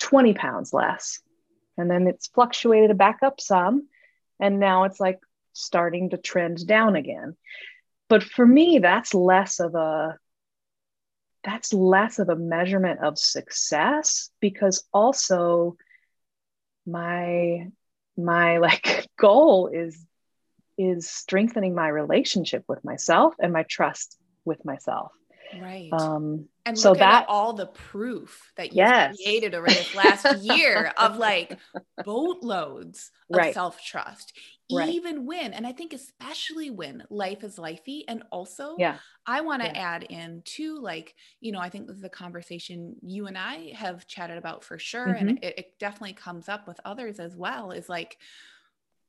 20 0.00 0.34
pounds 0.34 0.72
less. 0.72 1.20
And 1.76 1.90
then 1.90 2.06
it's 2.06 2.28
fluctuated 2.28 2.96
back 2.96 3.18
up 3.22 3.40
some. 3.40 3.88
And 4.38 4.58
now 4.58 4.84
it's 4.84 5.00
like 5.00 5.20
starting 5.52 6.10
to 6.10 6.16
trend 6.16 6.66
down 6.66 6.96
again. 6.96 7.36
But 8.08 8.22
for 8.22 8.46
me, 8.46 8.78
that's 8.78 9.14
less 9.14 9.60
of 9.60 9.74
a 9.74 10.18
that's 11.42 11.72
less 11.72 12.18
of 12.18 12.28
a 12.28 12.36
measurement 12.36 13.00
of 13.00 13.18
success 13.18 14.30
because 14.40 14.84
also 14.92 15.76
my 16.86 17.68
my 18.24 18.58
like 18.58 19.06
goal 19.18 19.68
is 19.72 20.06
is 20.78 21.08
strengthening 21.10 21.74
my 21.74 21.88
relationship 21.88 22.64
with 22.68 22.82
myself 22.84 23.34
and 23.38 23.52
my 23.52 23.64
trust 23.64 24.16
with 24.44 24.64
myself 24.64 25.12
right 25.60 25.92
um 25.92 26.46
and 26.64 26.78
so 26.78 26.94
that 26.94 27.26
all 27.28 27.52
the 27.52 27.66
proof 27.66 28.52
that 28.56 28.72
you 28.72 28.76
yes. 28.76 29.16
created 29.16 29.54
over 29.54 29.66
this 29.66 29.94
last 29.94 30.42
year 30.42 30.92
of 30.96 31.16
like 31.16 31.58
boatloads 32.04 33.10
of 33.30 33.36
right. 33.36 33.54
self-trust 33.54 34.32
right. 34.72 34.88
even 34.88 35.26
when 35.26 35.52
and 35.52 35.66
i 35.66 35.72
think 35.72 35.92
especially 35.92 36.70
when 36.70 37.02
life 37.10 37.44
is 37.44 37.56
lifey 37.56 38.02
and 38.08 38.22
also 38.30 38.76
yeah 38.78 38.96
i 39.26 39.40
want 39.40 39.62
to 39.62 39.68
yeah. 39.68 39.78
add 39.78 40.02
in 40.04 40.42
too 40.44 40.78
like 40.80 41.14
you 41.40 41.52
know 41.52 41.58
i 41.58 41.68
think 41.68 41.86
this 41.86 41.96
is 41.96 42.04
a 42.04 42.08
conversation 42.08 42.94
you 43.02 43.26
and 43.26 43.38
i 43.38 43.72
have 43.74 44.06
chatted 44.06 44.38
about 44.38 44.64
for 44.64 44.78
sure 44.78 45.06
mm-hmm. 45.06 45.28
and 45.28 45.44
it, 45.44 45.58
it 45.58 45.78
definitely 45.78 46.12
comes 46.12 46.48
up 46.48 46.66
with 46.66 46.80
others 46.84 47.18
as 47.18 47.36
well 47.36 47.70
is 47.70 47.88
like 47.88 48.18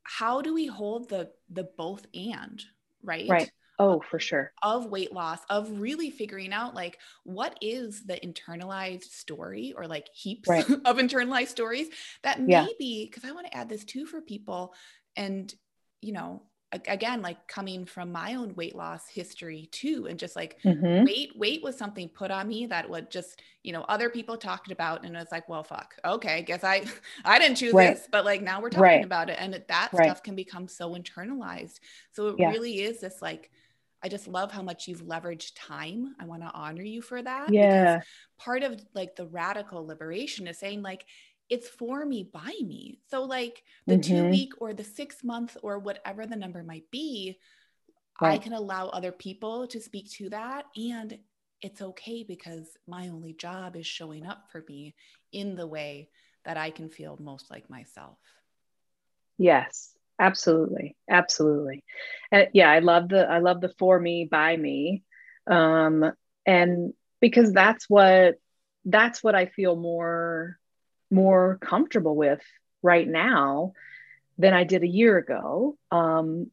how 0.03 0.41
do 0.41 0.53
we 0.53 0.65
hold 0.65 1.09
the 1.09 1.29
the 1.49 1.67
both 1.77 2.05
and 2.13 2.63
right 3.03 3.29
right 3.29 3.51
Oh, 3.81 3.99
for 3.99 4.19
sure. 4.19 4.53
Of 4.61 4.91
weight 4.91 5.11
loss, 5.11 5.39
of 5.49 5.79
really 5.79 6.11
figuring 6.11 6.53
out 6.53 6.75
like 6.75 6.99
what 7.23 7.57
is 7.61 8.05
the 8.05 8.13
internalized 8.13 9.05
story 9.05 9.73
or 9.75 9.87
like 9.87 10.07
heaps 10.13 10.47
right. 10.47 10.69
of 10.85 10.97
internalized 10.97 11.47
stories 11.47 11.87
that 12.21 12.39
yeah. 12.47 12.65
maybe, 12.65 13.09
because 13.09 13.27
I 13.27 13.33
want 13.33 13.47
to 13.47 13.57
add 13.57 13.69
this 13.69 13.83
too 13.83 14.05
for 14.05 14.21
people. 14.21 14.75
And, 15.15 15.53
you 16.01 16.13
know, 16.13 16.43
again 16.87 17.21
like 17.21 17.47
coming 17.47 17.85
from 17.85 18.11
my 18.11 18.35
own 18.35 18.55
weight 18.55 18.75
loss 18.75 19.07
history 19.09 19.67
too 19.71 20.07
and 20.09 20.17
just 20.17 20.37
like 20.37 20.57
mm-hmm. 20.63 21.03
weight 21.03 21.31
weight 21.35 21.61
was 21.61 21.77
something 21.77 22.07
put 22.07 22.31
on 22.31 22.47
me 22.47 22.65
that 22.65 22.89
would 22.89 23.11
just 23.11 23.41
you 23.63 23.73
know 23.73 23.81
other 23.89 24.09
people 24.09 24.37
talked 24.37 24.71
about 24.71 25.05
and 25.05 25.15
it's 25.17 25.33
like 25.33 25.47
well 25.49 25.63
fuck 25.63 25.95
okay 26.05 26.41
guess 26.43 26.63
i 26.63 26.81
i 27.25 27.37
didn't 27.37 27.57
choose 27.57 27.73
right. 27.73 27.95
this 27.95 28.07
but 28.09 28.23
like 28.23 28.41
now 28.41 28.61
we're 28.61 28.69
talking 28.69 28.83
right. 28.83 29.05
about 29.05 29.29
it 29.29 29.35
and 29.39 29.53
that 29.53 29.89
right. 29.91 30.05
stuff 30.05 30.23
can 30.23 30.35
become 30.35 30.67
so 30.67 30.95
internalized 30.95 31.79
so 32.13 32.29
it 32.29 32.35
really 32.37 32.81
is 32.81 33.01
this 33.01 33.21
like 33.21 33.51
I 34.03 34.09
just 34.09 34.27
love 34.27 34.51
how 34.51 34.63
much 34.63 34.87
you've 34.87 35.03
leveraged 35.03 35.51
time. 35.55 36.15
I 36.19 36.25
want 36.25 36.41
to 36.41 36.51
honor 36.51 36.81
you 36.81 37.03
for 37.03 37.21
that. 37.21 37.53
Yeah. 37.53 38.01
Part 38.39 38.63
of 38.63 38.83
like 38.95 39.15
the 39.15 39.27
radical 39.27 39.85
liberation 39.85 40.47
is 40.47 40.57
saying, 40.57 40.81
like, 40.81 41.05
it's 41.51 41.67
for 41.67 42.05
me 42.05 42.23
by 42.33 42.53
me. 42.65 42.99
So, 43.09 43.23
like, 43.23 43.61
the 43.85 43.95
mm-hmm. 43.95 44.15
two 44.15 44.29
week 44.29 44.53
or 44.59 44.73
the 44.73 44.85
six 44.85 45.21
month 45.21 45.57
or 45.61 45.79
whatever 45.79 46.25
the 46.25 46.37
number 46.37 46.63
might 46.63 46.89
be, 46.91 47.37
right. 48.21 48.31
I 48.31 48.37
can 48.37 48.53
allow 48.53 48.87
other 48.87 49.11
people 49.11 49.67
to 49.67 49.81
speak 49.81 50.09
to 50.11 50.29
that. 50.29 50.65
And 50.77 51.19
it's 51.61 51.81
okay 51.81 52.23
because 52.23 52.77
my 52.87 53.09
only 53.09 53.33
job 53.33 53.75
is 53.75 53.85
showing 53.85 54.25
up 54.25 54.45
for 54.49 54.63
me 54.67 54.95
in 55.33 55.55
the 55.55 55.67
way 55.67 56.09
that 56.45 56.55
I 56.55 56.71
can 56.71 56.89
feel 56.89 57.17
most 57.19 57.51
like 57.51 57.69
myself. 57.69 58.17
Yes, 59.37 59.91
absolutely. 60.17 60.95
Absolutely. 61.09 61.83
And 62.31 62.47
yeah, 62.53 62.71
I 62.71 62.79
love 62.79 63.09
the 63.09 63.29
I 63.29 63.39
love 63.39 63.59
the 63.61 63.73
for 63.77 63.99
me 63.99 64.27
by 64.29 64.55
me. 64.55 65.03
Um 65.47 66.11
and 66.45 66.93
because 67.19 67.53
that's 67.53 67.89
what 67.89 68.35
that's 68.85 69.23
what 69.23 69.35
I 69.35 69.45
feel 69.45 69.75
more 69.75 70.57
more 71.11 71.57
comfortable 71.61 72.15
with 72.15 72.41
right 72.81 73.07
now 73.07 73.73
than 74.37 74.53
I 74.53 74.63
did 74.63 74.83
a 74.83 74.87
year 74.87 75.17
ago. 75.17 75.77
Um 75.91 76.51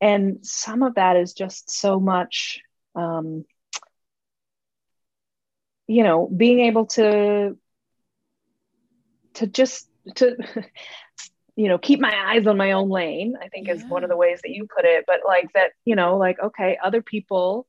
and 0.00 0.44
some 0.44 0.82
of 0.82 0.96
that 0.96 1.16
is 1.16 1.32
just 1.32 1.70
so 1.70 1.98
much 2.00 2.60
um 2.94 3.44
you 5.86 6.02
know 6.02 6.26
being 6.26 6.60
able 6.60 6.86
to 6.86 7.56
to 9.34 9.46
just 9.46 9.88
to 10.16 10.36
you 11.56 11.68
know 11.68 11.78
keep 11.78 12.00
my 12.00 12.12
eyes 12.26 12.46
on 12.46 12.56
my 12.56 12.72
own 12.72 12.88
lane 12.88 13.34
i 13.40 13.48
think 13.48 13.68
yeah. 13.68 13.74
is 13.74 13.84
one 13.84 14.04
of 14.04 14.10
the 14.10 14.16
ways 14.16 14.40
that 14.42 14.50
you 14.50 14.66
put 14.74 14.84
it 14.84 15.04
but 15.06 15.20
like 15.26 15.52
that 15.54 15.72
you 15.84 15.96
know 15.96 16.16
like 16.16 16.38
okay 16.40 16.78
other 16.82 17.02
people 17.02 17.66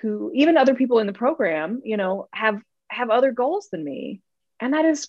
who 0.00 0.30
even 0.34 0.56
other 0.56 0.74
people 0.74 0.98
in 0.98 1.06
the 1.06 1.12
program 1.12 1.80
you 1.84 1.96
know 1.96 2.28
have 2.32 2.60
have 2.88 3.10
other 3.10 3.32
goals 3.32 3.68
than 3.70 3.84
me 3.84 4.20
and 4.60 4.74
that 4.74 4.84
is 4.84 5.08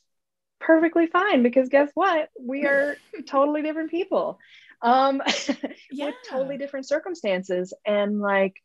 perfectly 0.66 1.08
fine 1.08 1.44
because 1.44 1.70
guess 1.70 1.90
what? 1.94 2.30
We 2.40 2.66
are 2.66 2.96
totally 3.28 3.62
different 3.62 3.92
people. 3.92 4.40
Um 4.82 5.22
yeah. 5.92 6.08
with 6.08 6.16
totally 6.30 6.58
different 6.58 6.88
circumstances. 6.88 7.74
And 7.86 8.20
like 8.20 8.56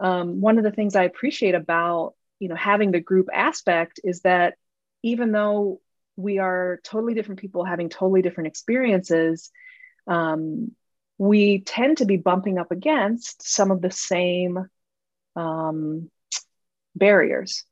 um, 0.00 0.40
one 0.40 0.58
of 0.58 0.64
the 0.64 0.70
things 0.70 0.96
i 0.96 1.04
appreciate 1.04 1.54
about 1.54 2.14
you 2.40 2.48
know 2.48 2.56
having 2.56 2.90
the 2.90 3.00
group 3.00 3.28
aspect 3.32 4.00
is 4.02 4.20
that 4.20 4.54
even 5.02 5.32
though 5.32 5.80
we 6.16 6.38
are 6.38 6.80
totally 6.84 7.14
different 7.14 7.40
people 7.40 7.64
having 7.64 7.88
totally 7.88 8.22
different 8.22 8.48
experiences 8.48 9.50
um, 10.06 10.72
we 11.16 11.60
tend 11.60 11.98
to 11.98 12.04
be 12.04 12.16
bumping 12.16 12.58
up 12.58 12.70
against 12.70 13.42
some 13.42 13.70
of 13.70 13.80
the 13.80 13.90
same 13.90 14.68
um, 15.36 16.10
barriers 16.94 17.64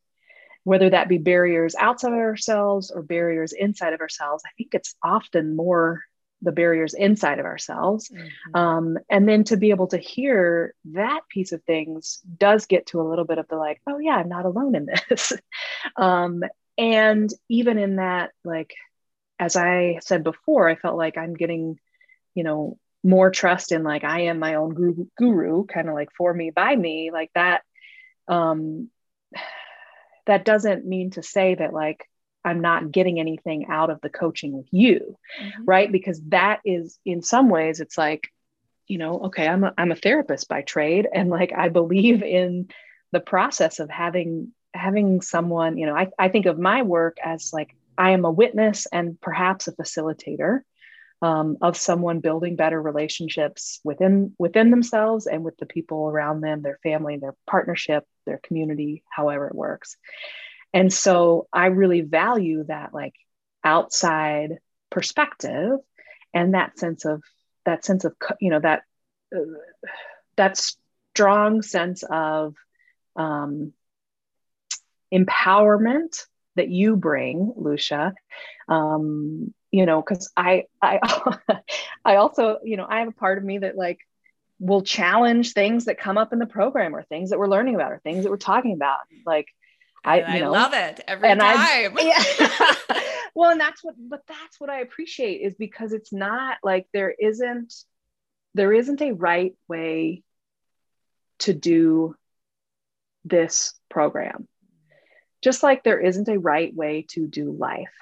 whether 0.64 0.90
that 0.90 1.08
be 1.08 1.18
barriers 1.18 1.74
outside 1.78 2.12
of 2.12 2.18
ourselves 2.18 2.90
or 2.90 3.02
barriers 3.02 3.52
inside 3.52 3.92
of 3.92 4.00
ourselves 4.00 4.42
i 4.46 4.50
think 4.56 4.74
it's 4.74 4.94
often 5.02 5.56
more 5.56 6.02
the 6.42 6.52
barriers 6.52 6.94
inside 6.94 7.38
of 7.38 7.46
ourselves 7.46 8.08
mm-hmm. 8.08 8.56
um, 8.56 8.98
and 9.08 9.28
then 9.28 9.44
to 9.44 9.56
be 9.56 9.70
able 9.70 9.86
to 9.86 9.98
hear 9.98 10.74
that 10.86 11.20
piece 11.28 11.52
of 11.52 11.62
things 11.64 12.20
does 12.38 12.66
get 12.66 12.86
to 12.86 13.00
a 13.00 13.08
little 13.08 13.24
bit 13.24 13.38
of 13.38 13.46
the 13.48 13.56
like 13.56 13.80
oh 13.86 13.98
yeah 13.98 14.16
i'm 14.16 14.28
not 14.28 14.44
alone 14.44 14.74
in 14.74 14.88
this 15.08 15.32
um, 15.96 16.42
and 16.76 17.32
even 17.48 17.78
in 17.78 17.96
that 17.96 18.30
like 18.44 18.74
as 19.38 19.56
i 19.56 19.98
said 20.02 20.24
before 20.24 20.68
i 20.68 20.74
felt 20.74 20.96
like 20.96 21.16
i'm 21.16 21.34
getting 21.34 21.78
you 22.34 22.44
know 22.44 22.78
more 23.04 23.30
trust 23.30 23.72
in 23.72 23.82
like 23.82 24.04
i 24.04 24.22
am 24.22 24.38
my 24.38 24.54
own 24.54 24.74
guru, 24.74 25.06
guru 25.16 25.64
kind 25.64 25.88
of 25.88 25.94
like 25.94 26.10
for 26.16 26.32
me 26.32 26.50
by 26.50 26.74
me 26.74 27.10
like 27.12 27.30
that 27.34 27.62
um 28.28 28.88
that 30.26 30.44
doesn't 30.44 30.86
mean 30.86 31.10
to 31.12 31.22
say 31.22 31.54
that 31.54 31.72
like 31.72 32.08
I'm 32.44 32.60
not 32.60 32.90
getting 32.90 33.20
anything 33.20 33.66
out 33.68 33.90
of 33.90 34.00
the 34.00 34.10
coaching 34.10 34.52
with 34.52 34.66
you, 34.70 35.16
mm-hmm. 35.40 35.64
right? 35.64 35.90
Because 35.90 36.20
that 36.28 36.60
is, 36.64 36.98
in 37.04 37.22
some 37.22 37.48
ways, 37.48 37.80
it's 37.80 37.96
like, 37.96 38.28
you 38.88 38.98
know, 38.98 39.20
okay, 39.26 39.46
I'm 39.46 39.64
a, 39.64 39.72
I'm 39.78 39.92
a 39.92 39.96
therapist 39.96 40.48
by 40.48 40.62
trade, 40.62 41.08
and 41.12 41.30
like 41.30 41.52
I 41.56 41.68
believe 41.68 42.22
in 42.22 42.68
the 43.12 43.20
process 43.20 43.78
of 43.78 43.90
having 43.90 44.52
having 44.74 45.20
someone, 45.20 45.76
you 45.76 45.86
know, 45.86 45.94
I, 45.94 46.08
I 46.18 46.28
think 46.28 46.46
of 46.46 46.58
my 46.58 46.82
work 46.82 47.18
as 47.22 47.52
like 47.52 47.76
I 47.96 48.10
am 48.10 48.24
a 48.24 48.30
witness 48.30 48.86
and 48.90 49.20
perhaps 49.20 49.68
a 49.68 49.72
facilitator 49.72 50.60
um, 51.20 51.58
of 51.60 51.76
someone 51.76 52.20
building 52.20 52.56
better 52.56 52.80
relationships 52.80 53.80
within 53.84 54.34
within 54.38 54.70
themselves 54.70 55.26
and 55.26 55.44
with 55.44 55.56
the 55.58 55.66
people 55.66 56.08
around 56.08 56.40
them, 56.40 56.62
their 56.62 56.78
family, 56.82 57.18
their 57.18 57.36
partnership, 57.46 58.04
their 58.26 58.40
community, 58.42 59.02
however 59.10 59.48
it 59.48 59.54
works. 59.54 59.96
And 60.74 60.92
so 60.92 61.48
I 61.52 61.66
really 61.66 62.00
value 62.00 62.64
that 62.64 62.94
like 62.94 63.14
outside 63.64 64.58
perspective 64.90 65.78
and 66.34 66.54
that 66.54 66.78
sense 66.78 67.04
of 67.04 67.22
that 67.64 67.84
sense 67.84 68.04
of 68.04 68.14
you 68.40 68.50
know 68.50 68.60
that 68.60 68.82
uh, 69.34 69.40
that 70.36 70.56
strong 70.56 71.62
sense 71.62 72.02
of 72.08 72.54
um, 73.16 73.72
empowerment 75.12 76.26
that 76.56 76.68
you 76.68 76.96
bring, 76.96 77.52
Lucia. 77.56 78.14
Um, 78.68 79.52
you 79.70 79.86
know, 79.86 80.02
because 80.02 80.30
I 80.36 80.64
I 80.80 81.00
I 82.04 82.16
also 82.16 82.58
you 82.64 82.76
know 82.76 82.86
I 82.88 83.00
have 83.00 83.08
a 83.08 83.12
part 83.12 83.38
of 83.38 83.44
me 83.44 83.58
that 83.58 83.76
like 83.76 84.00
will 84.62 84.82
challenge 84.82 85.54
things 85.54 85.86
that 85.86 85.98
come 85.98 86.16
up 86.16 86.32
in 86.32 86.38
the 86.38 86.46
program 86.46 86.94
or 86.94 87.02
things 87.02 87.30
that 87.30 87.38
we're 87.38 87.48
learning 87.48 87.74
about 87.74 87.90
or 87.90 87.98
things 87.98 88.22
that 88.22 88.30
we're 88.30 88.36
talking 88.36 88.72
about 88.72 88.98
like 89.26 89.48
I, 90.04 90.36
you 90.36 90.40
know, 90.40 90.52
love 90.52 90.72
it 90.72 91.00
every 91.06 91.28
time. 91.28 91.40
I, 91.40 91.90
yeah. 92.88 93.00
well, 93.34 93.50
and 93.50 93.60
that's 93.60 93.82
what, 93.84 93.94
but 93.98 94.22
that's 94.26 94.60
what 94.60 94.70
I 94.70 94.80
appreciate 94.80 95.42
is 95.42 95.54
because 95.54 95.92
it's 95.92 96.12
not 96.12 96.58
like 96.62 96.86
there 96.92 97.14
isn't, 97.16 97.72
there 98.54 98.72
isn't 98.72 99.00
a 99.00 99.12
right 99.12 99.54
way 99.68 100.22
to 101.40 101.54
do 101.54 102.16
this 103.24 103.74
program. 103.88 104.48
Just 105.42 105.62
like 105.62 105.82
there 105.82 106.00
isn't 106.00 106.28
a 106.28 106.38
right 106.38 106.74
way 106.74 107.06
to 107.10 107.26
do 107.26 107.50
life. 107.50 107.92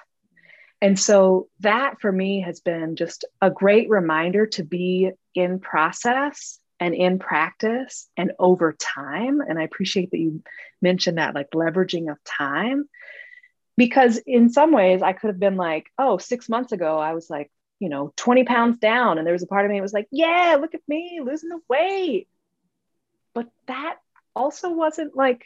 And 0.81 0.99
so 0.99 1.47
that 1.59 2.01
for 2.01 2.11
me 2.11 2.41
has 2.41 2.59
been 2.59 2.95
just 2.95 3.25
a 3.41 3.51
great 3.51 3.89
reminder 3.89 4.47
to 4.47 4.63
be 4.63 5.11
in 5.35 5.59
process 5.59 6.59
and 6.79 6.95
in 6.95 7.19
practice 7.19 8.09
and 8.17 8.31
over 8.39 8.73
time. 8.73 9.41
And 9.41 9.59
I 9.59 9.63
appreciate 9.63 10.09
that 10.11 10.17
you 10.17 10.41
mentioned 10.81 11.19
that, 11.19 11.35
like 11.35 11.51
leveraging 11.51 12.11
of 12.11 12.17
time, 12.23 12.89
because 13.77 14.17
in 14.25 14.49
some 14.49 14.71
ways 14.71 15.03
I 15.03 15.13
could 15.13 15.27
have 15.27 15.39
been 15.39 15.57
like, 15.57 15.85
oh, 15.99 16.17
six 16.17 16.49
months 16.49 16.71
ago, 16.71 16.97
I 16.97 17.13
was 17.13 17.29
like, 17.29 17.51
you 17.79 17.89
know, 17.89 18.11
20 18.15 18.43
pounds 18.45 18.79
down. 18.79 19.19
And 19.19 19.25
there 19.25 19.33
was 19.33 19.43
a 19.43 19.47
part 19.47 19.65
of 19.65 19.71
me 19.71 19.77
that 19.77 19.83
was 19.83 19.93
like, 19.93 20.07
yeah, 20.11 20.57
look 20.59 20.73
at 20.73 20.81
me 20.87 21.21
losing 21.23 21.49
the 21.49 21.59
weight. 21.69 22.27
But 23.35 23.47
that 23.67 23.97
also 24.35 24.71
wasn't 24.71 25.15
like 25.15 25.45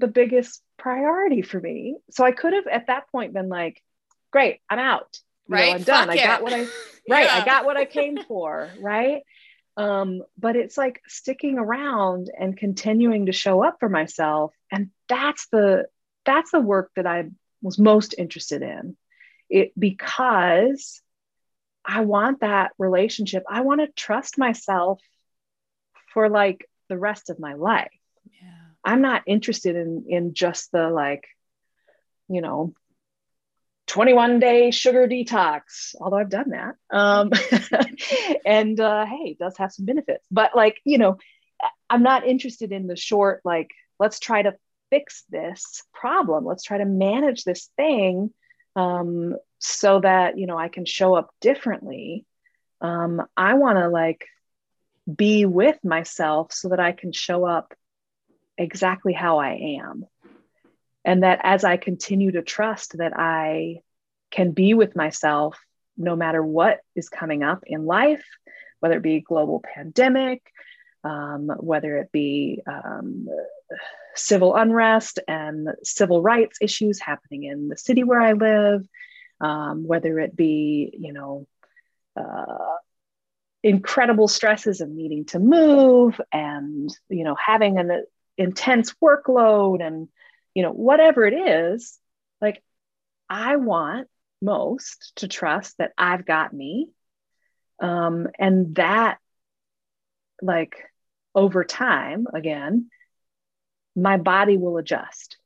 the 0.00 0.08
biggest 0.08 0.62
priority 0.76 1.42
for 1.42 1.60
me. 1.60 1.96
So 2.10 2.24
I 2.24 2.32
could 2.32 2.52
have 2.52 2.66
at 2.66 2.88
that 2.88 3.10
point 3.10 3.32
been 3.32 3.48
like, 3.48 3.82
great, 4.30 4.60
I'm 4.68 4.78
out. 4.78 5.18
You 5.48 5.54
right. 5.54 5.68
Know, 5.70 5.74
I'm 5.76 5.82
done. 5.82 6.08
Fuck 6.08 6.18
I 6.18 6.24
got 6.24 6.42
what 6.42 6.52
I 6.52 6.58
right. 7.10 7.24
yeah. 7.26 7.40
I 7.40 7.44
got 7.44 7.64
what 7.64 7.76
I 7.76 7.84
came 7.84 8.22
for. 8.24 8.70
Right. 8.80 9.22
Um, 9.76 10.22
but 10.36 10.56
it's 10.56 10.76
like 10.76 11.00
sticking 11.06 11.56
around 11.58 12.30
and 12.36 12.56
continuing 12.56 13.26
to 13.26 13.32
show 13.32 13.64
up 13.64 13.76
for 13.78 13.88
myself. 13.88 14.52
And 14.70 14.90
that's 15.08 15.46
the 15.52 15.86
that's 16.24 16.50
the 16.50 16.60
work 16.60 16.90
that 16.96 17.06
I 17.06 17.30
was 17.62 17.78
most 17.78 18.14
interested 18.18 18.62
in. 18.62 18.96
It 19.48 19.72
because 19.78 21.00
I 21.84 22.00
want 22.02 22.40
that 22.40 22.72
relationship. 22.76 23.44
I 23.48 23.62
want 23.62 23.80
to 23.80 23.88
trust 23.88 24.36
myself 24.36 25.00
for 26.12 26.28
like 26.28 26.68
the 26.88 26.98
rest 26.98 27.30
of 27.30 27.38
my 27.38 27.54
life. 27.54 27.88
Yeah. 28.42 28.50
I'm 28.84 29.00
not 29.00 29.22
interested 29.26 29.76
in 29.76 30.04
in 30.08 30.34
just 30.34 30.72
the 30.72 30.90
like, 30.90 31.24
you 32.28 32.42
know, 32.42 32.74
21 33.88 34.38
day 34.38 34.70
sugar 34.70 35.08
detox, 35.08 35.94
although 36.00 36.18
I've 36.18 36.30
done 36.30 36.50
that. 36.50 36.76
Um, 36.90 37.30
and 38.46 38.78
uh, 38.78 39.06
hey, 39.06 39.30
it 39.30 39.38
does 39.38 39.56
have 39.56 39.72
some 39.72 39.86
benefits. 39.86 40.24
But 40.30 40.54
like, 40.54 40.80
you 40.84 40.98
know, 40.98 41.18
I'm 41.90 42.02
not 42.02 42.26
interested 42.26 42.70
in 42.70 42.86
the 42.86 42.96
short, 42.96 43.40
like, 43.44 43.70
let's 43.98 44.20
try 44.20 44.42
to 44.42 44.54
fix 44.90 45.24
this 45.30 45.82
problem. 45.92 46.44
Let's 46.44 46.62
try 46.62 46.78
to 46.78 46.84
manage 46.84 47.44
this 47.44 47.70
thing 47.76 48.32
um, 48.76 49.36
so 49.58 50.00
that, 50.00 50.38
you 50.38 50.46
know, 50.46 50.56
I 50.56 50.68
can 50.68 50.84
show 50.84 51.14
up 51.14 51.30
differently. 51.40 52.24
Um, 52.80 53.22
I 53.36 53.54
want 53.54 53.78
to 53.78 53.88
like 53.88 54.24
be 55.12 55.46
with 55.46 55.82
myself 55.82 56.52
so 56.52 56.68
that 56.68 56.80
I 56.80 56.92
can 56.92 57.12
show 57.12 57.44
up 57.44 57.74
exactly 58.56 59.12
how 59.12 59.38
I 59.38 59.78
am 59.80 60.04
and 61.08 61.22
that 61.22 61.40
as 61.42 61.64
I 61.64 61.78
continue 61.78 62.32
to 62.32 62.42
trust 62.42 62.98
that 62.98 63.14
I 63.16 63.78
can 64.30 64.50
be 64.50 64.74
with 64.74 64.94
myself 64.94 65.58
no 65.96 66.14
matter 66.14 66.42
what 66.42 66.80
is 66.94 67.08
coming 67.08 67.42
up 67.42 67.64
in 67.66 67.86
life, 67.86 68.26
whether 68.80 68.98
it 68.98 69.02
be 69.02 69.20
global 69.20 69.64
pandemic, 69.74 70.42
um, 71.04 71.50
whether 71.60 71.96
it 71.96 72.12
be 72.12 72.60
um, 72.66 73.26
civil 74.16 74.54
unrest 74.54 75.18
and 75.26 75.68
civil 75.82 76.20
rights 76.20 76.58
issues 76.60 77.00
happening 77.00 77.44
in 77.44 77.68
the 77.68 77.78
city 77.78 78.04
where 78.04 78.20
I 78.20 78.34
live, 78.34 78.86
um, 79.40 79.86
whether 79.86 80.18
it 80.18 80.36
be, 80.36 80.92
you 80.92 81.14
know, 81.14 81.46
uh, 82.16 82.76
incredible 83.62 84.28
stresses 84.28 84.82
of 84.82 84.90
needing 84.90 85.24
to 85.24 85.38
move 85.38 86.20
and, 86.30 86.90
you 87.08 87.24
know, 87.24 87.34
having 87.34 87.78
an 87.78 88.04
intense 88.36 88.94
workload 89.02 89.82
and, 89.82 90.08
you 90.58 90.64
know, 90.64 90.72
whatever 90.72 91.24
it 91.24 91.34
is, 91.34 92.00
like 92.40 92.64
I 93.30 93.54
want 93.54 94.08
most 94.42 95.12
to 95.18 95.28
trust 95.28 95.78
that 95.78 95.92
I've 95.96 96.26
got 96.26 96.52
me. 96.52 96.88
Um, 97.80 98.26
and 98.40 98.74
that, 98.74 99.18
like, 100.42 100.74
over 101.32 101.62
time, 101.62 102.26
again, 102.34 102.90
my 103.94 104.16
body 104.16 104.56
will 104.56 104.78
adjust. 104.78 105.36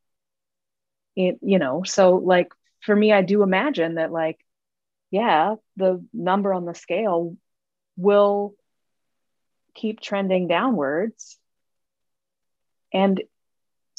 It, 1.15 1.41
you 1.43 1.59
know, 1.59 1.83
so 1.83 2.13
like 2.13 2.51
for 2.81 2.97
me, 2.97 3.13
I 3.13 3.21
do 3.21 3.43
imagine 3.43 3.97
that, 3.97 4.13
like, 4.13 4.39
yeah, 5.11 5.57
the 5.77 6.03
number 6.15 6.55
on 6.55 6.65
the 6.65 6.75
scale 6.75 7.37
will 7.99 8.55
keep 9.75 10.01
trending 10.01 10.49
downwards. 10.49 11.37
And 12.95 13.21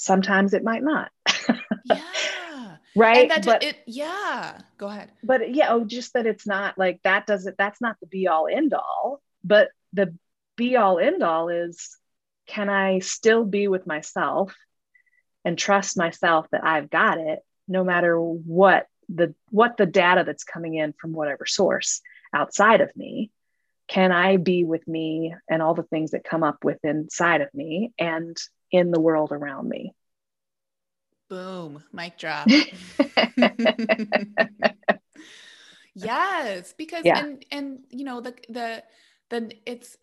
sometimes 0.03 0.53
it 0.53 0.63
might 0.63 0.83
not. 0.83 1.11
yeah. 1.85 2.77
Right? 2.95 3.29
that, 3.29 3.45
but 3.45 3.63
it 3.63 3.77
yeah 3.87 4.59
go 4.77 4.87
ahead. 4.87 5.09
but 5.23 5.55
yeah 5.55 5.69
oh 5.71 5.83
just 5.83 6.13
that 6.13 6.27
it's 6.27 6.45
not 6.45 6.77
like 6.77 6.99
that 7.03 7.25
doesn't 7.25 7.57
that's 7.57 7.81
not 7.81 7.95
the 7.99 8.05
be 8.05 8.27
all 8.27 8.47
end 8.47 8.75
all 8.75 9.19
but 9.43 9.69
the 9.93 10.15
be 10.57 10.75
all 10.75 10.99
end 10.99 11.23
all 11.23 11.49
is 11.49 11.97
can 12.45 12.69
i 12.69 12.99
still 12.99 13.45
be 13.45 13.67
with 13.67 13.87
myself 13.87 14.53
and 15.43 15.57
trust 15.57 15.97
myself 15.97 16.45
that 16.51 16.63
i've 16.63 16.91
got 16.91 17.17
it 17.17 17.39
no 17.67 17.83
matter 17.83 18.19
what 18.19 18.85
the 19.09 19.33
what 19.49 19.77
the 19.77 19.85
data 19.85 20.23
that's 20.25 20.43
coming 20.43 20.75
in 20.75 20.93
from 20.93 21.13
whatever 21.13 21.45
source 21.45 22.01
outside 22.33 22.81
of 22.81 22.95
me? 22.95 23.31
Can 23.87 24.11
i 24.11 24.37
be 24.37 24.63
with 24.63 24.87
me 24.87 25.35
and 25.49 25.61
all 25.61 25.73
the 25.73 25.83
things 25.83 26.11
that 26.11 26.23
come 26.23 26.43
up 26.43 26.63
with 26.63 26.79
inside 26.83 27.41
of 27.41 27.53
me? 27.53 27.93
And 27.99 28.37
in 28.73 28.91
the 28.91 28.99
world 28.99 29.31
around 29.31 29.69
me 29.69 29.93
Boom, 31.33 31.83
mic 31.91 32.19
drop. 32.19 32.47
yes, 35.95 36.75
because 36.77 37.03
yeah. 37.03 37.17
and 37.17 37.43
and 37.49 37.79
you 37.89 38.05
know 38.05 38.21
the 38.21 38.35
the 38.49 38.83
the 39.31 39.51
it's 39.65 39.97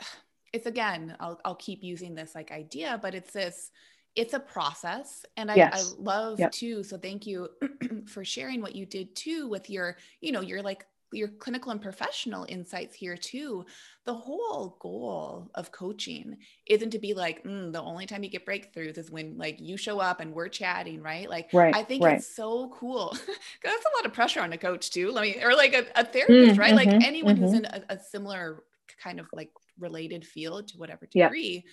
it's 0.52 0.66
again 0.66 1.16
I'll 1.20 1.40
I'll 1.44 1.54
keep 1.54 1.84
using 1.84 2.16
this 2.16 2.34
like 2.34 2.50
idea, 2.50 2.98
but 3.00 3.14
it's 3.14 3.32
this 3.32 3.70
it's 4.16 4.34
a 4.34 4.40
process 4.40 5.24
and 5.36 5.52
I, 5.52 5.54
yes. 5.54 5.94
I 5.96 6.02
love 6.02 6.40
yep. 6.40 6.50
too 6.50 6.82
so 6.82 6.98
thank 6.98 7.28
you 7.28 7.48
for 8.08 8.24
sharing 8.24 8.60
what 8.60 8.74
you 8.74 8.84
did 8.84 9.14
too 9.14 9.46
with 9.46 9.70
your 9.70 9.98
you 10.20 10.32
know 10.32 10.40
your 10.40 10.62
like 10.62 10.84
your 11.12 11.28
clinical 11.28 11.72
and 11.72 11.80
professional 11.80 12.46
insights 12.48 12.94
here 12.94 13.16
too. 13.16 13.64
The 14.04 14.14
whole 14.14 14.76
goal 14.80 15.50
of 15.54 15.72
coaching 15.72 16.36
isn't 16.66 16.90
to 16.90 16.98
be 16.98 17.14
like, 17.14 17.44
mm, 17.44 17.72
the 17.72 17.80
only 17.80 18.06
time 18.06 18.22
you 18.22 18.30
get 18.30 18.46
breakthroughs 18.46 18.98
is 18.98 19.10
when 19.10 19.36
like 19.36 19.60
you 19.60 19.76
show 19.76 19.98
up 19.98 20.20
and 20.20 20.32
we're 20.32 20.48
chatting, 20.48 21.02
right? 21.02 21.28
Like, 21.28 21.50
right, 21.52 21.74
I 21.74 21.82
think 21.82 22.04
right. 22.04 22.18
it's 22.18 22.34
so 22.34 22.70
cool. 22.70 23.10
That's 23.64 23.84
a 23.84 23.96
lot 23.96 24.06
of 24.06 24.12
pressure 24.12 24.40
on 24.40 24.52
a 24.52 24.58
coach 24.58 24.90
too. 24.90 25.10
Let 25.10 25.22
me, 25.22 25.42
or 25.42 25.54
like 25.54 25.74
a, 25.74 25.86
a 26.00 26.04
therapist, 26.04 26.56
mm, 26.56 26.58
right? 26.58 26.74
Mm-hmm, 26.74 26.90
like 26.90 27.06
anyone 27.06 27.36
mm-hmm. 27.36 27.44
who's 27.44 27.54
in 27.54 27.64
a, 27.64 27.82
a, 27.90 27.98
similar 27.98 28.62
kind 29.02 29.20
of 29.20 29.26
like 29.32 29.50
related 29.78 30.26
field 30.26 30.68
to 30.68 30.78
whatever 30.78 31.06
degree. 31.06 31.64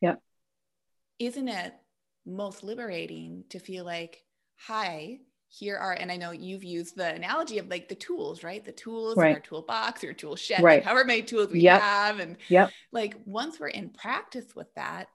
Yeah. 0.00 0.10
Yep. 0.10 0.22
Isn't 1.18 1.48
it 1.48 1.74
most 2.26 2.62
liberating 2.62 3.44
to 3.50 3.58
feel 3.58 3.84
like, 3.84 4.22
hi, 4.56 5.20
here 5.56 5.76
are 5.76 5.92
and 5.92 6.12
i 6.12 6.16
know 6.16 6.30
you've 6.32 6.64
used 6.64 6.96
the 6.96 7.14
analogy 7.14 7.58
of 7.58 7.68
like 7.68 7.88
the 7.88 7.94
tools 7.94 8.42
right 8.42 8.64
the 8.64 8.72
tools 8.72 9.16
right. 9.16 9.30
in 9.30 9.34
our 9.34 9.40
toolbox 9.40 10.04
or 10.04 10.12
tool 10.12 10.36
shed 10.36 10.62
right. 10.62 10.84
however 10.84 11.04
many 11.04 11.22
tools 11.22 11.50
we 11.50 11.60
yep. 11.60 11.80
have 11.80 12.18
and 12.18 12.36
yep. 12.48 12.70
like 12.92 13.16
once 13.24 13.58
we're 13.58 13.68
in 13.68 13.88
practice 13.90 14.54
with 14.54 14.72
that 14.74 15.08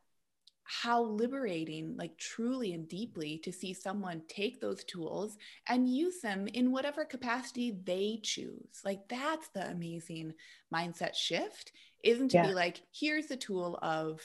how 0.64 1.04
liberating 1.04 1.96
like 1.98 2.18
truly 2.18 2.74
and 2.74 2.88
deeply 2.88 3.38
to 3.38 3.52
see 3.52 3.74
someone 3.74 4.22
take 4.30 4.62
those 4.62 4.86
tools 4.86 5.38
and 5.68 5.94
use 5.94 6.22
them 6.22 6.48
in 6.48 6.72
whatever 6.72 7.04
capacity 7.04 7.78
they 7.84 8.20
choose 8.24 8.82
like 8.86 9.02
that's 9.10 9.50
the 9.50 9.70
amazing 9.70 10.34
mindset 10.74 11.14
shift 11.14 11.74
isn't 12.04 12.30
to 12.30 12.38
yeah. 12.38 12.48
be 12.48 12.54
like 12.54 12.82
here's 12.94 13.28
the 13.28 13.36
tool 13.36 13.78
of 13.82 14.22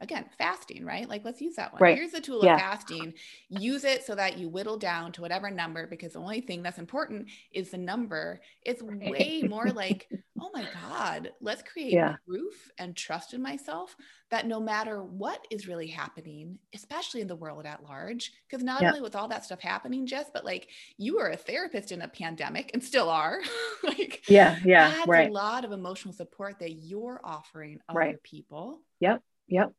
again 0.00 0.24
fasting 0.36 0.84
right 0.84 1.08
like 1.08 1.24
let's 1.24 1.40
use 1.40 1.54
that 1.56 1.72
one 1.72 1.80
right. 1.80 1.96
here's 1.96 2.10
the 2.10 2.20
tool 2.20 2.44
yeah. 2.44 2.54
of 2.54 2.60
fasting 2.60 3.14
use 3.48 3.84
it 3.84 4.04
so 4.04 4.14
that 4.14 4.38
you 4.38 4.48
whittle 4.48 4.76
down 4.76 5.12
to 5.12 5.20
whatever 5.20 5.50
number 5.50 5.86
because 5.86 6.14
the 6.14 6.18
only 6.18 6.40
thing 6.40 6.62
that's 6.62 6.78
important 6.78 7.28
is 7.52 7.70
the 7.70 7.78
number 7.78 8.40
it's 8.62 8.82
way 8.82 9.44
more 9.48 9.66
like 9.66 10.08
oh 10.40 10.50
my 10.52 10.66
god 10.90 11.30
let's 11.40 11.62
create 11.62 11.92
yeah. 11.92 12.16
proof 12.26 12.70
and 12.78 12.96
trust 12.96 13.34
in 13.34 13.42
myself 13.42 13.96
that 14.30 14.46
no 14.46 14.58
matter 14.58 15.02
what 15.02 15.46
is 15.50 15.68
really 15.68 15.86
happening 15.86 16.58
especially 16.74 17.20
in 17.20 17.28
the 17.28 17.36
world 17.36 17.64
at 17.64 17.84
large 17.84 18.32
because 18.48 18.64
not 18.64 18.82
yeah. 18.82 18.88
only 18.88 19.00
with 19.00 19.14
all 19.14 19.28
that 19.28 19.44
stuff 19.44 19.60
happening 19.60 20.06
jess 20.06 20.26
but 20.34 20.44
like 20.44 20.68
you 20.98 21.16
were 21.16 21.30
a 21.30 21.36
therapist 21.36 21.92
in 21.92 22.02
a 22.02 22.08
pandemic 22.08 22.70
and 22.74 22.82
still 22.82 23.08
are 23.08 23.38
like 23.84 24.24
yeah 24.28 24.58
yeah 24.64 24.90
that's 24.90 25.08
right 25.08 25.30
a 25.30 25.32
lot 25.32 25.64
of 25.64 25.70
emotional 25.70 26.12
support 26.12 26.58
that 26.58 26.72
you're 26.72 27.20
offering 27.22 27.78
other 27.88 27.98
right. 27.98 28.22
people 28.22 28.80
yep 28.98 29.22
yep 29.46 29.72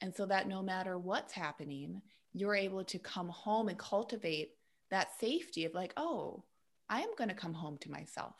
and 0.00 0.14
so 0.14 0.26
that 0.26 0.48
no 0.48 0.62
matter 0.62 0.98
what's 0.98 1.32
happening, 1.32 2.02
you're 2.32 2.54
able 2.54 2.84
to 2.84 2.98
come 2.98 3.28
home 3.28 3.68
and 3.68 3.78
cultivate 3.78 4.52
that 4.90 5.18
safety 5.18 5.64
of 5.64 5.74
like, 5.74 5.92
oh, 5.96 6.44
I 6.88 7.00
am 7.00 7.14
going 7.16 7.28
to 7.28 7.34
come 7.34 7.54
home 7.54 7.78
to 7.78 7.90
myself. 7.90 8.36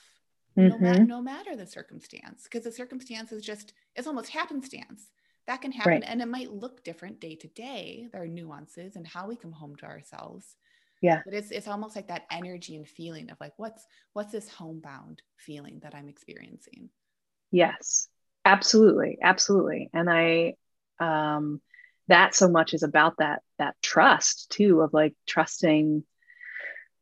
Mm-hmm. 0.59 0.83
No, 0.83 0.93
ma- 0.93 1.05
no 1.05 1.23
matter 1.23 1.57
the 1.57 1.67
circumstance, 1.67 2.45
because 2.45 2.65
the 2.65 2.73
circumstance 2.73 3.31
is 3.33 3.45
just, 3.45 3.73
it's 3.95 4.07
almost 4.07 4.31
happenstance. 4.31 5.11
That 5.47 5.63
can 5.63 5.73
happen 5.73 5.93
right. 5.93 6.05
and 6.07 6.23
it 6.23 6.29
might 6.29 6.53
look 6.53 6.85
different 6.85 7.21
day 7.21 7.35
to 7.37 7.49
day. 7.49 8.07
There 8.13 8.23
are 8.23 8.29
nuances 8.29 8.97
and 8.97 9.07
how 9.07 9.27
we 9.27 9.37
come 9.37 9.53
home 9.53 9.75
to 9.77 9.87
ourselves. 9.87 10.57
Yeah. 11.01 11.23
But 11.25 11.35
it's 11.35 11.51
it's 11.51 11.67
almost 11.67 11.97
like 11.97 12.09
that 12.09 12.27
energy 12.31 12.77
and 12.77 12.87
feeling 12.87 13.31
of 13.31 13.41
like 13.41 13.55
what's 13.57 13.87
what's 14.13 14.33
this 14.33 14.49
homebound 14.49 15.23
feeling 15.37 15.81
that 15.83 15.95
I'm 15.95 16.09
experiencing. 16.09 16.91
Yes. 17.51 18.09
Absolutely. 18.45 19.19
Absolutely. 19.23 19.91
And 19.93 20.09
I 20.09 20.55
um, 21.01 21.61
that 22.09 22.35
so 22.35 22.49
much 22.49 22.75
is 22.75 22.83
about 22.83 23.17
that 23.19 23.43
that 23.59 23.77
trust 23.83 24.51
too 24.51 24.81
of 24.81 24.93
like 24.93 25.15
trusting 25.27 26.05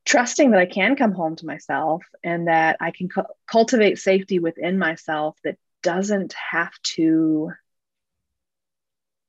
trusting 0.05 0.53
that 0.53 0.61
I 0.61 0.67
can 0.67 0.97
come 0.97 1.13
home 1.13 1.37
to 1.37 1.47
myself 1.47 2.03
and 2.25 2.49
that 2.49 2.77
I 2.81 2.93
can 2.93 3.09
cu- 3.09 3.23
cultivate 3.47 3.99
safety 3.99 4.39
within 4.39 4.79
myself 4.79 5.37
that 5.45 5.57
doesn't 5.83 6.35
have 6.51 6.73
to 6.95 7.53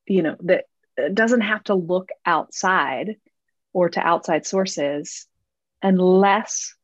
you 0.05 0.21
know 0.21 0.35
that 0.41 0.65
doesn't 1.13 1.41
have 1.41 1.63
to 1.65 1.75
look 1.75 2.09
outside 2.25 3.15
or 3.73 3.89
to 3.89 3.99
outside 3.99 4.45
sources 4.45 5.27
unless 5.81 6.75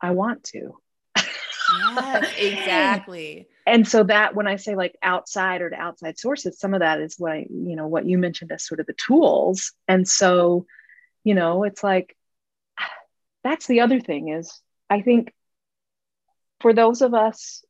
I 0.00 0.10
want 0.10 0.44
to. 0.44 0.76
yes, 1.16 2.34
exactly 2.38 3.46
and 3.66 3.86
so 3.86 4.02
that 4.04 4.34
when 4.34 4.46
i 4.46 4.56
say 4.56 4.74
like 4.74 4.96
outside 5.02 5.60
or 5.62 5.70
to 5.70 5.76
outside 5.76 6.18
sources 6.18 6.58
some 6.58 6.74
of 6.74 6.80
that 6.80 7.00
is 7.00 7.16
what 7.18 7.32
I, 7.32 7.46
you 7.50 7.76
know 7.76 7.86
what 7.86 8.06
you 8.06 8.18
mentioned 8.18 8.52
as 8.52 8.66
sort 8.66 8.80
of 8.80 8.86
the 8.86 8.94
tools. 8.94 9.72
And 9.88 10.08
so 10.08 10.66
you 11.24 11.34
know 11.34 11.64
it's 11.64 11.82
like 11.82 12.16
that's 13.44 13.66
the 13.66 13.80
other 13.80 14.00
thing 14.00 14.28
is 14.28 14.60
i 14.90 15.00
think 15.00 15.32
for 16.60 16.72
those 16.72 17.02
of 17.02 17.14
us 17.14 17.64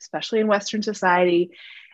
especially 0.00 0.40
in 0.40 0.46
western 0.48 0.82
society 0.82 1.50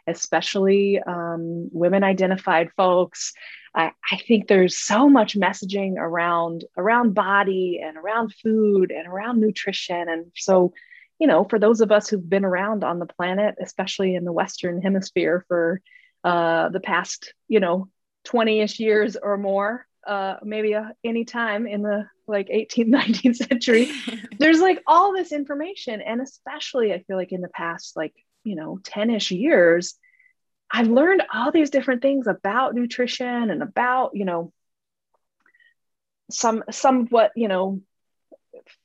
especially 0.09 1.01
um, 1.05 1.69
women 1.73 2.05
identified 2.05 2.71
folks 2.77 3.33
I, 3.77 3.91
I 4.11 4.17
think 4.17 4.49
there's 4.49 4.79
so 4.79 5.09
much 5.09 5.37
messaging 5.37 5.97
around 5.99 6.65
around 6.77 7.15
body 7.15 7.81
and 7.85 7.99
around 7.99 8.35
food 8.43 8.91
and 8.91 9.07
around 9.07 9.41
nutrition. 9.41 10.09
And 10.09 10.33
so 10.35 10.73
you 11.19 11.27
know, 11.27 11.45
for 11.45 11.59
those 11.59 11.81
of 11.81 11.91
us 11.91 12.09
who've 12.09 12.29
been 12.29 12.45
around 12.45 12.85
on 12.85 12.99
the 12.99 13.07
planet, 13.07 13.57
especially 13.61 14.15
in 14.15 14.25
the 14.25 14.33
Western 14.33 14.83
hemisphere 14.83 15.45
for 15.49 15.81
uh, 16.25 16.69
the 16.69 16.81
past, 16.81 17.33
you 17.49 17.61
know, 17.61 17.89
20 18.25 18.61
ish 18.61 18.81
years 18.81 19.17
or 19.17 19.39
more, 19.39 19.87
uh, 20.07 20.37
maybe 20.43 20.75
uh, 20.75 20.89
any 21.05 21.25
time 21.25 21.67
in 21.67 21.83
the 21.83 22.07
like 22.27 22.49
18th, 22.49 22.89
19th 22.89 23.37
century, 23.49 23.91
there's 24.39 24.61
like 24.61 24.83
all 24.87 25.13
this 25.13 25.33
information. 25.33 26.01
And 26.01 26.21
especially, 26.21 26.93
I 26.93 27.03
feel 27.03 27.17
like 27.17 27.33
in 27.33 27.41
the 27.41 27.49
past, 27.49 27.97
like, 27.97 28.15
you 28.45 28.55
know, 28.55 28.79
10 28.85 29.11
ish 29.11 29.31
years, 29.31 29.95
I've 30.71 30.89
learned 30.89 31.23
all 31.33 31.53
these 31.53 31.71
different 31.71 32.03
things 32.03 32.27
about 32.27 32.75
nutrition 32.75 33.51
and 33.51 33.63
about, 33.63 34.11
you 34.15 34.25
know, 34.25 34.53
some, 36.31 36.65
some 36.71 37.07
what, 37.07 37.31
you 37.37 37.49
know, 37.49 37.81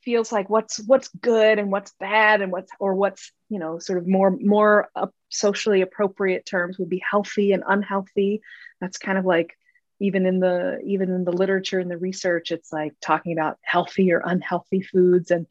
feels 0.03 0.31
like 0.31 0.49
what's 0.49 0.79
what's 0.79 1.07
good 1.09 1.59
and 1.59 1.71
what's 1.71 1.93
bad 1.99 2.41
and 2.41 2.51
what's 2.51 2.71
or 2.79 2.95
what's 2.95 3.31
you 3.49 3.59
know 3.59 3.79
sort 3.79 3.97
of 3.97 4.07
more 4.07 4.31
more 4.39 4.89
uh, 4.95 5.07
socially 5.29 5.81
appropriate 5.81 6.45
terms 6.45 6.77
would 6.77 6.89
be 6.89 7.03
healthy 7.09 7.51
and 7.51 7.63
unhealthy. 7.67 8.41
That's 8.79 8.97
kind 8.97 9.17
of 9.17 9.25
like 9.25 9.57
even 9.99 10.25
in 10.25 10.39
the 10.39 10.79
even 10.85 11.11
in 11.11 11.23
the 11.23 11.31
literature 11.31 11.79
and 11.79 11.91
the 11.91 11.97
research 11.97 12.51
it's 12.51 12.73
like 12.73 12.93
talking 13.01 13.33
about 13.33 13.59
healthy 13.61 14.11
or 14.11 14.21
unhealthy 14.25 14.81
foods. 14.81 15.31
And 15.31 15.45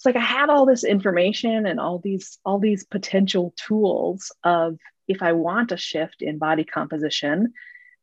it's 0.00 0.06
like 0.06 0.16
i 0.16 0.20
had 0.20 0.48
all 0.48 0.64
this 0.64 0.82
information 0.82 1.66
and 1.66 1.78
all 1.78 1.98
these 1.98 2.38
all 2.42 2.58
these 2.58 2.84
potential 2.84 3.52
tools 3.56 4.32
of 4.44 4.78
if 5.06 5.20
i 5.20 5.32
want 5.32 5.72
a 5.72 5.76
shift 5.76 6.22
in 6.22 6.38
body 6.38 6.64
composition 6.64 7.52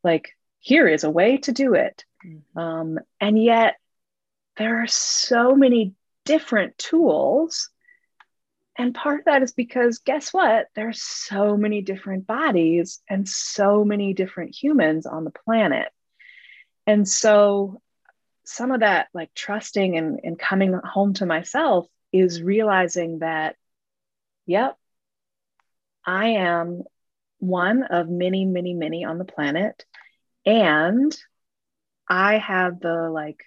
like 0.04 0.30
here 0.60 0.88
is 0.88 1.04
a 1.04 1.10
way 1.10 1.38
to 1.38 1.52
do 1.52 1.74
it. 1.74 2.04
Mm-hmm. 2.26 2.60
um, 2.60 3.00
and 3.22 3.42
yet 3.42 3.78
there 4.58 4.82
are 4.82 4.88
so 4.88 5.56
many 5.56 5.94
different 6.26 6.78
tools. 6.78 7.70
And 8.78 8.94
part 8.94 9.20
of 9.20 9.26
that 9.26 9.44
is 9.44 9.54
because 9.54 10.00
guess 10.00 10.34
what? 10.34 10.68
There's 10.76 11.02
so 11.02 11.58
many 11.58 11.82
different 11.82 12.28
bodies 12.28 13.02
and 13.10 13.28
so 13.28 13.84
many 13.84 14.14
different 14.14 14.56
humans 14.56 15.06
on 15.06 15.24
the 15.24 15.32
planet. 15.32 15.88
And 16.86 17.08
so 17.08 17.82
some 18.46 18.72
of 18.72 18.82
that 18.82 19.08
like 19.14 19.34
trusting 19.34 19.98
and, 19.98 20.20
and 20.24 20.38
coming 20.38 20.74
home 20.74 21.14
to 21.16 21.26
myself 21.26 21.88
is 22.14 22.42
realizing 22.42 23.20
that, 23.20 23.56
yep, 24.46 24.78
I 26.06 26.30
am 26.30 26.84
one 27.40 27.84
of 27.84 28.10
many, 28.10 28.46
many, 28.46 28.74
many 28.74 29.04
on 29.04 29.18
the 29.18 29.26
planet. 29.26 29.86
And 30.46 31.16
I 32.08 32.38
have 32.38 32.80
the 32.80 33.10
like 33.12 33.44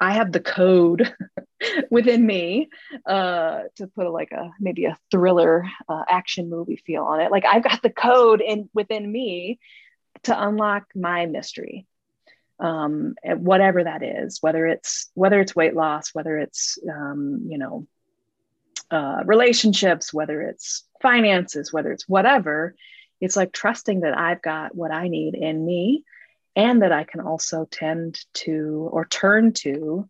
I 0.00 0.12
have 0.12 0.32
the 0.32 0.40
code 0.40 1.14
within 1.90 2.24
me 2.24 2.70
uh, 3.06 3.62
to 3.76 3.86
put 3.88 4.06
a, 4.06 4.10
like 4.10 4.32
a 4.32 4.50
maybe 4.58 4.86
a 4.86 4.96
thriller 5.10 5.64
uh, 5.88 6.02
action 6.08 6.48
movie 6.48 6.82
feel 6.86 7.04
on 7.04 7.20
it. 7.20 7.30
Like 7.30 7.44
I've 7.44 7.62
got 7.62 7.82
the 7.82 7.90
code 7.90 8.40
in 8.40 8.70
within 8.72 9.10
me 9.10 9.58
to 10.22 10.42
unlock 10.46 10.84
my 10.94 11.26
mystery, 11.26 11.86
um, 12.58 13.14
whatever 13.24 13.84
that 13.84 14.02
is. 14.02 14.38
Whether 14.40 14.66
it's 14.66 15.10
whether 15.14 15.38
it's 15.38 15.54
weight 15.54 15.74
loss, 15.74 16.14
whether 16.14 16.38
it's 16.38 16.78
um, 16.90 17.46
you 17.48 17.58
know 17.58 17.86
uh, 18.90 19.22
relationships, 19.26 20.14
whether 20.14 20.40
it's 20.40 20.84
finances, 21.02 21.72
whether 21.72 21.92
it's 21.92 22.08
whatever. 22.08 22.74
It's 23.20 23.36
like 23.36 23.52
trusting 23.52 24.00
that 24.00 24.16
I've 24.16 24.40
got 24.40 24.74
what 24.74 24.90
I 24.90 25.08
need 25.08 25.34
in 25.34 25.64
me 25.64 26.04
and 26.60 26.82
that 26.82 26.92
I 26.92 27.04
can 27.04 27.20
also 27.20 27.66
tend 27.70 28.22
to 28.34 28.88
or 28.92 29.06
turn 29.06 29.54
to 29.54 30.08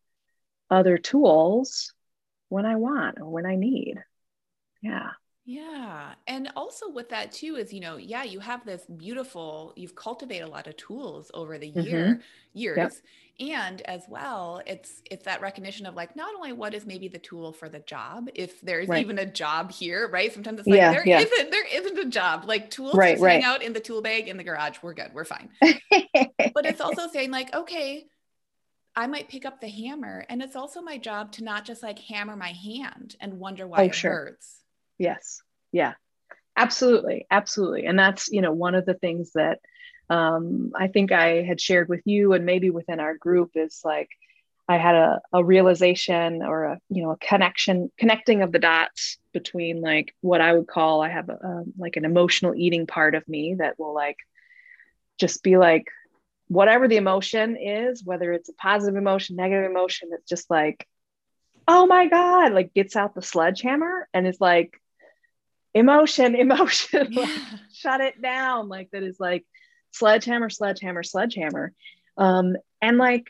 other 0.69 0.99
tools 0.99 1.95
when 2.49 2.67
I 2.67 2.75
want 2.75 3.21
or 3.21 3.29
when 3.29 3.47
I 3.47 3.55
need. 3.55 4.03
Yeah. 4.83 5.11
Yeah. 5.45 6.13
And 6.27 6.51
also 6.55 6.91
with 6.91 7.09
that 7.09 7.33
too 7.33 7.57
is, 7.57 7.73
you 7.73 7.81
know, 7.81 7.97
yeah, 7.97 8.23
you 8.23 8.41
have 8.41 8.65
this 8.65 8.83
beautiful, 8.85 9.73
you've 9.77 9.95
cultivated 9.95 10.47
a 10.47 10.51
lot 10.51 10.67
of 10.67 10.77
tools 10.77 11.31
over 11.35 11.59
the 11.59 11.69
year, 11.69 12.05
mm-hmm. 12.07 12.21
years. 12.53 12.77
Yep. 12.77 12.93
And 13.41 13.81
as 13.83 14.03
well, 14.07 14.61
it's 14.67 15.01
it's 15.11 15.25
that 15.25 15.41
recognition 15.41 15.87
of 15.87 15.95
like 15.95 16.15
not 16.15 16.35
only 16.35 16.53
what 16.53 16.75
is 16.75 16.85
maybe 16.85 17.09
the 17.09 17.19
tool 17.19 17.55
for 17.55 17.71
the 17.71 17.79
job, 17.79 18.29
if 18.35 18.61
there's 18.61 18.87
right. 18.87 19.01
even 19.01 19.19
a 19.19 19.25
job 19.25 19.73
here, 19.73 20.07
right? 20.13 20.31
Sometimes 20.31 20.59
it's 20.59 20.69
like 20.69 20.77
yeah, 20.77 20.93
there 20.93 21.03
yeah. 21.07 21.21
not 21.21 21.51
there 21.51 21.67
isn't 21.67 21.99
a 21.99 22.05
job. 22.11 22.45
Like 22.47 22.71
tools 22.71 22.95
right, 22.95 23.13
just 23.13 23.23
right. 23.23 23.43
hang 23.43 23.45
out 23.45 23.63
in 23.63 23.73
the 23.73 23.81
tool 23.81 24.03
bag 24.03 24.29
in 24.29 24.37
the 24.37 24.45
garage. 24.45 24.77
We're 24.83 24.93
good. 24.93 25.13
We're 25.15 25.25
fine. 25.25 25.49
but 25.63 26.67
it's 26.67 26.83
also 26.83 27.09
saying 27.09 27.31
like, 27.31 27.55
okay, 27.55 28.05
I 28.95 29.07
might 29.07 29.31
pick 29.31 29.47
up 29.47 29.61
the 29.61 29.69
hammer. 29.69 30.27
And 30.29 30.43
it's 30.43 30.57
also 30.57 30.83
my 30.83 30.99
job 30.99 31.33
to 31.33 31.45
not 31.45 31.65
just 31.65 31.83
like 31.83 31.99
hammer 31.99 32.37
my 32.37 32.53
hand 32.53 33.17
and 33.21 33.39
wonder 33.39 33.67
why 33.67 33.79
oh, 33.79 33.85
it 33.85 33.95
sure. 33.95 34.13
hurts. 34.13 34.60
Yes. 35.01 35.43
Yeah. 35.73 35.95
Absolutely. 36.57 37.27
Absolutely. 37.31 37.87
And 37.87 37.99
that's, 37.99 38.31
you 38.31 38.43
know, 38.43 38.53
one 38.53 38.75
of 38.75 38.85
the 38.85 38.95
things 38.95 39.33
that 39.35 39.61
um, 40.11 40.73
I 40.75 40.89
think 40.89 41.11
I 41.11 41.43
had 41.43 41.59
shared 41.59 41.89
with 41.89 42.03
you 42.05 42.35
and 42.35 42.45
maybe 42.45 42.69
within 42.69 43.01
our 43.01 43.17
group 43.17 43.53
is 43.55 43.81
like 43.83 44.11
I 44.69 44.77
had 44.77 44.95
a, 44.95 45.21
a 45.33 45.43
realization 45.43 46.43
or 46.43 46.65
a, 46.65 46.81
you 46.91 47.03
know, 47.03 47.13
a 47.13 47.17
connection, 47.17 47.91
connecting 47.97 48.43
of 48.43 48.53
the 48.53 48.59
dots 48.59 49.17
between 49.33 49.81
like 49.81 50.15
what 50.21 50.43
I 50.43 50.53
would 50.53 50.67
call, 50.67 51.01
I 51.01 51.09
have 51.09 51.31
a, 51.31 51.33
a 51.33 51.65
like 51.79 51.97
an 51.97 52.05
emotional 52.05 52.55
eating 52.55 52.87
part 52.87 53.15
of 53.15 53.27
me 53.27 53.57
that 53.59 53.79
will 53.79 53.95
like 53.95 54.19
just 55.19 55.43
be 55.43 55.57
like, 55.57 55.87
whatever 56.49 56.89
the 56.89 56.97
emotion 56.99 57.57
is, 57.57 58.05
whether 58.05 58.33
it's 58.33 58.51
a 58.51 58.55
positive 58.55 58.97
emotion, 58.97 59.37
negative 59.37 59.71
emotion, 59.71 60.11
it's 60.13 60.29
just 60.29 60.51
like, 60.51 60.87
oh 61.67 61.87
my 61.87 62.09
God, 62.09 62.53
like 62.53 62.75
gets 62.75 62.97
out 62.97 63.15
the 63.15 63.23
sledgehammer 63.23 64.09
and 64.13 64.27
is 64.27 64.41
like, 64.41 64.75
emotion, 65.75 66.35
emotion, 66.37 67.09
yeah. 67.11 67.23
like, 67.23 67.31
shut 67.73 68.01
it 68.01 68.21
down. 68.21 68.69
Like 68.69 68.91
that 68.93 69.03
is 69.03 69.19
like 69.19 69.47
sledgehammer, 69.93 70.51
sledgehammer, 70.51 71.03
sledgehammer. 71.03 71.73
Um, 72.17 72.57
and 72.83 72.99
like, 72.99 73.29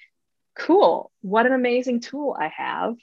cool, 0.57 1.11
what 1.23 1.47
an 1.47 1.53
amazing 1.53 2.01
tool 2.01 2.37
I 2.39 2.49
have. 2.49 2.97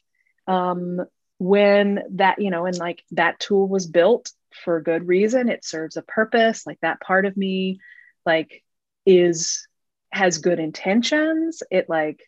Um, 0.47 1.05
when 1.39 2.03
that, 2.11 2.41
you 2.41 2.49
know, 2.49 2.65
and 2.65 2.77
like 2.77 3.03
that 3.11 3.39
tool 3.39 3.67
was 3.67 3.85
built 3.85 4.31
for 4.63 4.77
a 4.77 4.83
good 4.83 5.07
reason, 5.07 5.49
it 5.49 5.63
serves 5.63 5.97
a 5.97 6.01
purpose. 6.01 6.65
Like 6.65 6.79
that 6.81 7.01
part 7.01 7.25
of 7.25 7.37
me, 7.37 7.79
like, 8.25 8.63
is 9.05 9.67
has 10.11 10.39
good 10.39 10.59
intentions. 10.59 11.63
It 11.69 11.89
like 11.89 12.21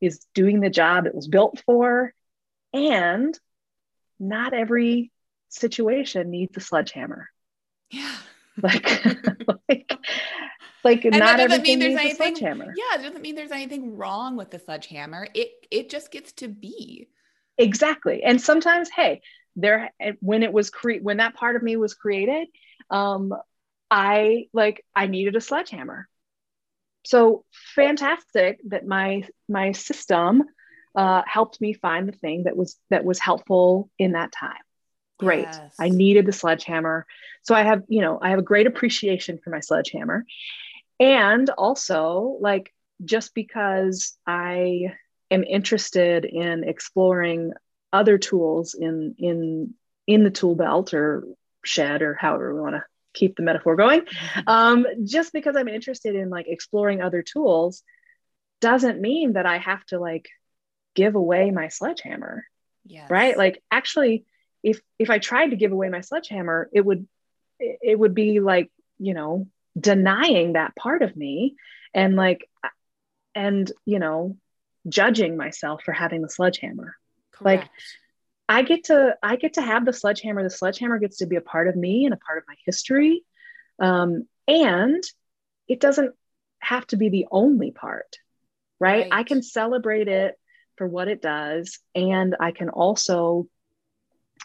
is 0.00 0.24
doing 0.34 0.60
the 0.60 0.70
job 0.70 1.06
it 1.06 1.14
was 1.14 1.28
built 1.28 1.62
for. 1.66 2.12
And 2.72 3.38
not 4.20 4.54
every 4.54 5.10
situation 5.54 6.30
needs 6.30 6.56
a 6.56 6.60
sledgehammer. 6.60 7.28
Yeah. 7.90 8.16
Like, 8.62 9.04
like, 9.68 9.98
like 10.84 11.04
and 11.04 11.18
not 11.18 11.40
everything 11.40 11.80
needs 11.80 11.98
anything, 11.98 12.12
a 12.12 12.14
sledgehammer. 12.14 12.72
Yeah, 12.76 13.00
it 13.00 13.02
doesn't 13.02 13.20
mean 13.20 13.34
there's 13.34 13.50
anything 13.50 13.96
wrong 13.96 14.36
with 14.36 14.52
the 14.52 14.60
sledgehammer. 14.60 15.26
It 15.34 15.50
it 15.72 15.90
just 15.90 16.12
gets 16.12 16.30
to 16.34 16.46
be. 16.46 17.08
Exactly. 17.58 18.22
And 18.22 18.40
sometimes, 18.40 18.90
hey, 18.90 19.22
there 19.56 19.90
when 20.20 20.44
it 20.44 20.52
was 20.52 20.70
cre- 20.70 21.02
when 21.02 21.16
that 21.16 21.34
part 21.34 21.56
of 21.56 21.64
me 21.64 21.74
was 21.74 21.94
created, 21.94 22.46
um, 22.90 23.34
I 23.90 24.46
like 24.52 24.84
I 24.94 25.08
needed 25.08 25.34
a 25.34 25.40
sledgehammer 25.40 26.08
so 27.04 27.44
fantastic 27.74 28.60
that 28.68 28.86
my 28.86 29.24
my 29.48 29.72
system 29.72 30.42
uh, 30.96 31.22
helped 31.26 31.60
me 31.60 31.74
find 31.74 32.08
the 32.08 32.16
thing 32.16 32.44
that 32.44 32.56
was 32.56 32.78
that 32.90 33.04
was 33.04 33.18
helpful 33.18 33.90
in 33.98 34.12
that 34.12 34.32
time 34.32 34.52
great 35.24 35.48
yes. 35.50 35.74
i 35.78 35.88
needed 35.88 36.26
the 36.26 36.32
sledgehammer 36.32 37.06
so 37.42 37.54
i 37.54 37.62
have 37.62 37.82
you 37.88 38.00
know 38.00 38.18
i 38.22 38.30
have 38.30 38.38
a 38.38 38.42
great 38.42 38.66
appreciation 38.66 39.38
for 39.42 39.50
my 39.50 39.60
sledgehammer 39.60 40.24
and 41.00 41.50
also 41.50 42.36
like 42.40 42.72
just 43.04 43.34
because 43.34 44.16
i 44.26 44.92
am 45.30 45.44
interested 45.44 46.24
in 46.24 46.64
exploring 46.64 47.52
other 47.92 48.18
tools 48.18 48.74
in 48.74 49.14
in 49.18 49.74
in 50.06 50.24
the 50.24 50.30
tool 50.30 50.54
belt 50.54 50.92
or 50.94 51.24
shed 51.64 52.02
or 52.02 52.14
however 52.14 52.54
we 52.54 52.60
want 52.60 52.74
to 52.74 52.84
keep 53.14 53.36
the 53.36 53.42
metaphor 53.42 53.76
going. 53.76 54.02
Mm-hmm. 54.02 54.48
Um, 54.48 54.86
just 55.04 55.32
because 55.32 55.56
I'm 55.56 55.68
interested 55.68 56.14
in 56.14 56.28
like 56.28 56.46
exploring 56.48 57.00
other 57.00 57.22
tools 57.22 57.82
doesn't 58.60 59.00
mean 59.00 59.34
that 59.34 59.46
I 59.46 59.58
have 59.58 59.84
to 59.86 59.98
like 59.98 60.28
give 60.94 61.14
away 61.14 61.50
my 61.50 61.68
sledgehammer. 61.68 62.44
Yes. 62.84 63.08
Right. 63.08 63.38
Like 63.38 63.62
actually, 63.70 64.24
if 64.64 64.80
if 64.98 65.10
I 65.10 65.18
tried 65.18 65.50
to 65.50 65.56
give 65.56 65.70
away 65.70 65.88
my 65.90 66.00
sledgehammer, 66.00 66.68
it 66.72 66.84
would 66.84 67.06
it 67.60 67.98
would 67.98 68.14
be 68.14 68.40
like, 68.40 68.70
you 68.98 69.14
know, 69.14 69.46
denying 69.78 70.54
that 70.54 70.74
part 70.74 71.02
of 71.02 71.16
me 71.16 71.54
and 71.92 72.16
like 72.16 72.48
and 73.34 73.70
you 73.84 73.98
know, 73.98 74.36
judging 74.88 75.36
myself 75.36 75.82
for 75.84 75.92
having 75.92 76.22
the 76.22 76.28
sledgehammer. 76.28 76.96
Correct. 77.32 77.62
Like 77.62 77.70
I 78.48 78.62
get 78.62 78.84
to 78.84 79.16
I 79.22 79.36
get 79.36 79.54
to 79.54 79.62
have 79.62 79.84
the 79.84 79.92
sledgehammer. 79.92 80.42
The 80.42 80.50
sledgehammer 80.50 80.98
gets 80.98 81.18
to 81.18 81.26
be 81.26 81.36
a 81.36 81.40
part 81.40 81.68
of 81.68 81.76
me 81.76 82.06
and 82.06 82.14
a 82.14 82.18
part 82.18 82.38
of 82.38 82.44
my 82.48 82.54
history, 82.64 83.22
um, 83.78 84.26
and 84.48 85.02
it 85.68 85.80
doesn't 85.80 86.14
have 86.58 86.86
to 86.88 86.96
be 86.96 87.10
the 87.10 87.26
only 87.30 87.70
part, 87.70 88.16
right? 88.80 89.02
right? 89.02 89.08
I 89.12 89.22
can 89.22 89.42
celebrate 89.42 90.08
it 90.08 90.38
for 90.76 90.86
what 90.86 91.08
it 91.08 91.22
does, 91.22 91.78
and 91.94 92.36
I 92.40 92.50
can 92.50 92.68
also, 92.68 93.46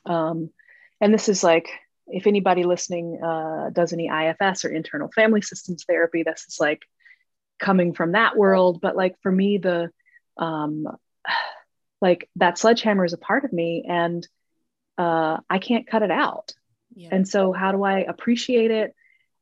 um, 0.06 0.50
and 1.02 1.14
this 1.14 1.30
is 1.30 1.44
like 1.44 1.70
if 2.08 2.28
anybody 2.28 2.64
listening 2.64 3.20
uh, 3.24 3.70
does 3.72 3.94
any 3.94 4.10
IFS 4.10 4.66
or 4.66 4.70
internal 4.70 5.10
family 5.14 5.42
systems 5.42 5.86
therapy, 5.88 6.24
this 6.24 6.46
is 6.48 6.58
like 6.60 6.82
coming 7.60 7.94
from 7.94 8.14
that 8.14 8.36
world. 8.36 8.80
But 8.82 8.96
like 8.96 9.16
for 9.22 9.32
me, 9.32 9.58
the 9.58 9.92
um, 10.38 10.88
like 12.02 12.30
that 12.38 12.58
sledgehammer 12.58 13.06
is 13.06 13.14
a 13.14 13.18
part 13.18 13.44
of 13.44 13.54
me 13.54 13.86
and 13.88 14.26
uh, 14.98 15.38
I 15.50 15.60
can't 15.60 15.88
cut 15.88 16.02
it 16.02 16.12
out. 16.12 16.52
Yeah. 16.96 17.10
And 17.12 17.28
so, 17.28 17.54
how 17.54 17.72
do 17.72 17.84
I 17.84 18.00
appreciate 18.00 18.72
it 18.72 18.94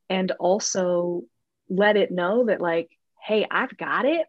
and 0.08 0.30
also 0.32 1.22
let 1.68 1.96
it 1.96 2.10
know 2.10 2.46
that, 2.46 2.60
like, 2.60 2.90
hey, 3.20 3.46
I've 3.50 3.76
got 3.76 4.04
it 4.04 4.26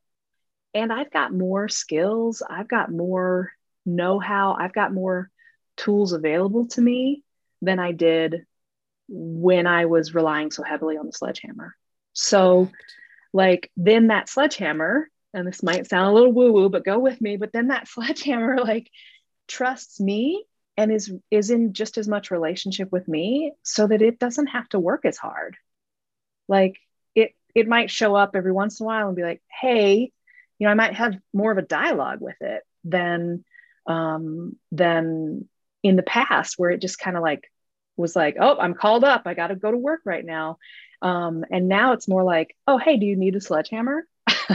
and 0.73 0.91
I've 0.91 1.11
got 1.11 1.33
more 1.33 1.69
skills, 1.69 2.41
I've 2.47 2.67
got 2.67 2.91
more 2.91 3.51
know 3.85 4.19
how, 4.19 4.57
I've 4.59 4.73
got 4.73 4.93
more 4.93 5.29
tools 5.79 6.13
available 6.13 6.67
to 6.67 6.81
me 6.81 7.23
than 7.61 7.79
I 7.79 7.91
did 7.91 8.45
when 9.07 9.67
I 9.67 9.85
was 9.85 10.13
relying 10.13 10.51
so 10.51 10.63
heavily 10.63 10.97
on 10.97 11.05
the 11.05 11.11
sledgehammer. 11.11 11.75
So, 12.13 12.69
like, 13.33 13.71
then 13.75 14.07
that 14.07 14.29
sledgehammer, 14.29 15.09
and 15.33 15.47
this 15.47 15.63
might 15.63 15.87
sound 15.89 16.09
a 16.09 16.13
little 16.13 16.31
woo 16.31 16.51
woo, 16.51 16.69
but 16.69 16.85
go 16.85 16.99
with 16.99 17.19
me, 17.21 17.37
but 17.37 17.51
then 17.51 17.67
that 17.67 17.87
sledgehammer, 17.87 18.57
like, 18.59 18.89
trusts 19.47 19.99
me 19.99 20.45
and 20.79 20.93
is 20.93 21.11
is 21.29 21.49
in 21.49 21.73
just 21.73 21.97
as 21.97 22.07
much 22.07 22.31
relationship 22.31 22.89
with 22.89 23.05
me 23.07 23.51
so 23.63 23.85
that 23.85 24.01
it 24.01 24.17
doesn't 24.17 24.47
have 24.47 24.69
to 24.69 24.79
work 24.79 25.03
as 25.03 25.17
hard 25.17 25.57
like 26.47 26.77
it 27.15 27.33
it 27.53 27.67
might 27.67 27.91
show 27.91 28.15
up 28.15 28.31
every 28.33 28.53
once 28.53 28.79
in 28.79 28.85
a 28.85 28.87
while 28.87 29.07
and 29.07 29.15
be 29.17 29.23
like 29.23 29.41
hey 29.49 30.11
you 30.57 30.65
know 30.65 30.71
i 30.71 30.75
might 30.75 30.93
have 30.93 31.17
more 31.33 31.51
of 31.51 31.57
a 31.57 31.63
dialogue 31.63 32.21
with 32.21 32.37
it 32.39 32.63
than 32.85 33.43
um 33.87 34.55
than 34.71 35.49
in 35.83 35.95
the 35.95 36.03
past 36.03 36.55
where 36.57 36.69
it 36.69 36.81
just 36.81 36.99
kind 36.99 37.15
of 37.17 37.23
like 37.23 37.49
was 37.97 38.15
like 38.15 38.37
oh 38.39 38.57
i'm 38.59 38.73
called 38.73 39.03
up. 39.03 39.23
I 39.25 39.33
got 39.33 39.47
to 39.47 39.55
go 39.55 39.71
to 39.71 39.77
work 39.77 40.01
right 40.05 40.25
now. 40.25 40.57
Um 41.01 41.45
and 41.51 41.67
now 41.67 41.93
it's 41.93 42.07
more 42.07 42.23
like 42.23 42.55
oh 42.67 42.77
hey 42.77 42.97
do 42.97 43.05
you 43.05 43.15
need 43.15 43.35
a 43.35 43.41
sledgehammer? 43.41 44.07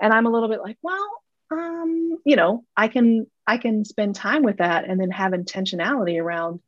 And 0.00 0.12
i'm 0.12 0.26
a 0.26 0.30
little 0.30 0.48
bit 0.48 0.60
like 0.60 0.78
well 0.82 1.10
um 1.50 2.18
you 2.24 2.36
know 2.36 2.64
i 2.76 2.88
can 2.88 3.26
i 3.46 3.56
can 3.56 3.84
spend 3.84 4.14
time 4.14 4.42
with 4.42 4.58
that 4.58 4.84
and 4.84 5.00
then 5.00 5.10
have 5.10 5.32
intentionality 5.32 6.20
around 6.20 6.60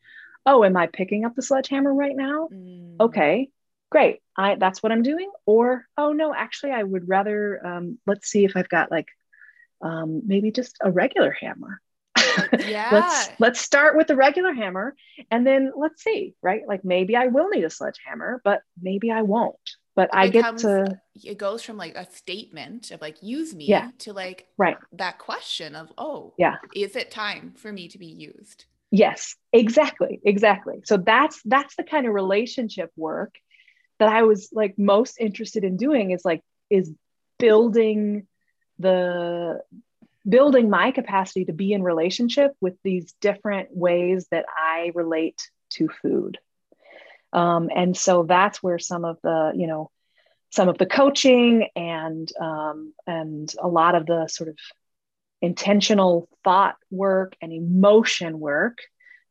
oh 0.47 0.65
am 0.65 0.77
i 0.77 0.87
picking 0.87 1.25
up 1.25 1.35
the 1.35 1.43
sledgehammer 1.43 1.93
right 1.93 2.17
now? 2.17 2.49
Mm. 2.53 2.97
okay 3.01 3.51
great. 3.91 4.21
I 4.37 4.55
that's 4.57 4.83
what 4.83 4.93
i'm 4.93 5.03
doing. 5.03 5.31
Or 5.47 5.87
oh 5.97 6.13
no 6.13 6.35
actually 6.35 6.73
i 6.73 6.83
would 6.83 7.09
rather 7.09 7.65
um, 7.67 7.99
let's 8.07 8.29
see 8.29 8.45
if 8.45 8.57
i've 8.57 8.69
got 8.69 8.91
like 8.91 9.09
um, 9.81 10.23
maybe 10.27 10.51
just 10.51 10.77
a 10.81 10.91
regular 10.91 11.31
hammer 11.31 11.81
yeah. 12.67 12.89
let's 12.93 13.31
let's 13.39 13.61
start 13.61 13.97
with 13.97 14.07
the 14.07 14.17
regular 14.17 14.53
hammer 14.53 14.95
and 15.31 15.47
then 15.47 15.73
let's 15.77 16.03
see 16.03 16.35
right? 16.43 16.63
Like 16.67 16.85
maybe 16.85 17.17
i 17.17 17.27
will 17.27 17.49
need 17.49 17.65
a 17.65 17.71
sledgehammer 17.71 18.41
but 18.45 18.63
maybe 18.81 19.11
i 19.11 19.23
won't. 19.23 19.57
But 19.95 20.11
I 20.13 20.29
get 20.29 20.59
to 20.59 20.97
it 21.25 21.39
goes 21.39 21.65
from 21.65 21.77
like 21.77 21.97
a 21.97 22.09
statement 22.13 22.93
of 22.93 23.01
like 23.01 23.17
use 23.21 23.53
me 23.53 23.65
yeah. 23.65 23.91
to 23.99 24.13
like 24.13 24.47
right. 24.57 24.77
that 24.93 25.19
question 25.19 25.75
of 25.75 25.93
oh 25.99 26.35
yeah. 26.39 26.55
is 26.73 26.95
it 26.95 27.11
time 27.11 27.55
for 27.57 27.73
me 27.73 27.89
to 27.89 27.99
be 27.99 28.07
used? 28.07 28.67
Yes 28.93 29.35
exactly 29.53 30.21
exactly. 30.25 30.83
So 30.85 30.99
that's 30.99 31.43
that's 31.45 31.75
the 31.75 31.83
kind 31.83 32.07
of 32.07 32.15
relationship 32.15 32.93
work 32.97 33.35
that 33.99 34.09
I 34.09 34.23
was 34.23 34.51
like 34.53 34.79
most 34.79 35.17
interested 35.19 35.65
in 35.65 35.77
doing 35.77 36.13
is 36.13 36.25
like 36.25 36.43
is 36.71 36.93
building 37.41 38.29
the 38.79 39.63
building 40.29 40.69
my 40.69 40.91
capacity 40.91 41.47
to 41.47 41.53
be 41.53 41.73
in 41.73 41.83
relationship 41.83 42.53
with 42.61 42.75
these 42.83 43.13
different 43.21 43.75
ways 43.75 44.27
that 44.31 44.45
I 44.49 44.93
relate 44.95 45.41
to 45.71 45.89
food. 46.03 46.39
Um, 47.33 47.71
and 47.75 47.97
so 47.97 48.25
that's 48.25 48.63
where 48.63 48.79
some 48.79 49.05
of 49.05 49.19
the, 49.23 49.53
you 49.55 49.67
know, 49.67 49.91
some 50.51 50.69
of 50.69 50.79
the 50.79 50.87
coaching 50.87 51.69
and 51.77 52.31
um, 52.41 52.95
and 53.07 53.53
a 53.61 53.69
lot 53.69 53.95
of 53.95 54.07
the 54.07 54.29
sort 54.29 54.49
of 54.49 54.57
intentional 55.43 56.29
thought 56.43 56.77
work 56.91 57.37
and 57.43 57.53
emotion 57.53 58.41
work 58.41 58.79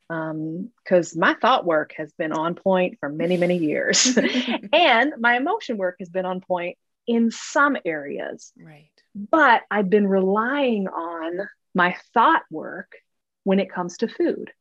because 0.08 1.14
um, 1.16 1.20
my 1.20 1.34
thought 1.34 1.66
work 1.66 1.94
has 1.98 2.14
been 2.14 2.32
on 2.32 2.54
point 2.56 2.98
for 3.00 3.10
many 3.10 3.36
many 3.38 3.58
years. 3.58 4.18
And 4.72 5.14
my 5.20 5.38
emotion 5.38 5.78
work 5.78 5.96
has 6.00 6.10
been 6.10 6.26
on 6.26 6.40
point 6.42 6.78
in 7.08 7.32
some 7.32 7.78
areas. 7.84 8.54
Right 8.58 8.92
but 9.32 9.64
i've 9.72 9.90
been 9.90 10.08
relying 10.08 10.88
on 10.88 11.48
my 11.74 11.96
thought 12.14 12.44
work 12.52 12.94
when 13.44 13.60
it 13.60 13.72
comes 13.72 13.98
to 13.98 14.08
food 14.08 14.52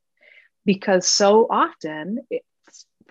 because 0.65 1.07
so 1.07 1.47
often 1.49 2.19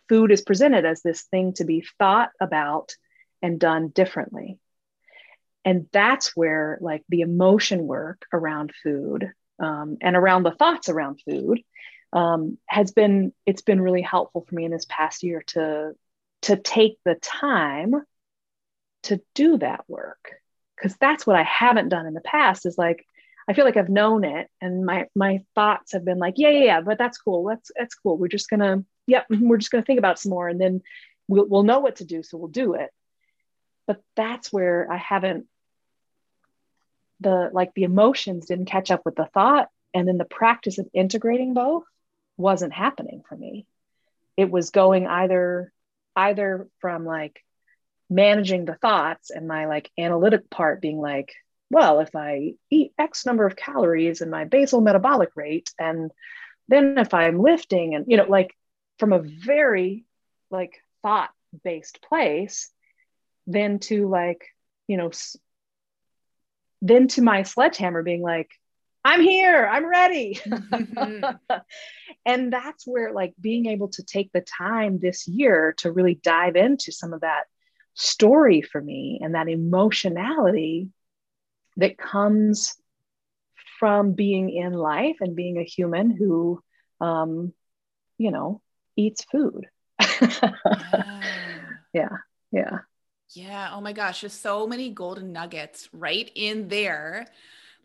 food 0.09 0.30
is 0.30 0.42
presented 0.42 0.84
as 0.84 1.03
this 1.03 1.22
thing 1.22 1.53
to 1.55 1.64
be 1.64 1.84
thought 1.99 2.30
about 2.40 2.92
and 3.42 3.59
done 3.59 3.88
differently. 3.88 4.59
And 5.64 5.86
that's 5.92 6.36
where, 6.36 6.78
like, 6.80 7.03
the 7.09 7.22
emotion 7.22 7.86
work 7.86 8.24
around 8.32 8.72
food 8.82 9.32
um, 9.59 9.97
and 10.01 10.14
around 10.14 10.44
the 10.44 10.53
thoughts 10.53 10.88
around 10.88 11.20
food 11.28 11.61
um, 12.12 12.59
has 12.66 12.92
been 12.92 13.32
it's 13.47 13.62
been 13.62 13.80
really 13.80 14.03
helpful 14.03 14.44
for 14.49 14.55
me 14.55 14.64
in 14.64 14.70
this 14.70 14.86
past 14.88 15.22
year 15.22 15.42
to 15.49 15.92
to 16.42 16.57
take 16.57 16.99
the 17.05 17.16
time 17.16 17.94
to 19.05 19.20
do 19.34 19.59
that 19.59 19.84
work 19.88 20.34
because 20.77 20.97
that's 20.97 21.27
what 21.27 21.37
I 21.37 21.43
haven't 21.43 21.89
done 21.89 22.07
in 22.07 22.14
the 22.14 22.20
past 22.20 22.66
is 22.66 22.77
like 22.79 23.05
I 23.49 23.53
feel 23.53 23.64
like 23.64 23.77
I've 23.77 23.89
known 23.89 24.24
it 24.24 24.49
and 24.61 24.85
my 24.85 25.07
my 25.14 25.43
thoughts 25.55 25.93
have 25.93 26.05
been 26.05 26.18
like 26.18 26.35
yeah 26.37 26.51
yeah 26.51 26.64
yeah 26.64 26.81
but 26.81 26.99
that's 26.99 27.18
cool 27.18 27.45
that's 27.45 27.70
that's 27.77 27.95
cool 27.95 28.18
we're 28.18 28.29
just 28.29 28.51
gonna 28.51 28.85
yep, 29.07 29.27
mm-hmm, 29.31 29.49
we're 29.49 29.59
just 29.59 29.70
to 29.70 29.83
think 29.83 29.99
about 29.99 30.18
some 30.18 30.31
more 30.31 30.49
and 30.49 30.61
then 30.61 30.83
we'll, 31.29 31.47
we'll 31.47 31.62
know 31.62 31.81
what 31.81 31.97
to 31.97 32.05
do. 32.05 32.22
So 32.22 32.37
we'll 32.37 32.49
do 32.49 32.74
it. 32.74 32.91
But 33.87 34.03
that's 34.16 34.53
where 34.53 34.91
I 34.91 34.97
haven't, 34.97 35.47
the 37.20 37.51
like 37.53 37.72
the 37.74 37.85
emotions 37.85 38.47
didn't 38.47 38.66
catch 38.66 38.91
up 38.91 39.03
with 39.05 39.14
the 39.16 39.29
thought. 39.33 39.68
And 39.95 40.07
then 40.07 40.18
the 40.18 40.24
practice 40.24 40.79
of 40.79 40.89
integrating 40.93 41.55
both 41.55 41.85
wasn't 42.37 42.74
happening 42.74 43.22
for 43.29 43.37
me. 43.37 43.66
It 44.37 44.51
was 44.51 44.70
going 44.70 45.07
either, 45.07 45.72
either 46.14 46.68
from 46.81 47.07
like 47.07 47.43
managing 48.09 48.65
the 48.65 48.75
thoughts 48.75 49.31
and 49.31 49.49
my 49.49 49.67
like 49.67 49.91
analytic 49.99 50.49
part 50.51 50.81
being 50.81 50.99
like, 50.99 51.33
well, 51.71 52.01
if 52.01 52.15
I 52.15 52.55
eat 52.71 52.93
X 52.99 53.27
number 53.27 53.45
of 53.47 53.57
calories 53.57 54.21
and 54.21 54.31
my 54.31 54.45
basal 54.45 54.81
metabolic 54.81 55.31
rate, 55.35 55.71
and 55.79 56.13
then 56.69 56.99
if 56.99 57.13
I'm 57.13 57.41
lifting 57.41 57.95
and, 57.95 58.07
you 58.09 58.17
know, 58.17 58.27
like 58.27 58.55
from 58.99 59.13
a 59.13 59.19
very 59.19 60.05
like 60.51 60.81
thought 61.03 61.31
based 61.65 62.03
place 62.03 62.71
then 63.47 63.79
to 63.79 64.09
like 64.09 64.45
you 64.89 64.97
know 64.97 65.11
then 66.83 67.09
to 67.09 67.23
my 67.23 67.43
sledgehammer 67.43 68.03
being 68.03 68.23
like 68.23 68.51
i'm 69.05 69.21
here 69.21 69.67
i'm 69.71 69.87
ready. 69.87 70.41
And 72.25 72.53
that's 72.53 72.85
where 72.85 73.13
like 73.13 73.35
being 73.41 73.67
able 73.67 73.87
to 73.91 74.03
take 74.03 74.33
the 74.33 74.41
time 74.41 74.99
this 74.99 75.29
year 75.29 75.75
to 75.79 75.93
really 75.93 76.17
dive 76.17 76.57
into 76.57 76.91
some 76.91 77.13
of 77.13 77.21
that 77.21 77.45
story 77.97 78.62
for 78.62 78.80
me 78.80 79.18
and 79.22 79.34
that 79.34 79.49
emotionality 79.49 80.90
that 81.78 81.99
comes 81.99 82.76
from 83.78 84.12
being 84.12 84.51
in 84.51 84.72
life 84.72 85.16
and 85.20 85.34
being 85.34 85.59
a 85.59 85.64
human 85.64 86.11
who 86.11 86.62
um, 87.01 87.53
you 88.18 88.30
know 88.30 88.61
eats 88.97 89.24
food. 89.24 89.66
yeah. 90.20 90.53
yeah. 91.92 92.16
Yeah. 92.53 92.78
Yeah. 93.34 93.70
Oh 93.72 93.80
my 93.80 93.92
gosh. 93.92 94.20
Just 94.20 94.40
so 94.40 94.66
many 94.66 94.90
golden 94.90 95.32
nuggets 95.32 95.88
right 95.92 96.30
in 96.34 96.68
there. 96.68 97.26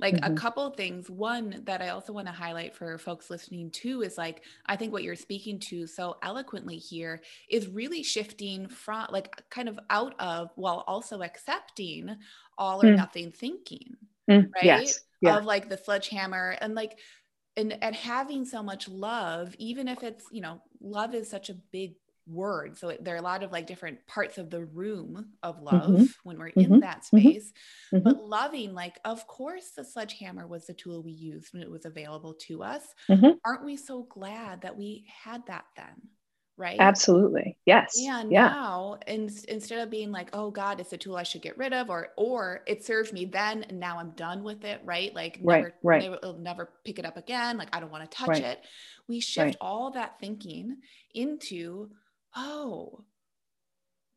Like 0.02 0.16
mm-hmm. 0.16 0.34
a 0.34 0.36
couple 0.36 0.70
things. 0.72 1.10
One 1.10 1.62
that 1.66 1.82
I 1.82 1.90
also 1.90 2.12
want 2.12 2.28
to 2.28 2.34
highlight 2.34 2.76
for 2.76 2.98
folks 2.98 3.30
listening 3.30 3.70
too 3.70 4.02
is 4.02 4.18
like, 4.18 4.44
I 4.66 4.76
think 4.76 4.92
what 4.92 5.04
you're 5.04 5.16
speaking 5.16 5.60
to 5.60 5.86
so 5.86 6.18
eloquently 6.24 6.78
here 6.78 7.22
is 7.50 7.68
really 7.68 8.02
shifting 8.02 8.68
from 8.68 9.08
like 9.12 9.32
kind 9.52 9.70
of 9.70 9.80
out 9.92 10.16
of 10.20 10.50
while 10.56 10.84
also 10.88 11.22
accepting 11.22 12.16
all 12.58 12.82
or 12.82 12.90
mm. 12.90 12.98
nothing 12.98 13.32
thinking. 13.32 13.96
Mm. 14.30 14.52
Right. 14.56 14.64
Yes. 14.64 15.02
Yeah. 15.22 15.38
Of 15.38 15.46
like 15.46 15.70
the 15.70 15.78
sledgehammer 15.78 16.58
and 16.62 16.74
like 16.74 16.98
and 17.56 17.78
and 17.84 17.96
having 17.96 18.46
so 18.46 18.64
much 18.64 18.88
love 18.88 19.54
even 19.60 19.88
if 19.88 20.04
it's 20.04 20.26
you 20.32 20.42
know 20.42 20.62
love 20.80 21.14
is 21.14 21.30
such 21.30 21.50
a 21.50 21.54
big 21.54 21.96
word 22.28 22.78
so 22.78 22.96
there 23.02 23.16
are 23.16 23.20
a 23.20 23.24
lot 23.24 23.44
of 23.44 23.52
like 23.52 23.68
different 23.68 24.06
parts 24.08 24.38
of 24.38 24.50
the 24.50 24.64
room 24.66 25.26
of 25.44 25.56
mm-hmm. 25.56 25.66
love 25.66 25.90
mm-hmm. 25.90 26.06
when 26.24 26.38
we're 26.38 26.50
mm-hmm. 26.52 26.74
in 26.74 26.80
that 26.80 27.04
mm-hmm. 27.04 27.18
space 27.18 27.52
mm-hmm. 27.94 28.04
but 28.04 28.24
loving 28.24 28.74
like 28.74 29.00
of 29.06 29.26
course 29.28 29.72
the 29.76 29.84
sledgehammer 29.84 30.48
was 30.48 30.66
the 30.68 30.74
tool 30.74 31.02
we 31.02 31.12
used 31.12 31.54
when 31.54 31.64
it 31.64 31.72
was 31.72 31.86
available 31.86 32.34
to 32.34 32.64
us 32.64 32.84
mm-hmm. 33.10 33.32
aren't 33.44 33.66
we 33.66 33.76
so 33.76 34.04
glad 34.10 34.62
that 34.62 34.78
we 34.78 35.06
had 35.24 35.46
that 35.48 35.66
then 35.76 36.10
right 36.58 36.78
absolutely 36.80 37.58
yes 37.66 37.96
and 38.00 38.32
yeah. 38.32 38.48
now 38.48 38.98
in, 39.08 39.30
instead 39.48 39.80
of 39.80 39.90
being 39.90 40.12
like 40.12 40.30
oh 40.34 40.52
god 40.52 40.80
it's 40.80 40.94
a 40.94 40.98
tool 40.98 41.16
i 41.16 41.24
should 41.24 41.42
get 41.42 41.58
rid 41.58 41.74
of 41.74 41.90
or 41.90 42.10
or 42.18 42.62
it 42.68 42.86
served 42.86 43.14
me 43.14 43.26
then 43.26 43.64
and 43.64 43.80
now 43.80 43.98
i'm 43.98 44.12
done 44.12 44.44
with 44.44 44.64
it 44.64 44.80
right 44.84 45.16
like 45.16 45.40
right, 45.42 45.64
never 45.64 45.74
right. 45.82 46.04
Never, 46.04 46.38
never 46.40 46.70
pick 46.86 47.00
it 47.00 47.06
up 47.06 47.18
again 47.18 47.58
like 47.58 47.76
i 47.76 47.80
don't 47.80 47.92
want 47.92 48.10
to 48.10 48.16
touch 48.16 48.28
right. 48.28 48.44
it 48.44 48.64
we 49.08 49.20
shift 49.20 49.46
right. 49.46 49.58
all 49.60 49.92
that 49.92 50.20
thinking 50.20 50.78
into 51.16 51.90
oh 52.36 53.04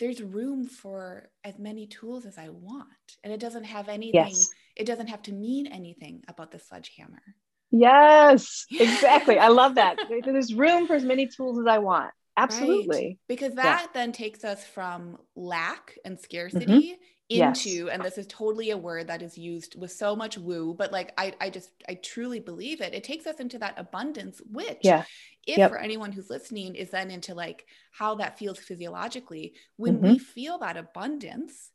there's 0.01 0.21
room 0.23 0.67
for 0.67 1.31
as 1.45 1.59
many 1.59 1.87
tools 1.87 2.27
as 2.27 2.37
i 2.37 2.49
want. 2.49 2.89
And 3.23 3.33
it 3.33 3.41
doesn't 3.41 3.65
have 3.65 3.89
anything 3.89 4.27
yes. 4.29 4.51
it 4.77 4.87
doesn't 4.87 5.07
have 5.09 5.23
to 5.23 5.33
mean 5.33 5.67
anything 5.67 6.23
about 6.29 6.51
the 6.51 6.59
sledgehammer. 6.59 7.23
Yes 7.71 8.67
exactly. 8.71 9.39
I 9.39 9.49
love 9.49 9.77
that. 9.77 9.97
There's 10.25 10.55
room 10.55 10.87
for 10.87 10.95
as 10.95 11.05
many 11.05 11.29
tools 11.29 11.59
as 11.59 11.67
i 11.67 11.79
want. 11.79 12.11
Absolutely. 12.37 12.97
Right. 12.97 13.19
because 13.29 13.55
that 13.55 13.83
yeah. 13.83 13.91
then 13.95 14.12
takes 14.12 14.45
us 14.45 14.65
from 14.65 15.19
lack 15.37 15.97
and 16.05 16.19
scarcity 16.19 16.67
mm-hmm 16.67 17.03
into 17.31 17.71
yes. 17.71 17.89
and 17.91 18.03
this 18.03 18.19
is 18.19 18.27
totally 18.27 18.71
a 18.71 18.77
word 18.77 19.07
that 19.07 19.23
is 19.23 19.39
used 19.39 19.81
with 19.81 19.91
so 19.91 20.15
much 20.15 20.37
woo 20.37 20.75
but 20.77 20.93
like 20.93 21.11
i 21.17 21.33
i 21.41 21.49
just 21.49 21.71
i 21.89 21.95
truly 21.95 22.39
believe 22.39 22.81
it. 22.81 22.93
It 22.93 23.03
takes 23.03 23.27
us 23.27 23.41
into 23.41 23.59
that 23.59 23.79
abundance 23.79 24.43
which 24.51 24.81
yeah 24.83 25.05
if 25.47 25.59
yep. 25.59 25.70
for 25.70 25.78
anyone 25.78 26.12
who's 26.12 26.30
listening 26.30 26.74
is 26.74 26.90
then 26.90 27.11
into 27.11 27.34
like 27.34 27.66
how 27.92 28.14
that 28.14 28.38
feels 28.38 28.59
physiologically 28.59 29.55
when 29.76 29.97
mm-hmm. 29.97 30.12
we 30.12 30.18
feel 30.18 30.59
that 30.59 30.76
abundance 30.76 31.70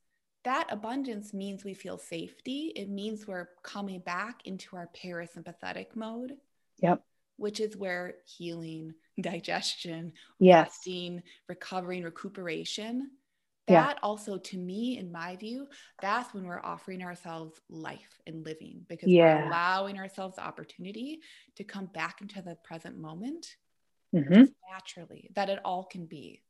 that 0.45 0.67
abundance 0.69 1.33
means 1.33 1.63
we 1.63 1.73
feel 1.73 1.97
safety 1.97 2.71
it 2.75 2.89
means 2.89 3.27
we're 3.27 3.49
coming 3.63 3.99
back 3.99 4.41
into 4.45 4.75
our 4.75 4.89
parasympathetic 5.03 5.95
mode 5.95 6.37
yep 6.79 7.03
which 7.37 7.59
is 7.59 7.77
where 7.77 8.15
healing 8.25 8.93
digestion 9.21 10.13
yes. 10.39 10.67
resting 10.67 11.21
recovering 11.47 12.03
recuperation 12.03 13.09
that 13.69 13.95
yeah. 13.95 13.99
also 14.03 14.37
to 14.37 14.57
me 14.57 14.97
in 14.97 15.11
my 15.11 15.35
view 15.35 15.67
that's 16.01 16.33
when 16.33 16.45
we're 16.45 16.61
offering 16.61 17.03
ourselves 17.03 17.59
life 17.69 18.19
and 18.27 18.45
living 18.45 18.85
because 18.89 19.09
yeah. 19.09 19.41
we're 19.41 19.47
allowing 19.47 19.97
ourselves 19.97 20.35
the 20.35 20.43
opportunity 20.43 21.21
to 21.55 21.63
come 21.63 21.85
back 21.85 22.21
into 22.21 22.41
the 22.41 22.57
present 22.63 22.97
moment 22.97 23.55
mm-hmm. 24.13 24.43
naturally 24.71 25.29
that 25.35 25.49
it 25.49 25.59
all 25.63 25.83
can 25.83 26.05
be. 26.05 26.41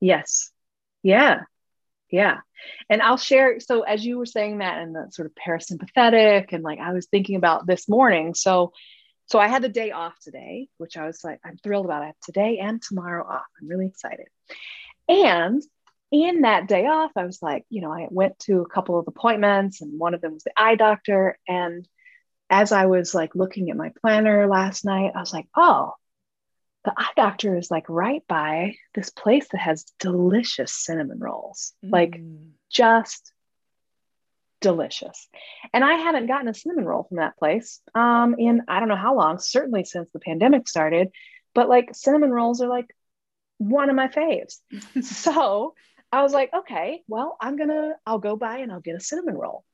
Yes. 0.00 0.50
Yeah. 1.02 1.42
Yeah. 2.10 2.38
And 2.88 3.02
i'll 3.02 3.16
share 3.16 3.60
so 3.60 3.82
as 3.82 4.04
you 4.04 4.18
were 4.18 4.26
saying 4.26 4.58
that 4.58 4.78
and 4.78 4.94
the 4.94 5.08
sort 5.10 5.26
of 5.26 5.32
parasympathetic 5.34 6.52
and 6.52 6.62
like 6.64 6.78
i 6.78 6.92
was 6.92 7.06
thinking 7.06 7.36
about 7.36 7.66
this 7.66 7.88
morning 7.88 8.34
so 8.34 8.72
so 9.26 9.38
i 9.38 9.46
had 9.46 9.62
the 9.62 9.68
day 9.68 9.90
off 9.90 10.18
today 10.20 10.68
which 10.78 10.96
i 10.96 11.06
was 11.06 11.22
like 11.22 11.38
i'm 11.44 11.56
thrilled 11.58 11.84
about. 11.84 12.02
I 12.02 12.06
have 12.06 12.20
today 12.24 12.58
and 12.58 12.80
tomorrow 12.82 13.24
off. 13.24 13.46
I'm 13.60 13.68
really 13.68 13.86
excited. 13.86 14.26
And 15.08 15.62
in 16.10 16.42
that 16.42 16.68
day 16.68 16.86
off, 16.86 17.12
I 17.16 17.24
was 17.24 17.42
like, 17.42 17.64
you 17.68 17.80
know, 17.80 17.92
I 17.92 18.06
went 18.10 18.38
to 18.40 18.60
a 18.60 18.68
couple 18.68 18.98
of 18.98 19.08
appointments 19.08 19.80
and 19.80 19.98
one 19.98 20.14
of 20.14 20.20
them 20.20 20.34
was 20.34 20.44
the 20.44 20.52
eye 20.56 20.74
doctor. 20.74 21.38
And 21.46 21.86
as 22.48 22.72
I 22.72 22.86
was 22.86 23.14
like 23.14 23.34
looking 23.34 23.70
at 23.70 23.76
my 23.76 23.92
planner 24.00 24.46
last 24.46 24.84
night, 24.84 25.12
I 25.14 25.20
was 25.20 25.32
like, 25.32 25.48
oh, 25.56 25.92
the 26.84 26.94
eye 26.96 27.12
doctor 27.16 27.56
is 27.56 27.70
like 27.70 27.88
right 27.88 28.22
by 28.26 28.76
this 28.94 29.10
place 29.10 29.46
that 29.52 29.60
has 29.60 29.84
delicious 29.98 30.72
cinnamon 30.72 31.18
rolls, 31.18 31.74
mm. 31.84 31.92
like 31.92 32.20
just 32.70 33.32
delicious. 34.60 35.28
And 35.74 35.84
I 35.84 35.94
haven't 35.94 36.26
gotten 36.26 36.48
a 36.48 36.54
cinnamon 36.54 36.86
roll 36.86 37.04
from 37.04 37.18
that 37.18 37.36
place 37.36 37.80
um, 37.94 38.36
in 38.38 38.62
I 38.68 38.80
don't 38.80 38.88
know 38.88 38.96
how 38.96 39.14
long, 39.14 39.38
certainly 39.38 39.84
since 39.84 40.08
the 40.12 40.20
pandemic 40.20 40.68
started. 40.68 41.10
But 41.54 41.68
like 41.68 41.94
cinnamon 41.94 42.30
rolls 42.30 42.62
are 42.62 42.68
like 42.68 42.86
one 43.58 43.90
of 43.90 43.96
my 43.96 44.08
faves. 44.08 44.58
so 45.02 45.74
I 46.12 46.22
was 46.22 46.32
like, 46.32 46.50
okay, 46.54 47.02
well, 47.06 47.36
I'm 47.40 47.56
gonna, 47.56 47.94
I'll 48.06 48.18
go 48.18 48.36
by 48.36 48.58
and 48.58 48.72
I'll 48.72 48.80
get 48.80 48.96
a 48.96 49.00
cinnamon 49.00 49.36
roll. 49.36 49.64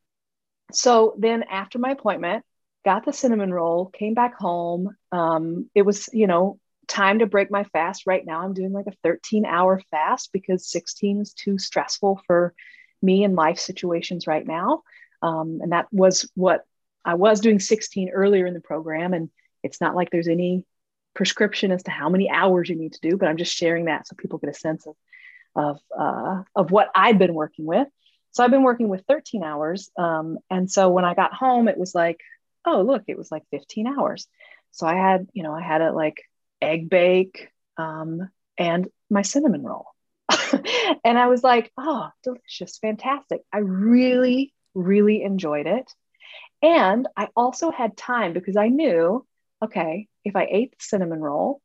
So 0.73 1.15
then 1.19 1.45
after 1.45 1.79
my 1.79 1.91
appointment, 1.91 2.45
got 2.85 3.05
the 3.05 3.13
cinnamon 3.13 3.53
roll, 3.53 3.87
came 3.87 4.15
back 4.15 4.35
home. 4.37 4.97
Um, 5.13 5.71
it 5.75 5.83
was, 5.83 6.09
you 6.13 6.27
know, 6.27 6.59
time 6.87 7.21
to 7.21 7.27
break 7.27 7.51
my 7.51 7.65
fast. 7.65 8.07
Right 8.07 8.25
now, 8.25 8.41
I'm 8.41 8.53
doing 8.53 8.73
like 8.73 8.87
a 8.87 8.97
13 9.03 9.47
hour 9.47 9.81
fast 9.91 10.31
because 10.33 10.69
16 10.69 11.21
is 11.21 11.33
too 11.33 11.59
stressful 11.59 12.21
for 12.27 12.55
me 13.01 13.25
in 13.25 13.35
life 13.35 13.59
situations 13.59 14.27
right 14.27 14.47
now. 14.47 14.83
Um, 15.23 15.61
and 15.63 15.73
that 15.73 15.87
was 15.93 16.31
what 16.35 16.67
I 17.05 17.15
was 17.15 17.41
doing 17.41 17.61
16 17.61 18.11
earlier 18.11 18.47
in 18.47 18.55
the 18.55 18.61
program. 18.61 19.15
And 19.15 19.31
it's 19.63 19.81
not 19.81 19.95
like 19.95 20.11
there's 20.11 20.29
any 20.29 20.65
prescription 21.15 21.71
as 21.71 21.85
to 21.85 21.91
how 21.91 22.09
many 22.09 22.29
hours 22.29 22.69
you 22.69 22.77
need 22.77 22.93
to 22.93 23.09
do, 23.09 23.17
but 23.17 23.29
I'm 23.29 23.37
just 23.37 23.55
sharing 23.55 23.87
that 23.87 24.07
so 24.07 24.17
people 24.17 24.39
get 24.39 24.51
a 24.51 24.55
sense 24.55 24.87
of 24.87 24.95
of 25.55 25.79
uh, 25.97 26.43
of 26.55 26.71
what 26.71 26.91
I'd 26.95 27.19
been 27.19 27.35
working 27.35 27.67
with. 27.67 27.89
So 28.33 28.43
I've 28.43 28.51
been 28.51 28.65
working 28.65 28.89
with 28.89 29.05
13 29.09 29.45
hours, 29.45 29.91
um, 29.97 30.39
and 30.51 30.71
so 30.71 30.91
when 30.91 31.05
I 31.05 31.15
got 31.15 31.33
home, 31.33 31.69
it 31.69 31.79
was 31.79 31.95
like, 31.95 32.21
oh 32.65 32.83
look, 32.83 33.05
it 33.07 33.17
was 33.17 33.31
like 33.31 33.45
15 33.51 33.87
hours. 33.87 34.27
So 34.73 34.87
I 34.87 34.95
had, 34.95 35.29
you 35.33 35.43
know, 35.45 35.55
I 35.55 35.63
had 35.63 35.81
a 35.83 35.93
like 35.93 36.21
egg 36.61 36.91
bake 36.91 37.49
um, 37.77 38.29
and 38.59 38.89
my 39.09 39.23
cinnamon 39.23 39.63
roll, 39.63 39.87
and 41.05 41.19
I 41.19 41.29
was 41.29 41.45
like, 41.45 41.71
oh, 41.79 42.09
delicious, 42.25 42.79
fantastic. 42.79 43.43
I 43.53 43.59
really, 43.59 44.53
really 44.75 45.23
enjoyed 45.23 45.67
it, 45.67 45.91
and 46.63 47.07
I 47.17 47.29
also 47.37 47.71
had 47.71 47.97
time 47.97 48.33
because 48.33 48.57
I 48.57 48.69
knew, 48.69 49.25
okay, 49.63 50.09
if 50.25 50.35
I 50.35 50.49
ate 50.51 50.73
the 50.73 50.77
cinnamon 50.81 51.21
roll, 51.21 51.61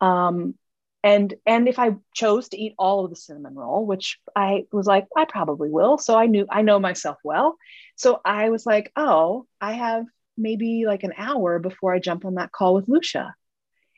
um, 0.00 0.54
and 1.02 1.34
and 1.46 1.68
if 1.68 1.78
i 1.78 1.94
chose 2.14 2.48
to 2.48 2.58
eat 2.58 2.74
all 2.78 3.04
of 3.04 3.10
the 3.10 3.16
cinnamon 3.16 3.54
roll 3.54 3.86
which 3.86 4.18
i 4.36 4.64
was 4.72 4.86
like 4.86 5.06
i 5.16 5.24
probably 5.24 5.70
will. 5.70 5.98
So 5.98 6.16
i 6.16 6.26
knew 6.26 6.46
i 6.50 6.62
know 6.62 6.78
myself 6.78 7.18
well. 7.24 7.56
So 7.96 8.20
i 8.24 8.50
was 8.50 8.66
like 8.66 8.92
oh 8.96 9.46
i 9.60 9.72
have 9.72 10.04
maybe 10.36 10.84
like 10.86 11.02
an 11.02 11.14
hour 11.16 11.58
before 11.58 11.94
i 11.94 11.98
jump 11.98 12.24
on 12.24 12.34
that 12.34 12.52
call 12.52 12.74
with 12.74 12.88
lucia. 12.88 13.34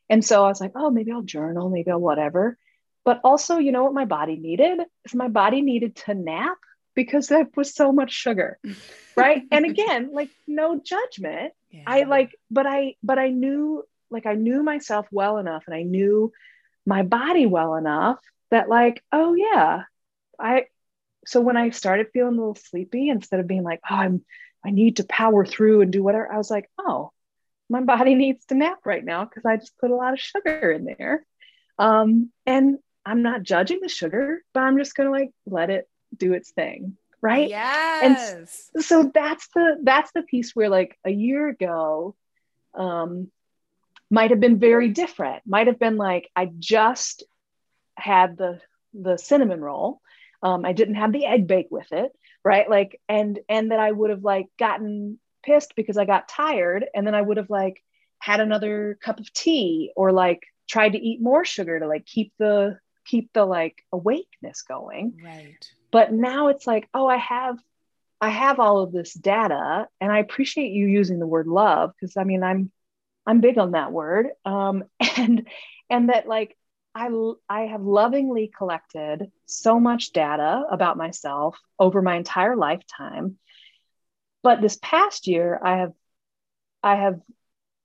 And 0.09 0.24
so 0.24 0.44
i 0.44 0.48
was 0.48 0.61
like 0.61 0.72
oh 0.74 0.90
maybe 0.90 1.12
i'll 1.12 1.22
journal 1.22 1.68
maybe 1.68 1.90
i'll 1.90 2.00
whatever. 2.00 2.57
But 3.05 3.20
also 3.24 3.59
you 3.59 3.72
know 3.72 3.84
what 3.84 3.94
my 3.94 4.05
body 4.05 4.36
needed? 4.36 4.80
Is 5.05 5.14
my 5.14 5.28
body 5.28 5.61
needed 5.61 5.96
to 5.96 6.14
nap 6.14 6.59
because 6.94 7.26
there 7.26 7.48
was 7.57 7.74
so 7.74 7.90
much 7.90 8.12
sugar 8.12 8.59
right? 9.16 9.42
And 9.50 9.64
again 9.64 10.11
like 10.12 10.30
no 10.46 10.80
judgment. 10.80 11.53
Yeah. 11.70 11.84
i 11.86 12.03
like 12.03 12.36
but 12.50 12.66
i 12.66 12.96
but 13.03 13.18
i 13.18 13.30
knew 13.30 13.82
like 14.11 14.26
i 14.26 14.34
knew 14.34 14.62
myself 14.62 15.07
well 15.11 15.38
enough 15.38 15.64
and 15.66 15.74
i 15.74 15.82
knew 15.82 16.30
my 16.87 17.03
body 17.03 17.47
well 17.47 17.74
enough 17.74 18.18
that 18.51 18.68
like 18.68 19.03
oh 19.12 19.35
yeah 19.35 19.83
i 20.39 20.64
so 21.26 21.41
when 21.41 21.57
i 21.57 21.70
started 21.70 22.09
feeling 22.12 22.35
a 22.35 22.39
little 22.39 22.55
sleepy 22.55 23.09
instead 23.09 23.41
of 23.41 23.47
being 23.47 23.62
like 23.62 23.80
oh 23.91 23.95
i'm 23.95 24.24
i 24.64 24.70
need 24.70 24.97
to 24.97 25.05
power 25.05 25.45
through 25.45 25.80
and 25.80 25.93
do 25.93 26.03
whatever 26.03 26.30
i 26.33 26.37
was 26.37 26.51
like 26.51 26.68
oh 26.78 27.11
my 27.68 27.80
body 27.95 28.14
needs 28.14 28.45
to 28.47 28.55
nap 28.55 28.78
right 28.85 29.05
now 29.05 29.24
because 29.24 29.45
i 29.45 29.57
just 29.57 29.78
put 29.78 29.91
a 29.91 29.97
lot 29.97 30.12
of 30.12 30.20
sugar 30.20 30.70
in 30.70 30.85
there. 30.85 31.24
Um, 31.78 32.30
and 32.47 32.78
i'm 33.05 33.22
not 33.22 33.43
judging 33.43 33.80
the 33.80 33.89
sugar 33.89 34.43
but 34.53 34.61
i'm 34.61 34.78
just 34.78 34.95
gonna 34.95 35.11
like 35.11 35.30
let 35.47 35.70
it 35.70 35.89
do 36.16 36.33
its 36.35 36.51
thing 36.53 36.97
right? 37.22 37.49
Yes. 37.49 38.68
and 38.74 38.85
so 38.85 39.11
that's 39.14 39.49
the 39.55 39.78
that's 39.83 40.11
the 40.12 40.22
piece 40.22 40.55
where 40.55 40.68
like 40.68 40.99
a 41.05 41.11
year 41.11 41.49
ago 41.49 42.16
um 42.74 43.30
might 44.12 44.30
have 44.30 44.40
been 44.40 44.58
very 44.58 44.90
different. 44.90 45.42
Might 45.46 45.68
have 45.68 45.78
been 45.78 45.96
like 45.96 46.28
I 46.36 46.50
just 46.58 47.24
had 47.96 48.36
the 48.36 48.60
the 48.92 49.16
cinnamon 49.16 49.62
roll. 49.62 50.02
Um, 50.42 50.66
I 50.66 50.74
didn't 50.74 50.96
have 50.96 51.12
the 51.12 51.24
egg 51.24 51.46
bake 51.46 51.68
with 51.70 51.90
it, 51.92 52.12
right? 52.44 52.68
Like, 52.68 53.00
and 53.08 53.40
and 53.48 53.72
that 53.72 53.78
I 53.78 53.90
would 53.90 54.10
have 54.10 54.22
like 54.22 54.48
gotten 54.58 55.18
pissed 55.42 55.74
because 55.74 55.96
I 55.96 56.04
got 56.04 56.28
tired, 56.28 56.84
and 56.94 57.06
then 57.06 57.14
I 57.14 57.22
would 57.22 57.38
have 57.38 57.48
like 57.48 57.82
had 58.18 58.40
another 58.40 58.98
cup 59.02 59.18
of 59.18 59.32
tea 59.32 59.92
or 59.96 60.12
like 60.12 60.42
tried 60.68 60.92
to 60.92 60.98
eat 60.98 61.22
more 61.22 61.44
sugar 61.44 61.80
to 61.80 61.88
like 61.88 62.04
keep 62.04 62.34
the 62.38 62.78
keep 63.06 63.32
the 63.32 63.46
like 63.46 63.82
awakeness 63.92 64.60
going. 64.60 65.18
Right. 65.24 65.56
But 65.90 66.12
now 66.12 66.48
it's 66.48 66.66
like, 66.66 66.86
oh, 66.92 67.08
I 67.08 67.16
have 67.16 67.58
I 68.20 68.28
have 68.28 68.60
all 68.60 68.82
of 68.82 68.92
this 68.92 69.14
data, 69.14 69.88
and 70.02 70.12
I 70.12 70.18
appreciate 70.18 70.72
you 70.72 70.86
using 70.86 71.18
the 71.18 71.26
word 71.26 71.46
love 71.46 71.92
because 71.98 72.18
I 72.18 72.24
mean 72.24 72.42
I'm 72.42 72.70
I'm 73.27 73.41
big 73.41 73.59
on 73.59 73.73
that 73.73 73.93
word. 73.93 74.29
Um, 74.45 74.85
and 75.16 75.49
and 75.91 76.09
that 76.09 76.27
like 76.27 76.57
I 76.95 77.09
I 77.49 77.62
have 77.62 77.83
lovingly 77.83 78.53
collected 78.57 79.31
so 79.47 79.81
much 79.81 80.12
data 80.12 80.64
about 80.70 80.97
myself 80.97 81.59
over 81.79 82.03
my 82.03 82.16
entire 82.16 82.57
lifetime. 82.57 83.39
But 84.43 84.61
this 84.61 84.79
past 84.83 85.27
year, 85.27 85.59
I 85.62 85.79
have 85.79 85.93
I 86.83 86.97
have 86.97 87.20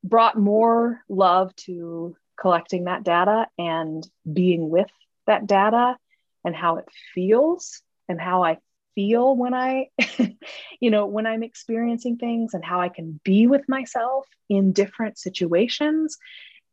brought 0.03 0.37
more 0.37 1.01
love 1.07 1.55
to 1.55 2.15
collecting 2.39 2.85
that 2.85 3.03
data 3.03 3.47
and 3.57 4.07
being 4.31 4.69
with 4.69 4.89
that 5.25 5.47
data 5.47 5.97
and 6.43 6.55
how 6.55 6.77
it 6.77 6.85
feels 7.13 7.81
and 8.07 8.19
how 8.19 8.43
I 8.43 8.57
feel 8.97 9.35
when 9.35 9.53
I, 9.53 9.89
you 10.79 10.89
know, 10.89 11.05
when 11.05 11.27
I'm 11.27 11.43
experiencing 11.43 12.17
things 12.17 12.55
and 12.55 12.65
how 12.65 12.81
I 12.81 12.89
can 12.89 13.19
be 13.23 13.45
with 13.45 13.69
myself 13.69 14.25
in 14.49 14.71
different 14.73 15.19
situations. 15.19 16.17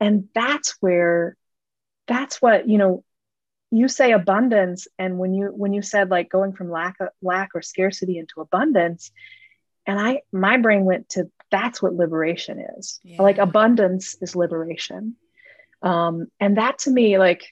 And 0.01 0.29
that's 0.35 0.75
where, 0.81 1.37
that's 2.09 2.41
what, 2.41 2.66
you 2.66 2.79
know, 2.79 3.05
you 3.70 3.89
say 3.89 4.12
abundance. 4.12 4.89
And 4.99 5.18
when 5.18 5.35
you, 5.35 5.49
when 5.49 5.75
you 5.75 5.83
said 5.83 6.09
like 6.09 6.31
going 6.31 6.55
from 6.55 6.70
lack, 6.70 6.97
lack 7.20 7.51
or 7.55 7.61
scarcity 7.61 8.16
into 8.16 8.41
abundance, 8.41 9.11
and 9.85 10.01
I, 10.01 10.22
my 10.33 10.57
brain 10.57 10.87
went 10.87 11.11
to 11.11 11.31
that's 11.51 11.83
what 11.83 11.93
liberation 11.93 12.64
is. 12.79 13.01
Yeah. 13.03 13.20
Like 13.20 13.37
abundance 13.37 14.16
is 14.22 14.35
liberation. 14.35 15.16
Um, 15.83 16.29
and 16.41 16.57
that 16.57 16.79
to 16.81 16.91
me, 16.91 17.18
like, 17.18 17.45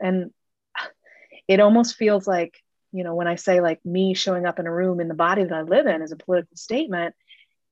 and 0.00 0.32
it 1.46 1.60
almost 1.60 1.94
feels 1.94 2.26
like 2.26 2.60
you 2.92 3.04
know, 3.04 3.14
when 3.14 3.26
I 3.26 3.36
say 3.36 3.60
like 3.60 3.84
me 3.84 4.14
showing 4.14 4.46
up 4.46 4.58
in 4.58 4.66
a 4.66 4.72
room 4.72 5.00
in 5.00 5.08
the 5.08 5.14
body 5.14 5.44
that 5.44 5.52
I 5.52 5.62
live 5.62 5.86
in 5.86 6.02
is 6.02 6.12
a 6.12 6.16
political 6.16 6.56
statement, 6.56 7.14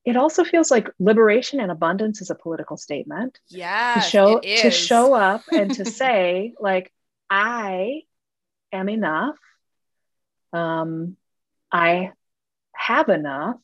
it 0.04 0.16
also 0.16 0.44
feels 0.44 0.70
like 0.70 0.88
liberation 0.98 1.58
and 1.58 1.70
abundance 1.70 2.20
is 2.20 2.30
a 2.30 2.34
political 2.34 2.76
statement. 2.76 3.38
Yeah. 3.48 3.94
To 3.94 4.00
show 4.00 4.40
to 4.40 4.70
show 4.70 5.14
up 5.14 5.42
and 5.52 5.74
to 5.74 5.84
say, 5.90 6.54
like, 6.60 6.92
I 7.28 8.02
am 8.72 8.88
enough. 8.88 9.36
Um, 10.52 11.16
I 11.72 12.12
have 12.72 13.08
enough, 13.08 13.60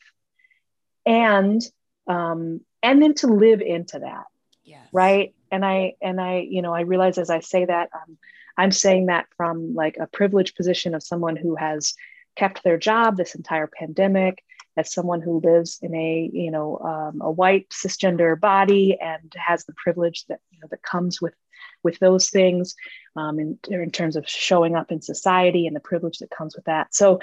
and 1.06 1.62
um, 2.08 2.60
and 2.82 3.00
then 3.00 3.14
to 3.14 3.28
live 3.28 3.60
into 3.60 4.00
that. 4.00 4.24
Yes. 4.64 4.86
Right. 4.92 5.34
And 5.50 5.64
I 5.64 5.94
and 6.02 6.20
I, 6.20 6.38
you 6.38 6.62
know, 6.62 6.74
I 6.74 6.80
realize 6.80 7.18
as 7.18 7.30
I 7.30 7.40
say 7.40 7.64
that, 7.64 7.90
um, 7.94 8.18
I'm 8.56 8.72
saying 8.72 9.06
that 9.06 9.26
from 9.36 9.74
like 9.74 9.96
a 9.98 10.06
privileged 10.06 10.56
position 10.56 10.94
of 10.94 11.02
someone 11.02 11.36
who 11.36 11.56
has 11.56 11.94
kept 12.36 12.62
their 12.62 12.78
job 12.78 13.16
this 13.16 13.34
entire 13.34 13.66
pandemic, 13.66 14.42
as 14.76 14.92
someone 14.92 15.20
who 15.20 15.40
lives 15.40 15.78
in 15.82 15.94
a 15.94 16.30
you 16.32 16.50
know 16.50 16.78
um, 16.78 17.20
a 17.20 17.30
white 17.30 17.68
cisgender 17.70 18.38
body 18.38 18.98
and 19.00 19.32
has 19.36 19.64
the 19.64 19.74
privilege 19.74 20.24
that 20.26 20.40
you 20.50 20.58
know 20.60 20.68
that 20.70 20.82
comes 20.82 21.20
with 21.20 21.34
with 21.82 21.98
those 21.98 22.30
things 22.30 22.74
um, 23.16 23.38
in, 23.38 23.58
in 23.68 23.90
terms 23.90 24.16
of 24.16 24.28
showing 24.28 24.76
up 24.76 24.92
in 24.92 25.02
society 25.02 25.66
and 25.66 25.74
the 25.74 25.80
privilege 25.80 26.18
that 26.18 26.30
comes 26.30 26.54
with 26.54 26.64
that. 26.64 26.94
So 26.94 27.20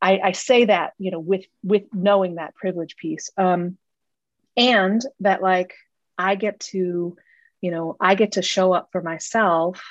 I, 0.00 0.20
I 0.24 0.32
say 0.32 0.64
that 0.66 0.94
you 0.98 1.10
know 1.10 1.20
with 1.20 1.44
with 1.62 1.84
knowing 1.92 2.36
that 2.36 2.54
privilege 2.54 2.96
piece 2.96 3.30
um, 3.36 3.76
and 4.56 5.02
that 5.20 5.42
like 5.42 5.74
i 6.16 6.34
get 6.34 6.60
to 6.60 7.16
you 7.60 7.70
know 7.70 7.96
i 8.00 8.14
get 8.14 8.32
to 8.32 8.42
show 8.42 8.72
up 8.72 8.88
for 8.92 9.02
myself 9.02 9.82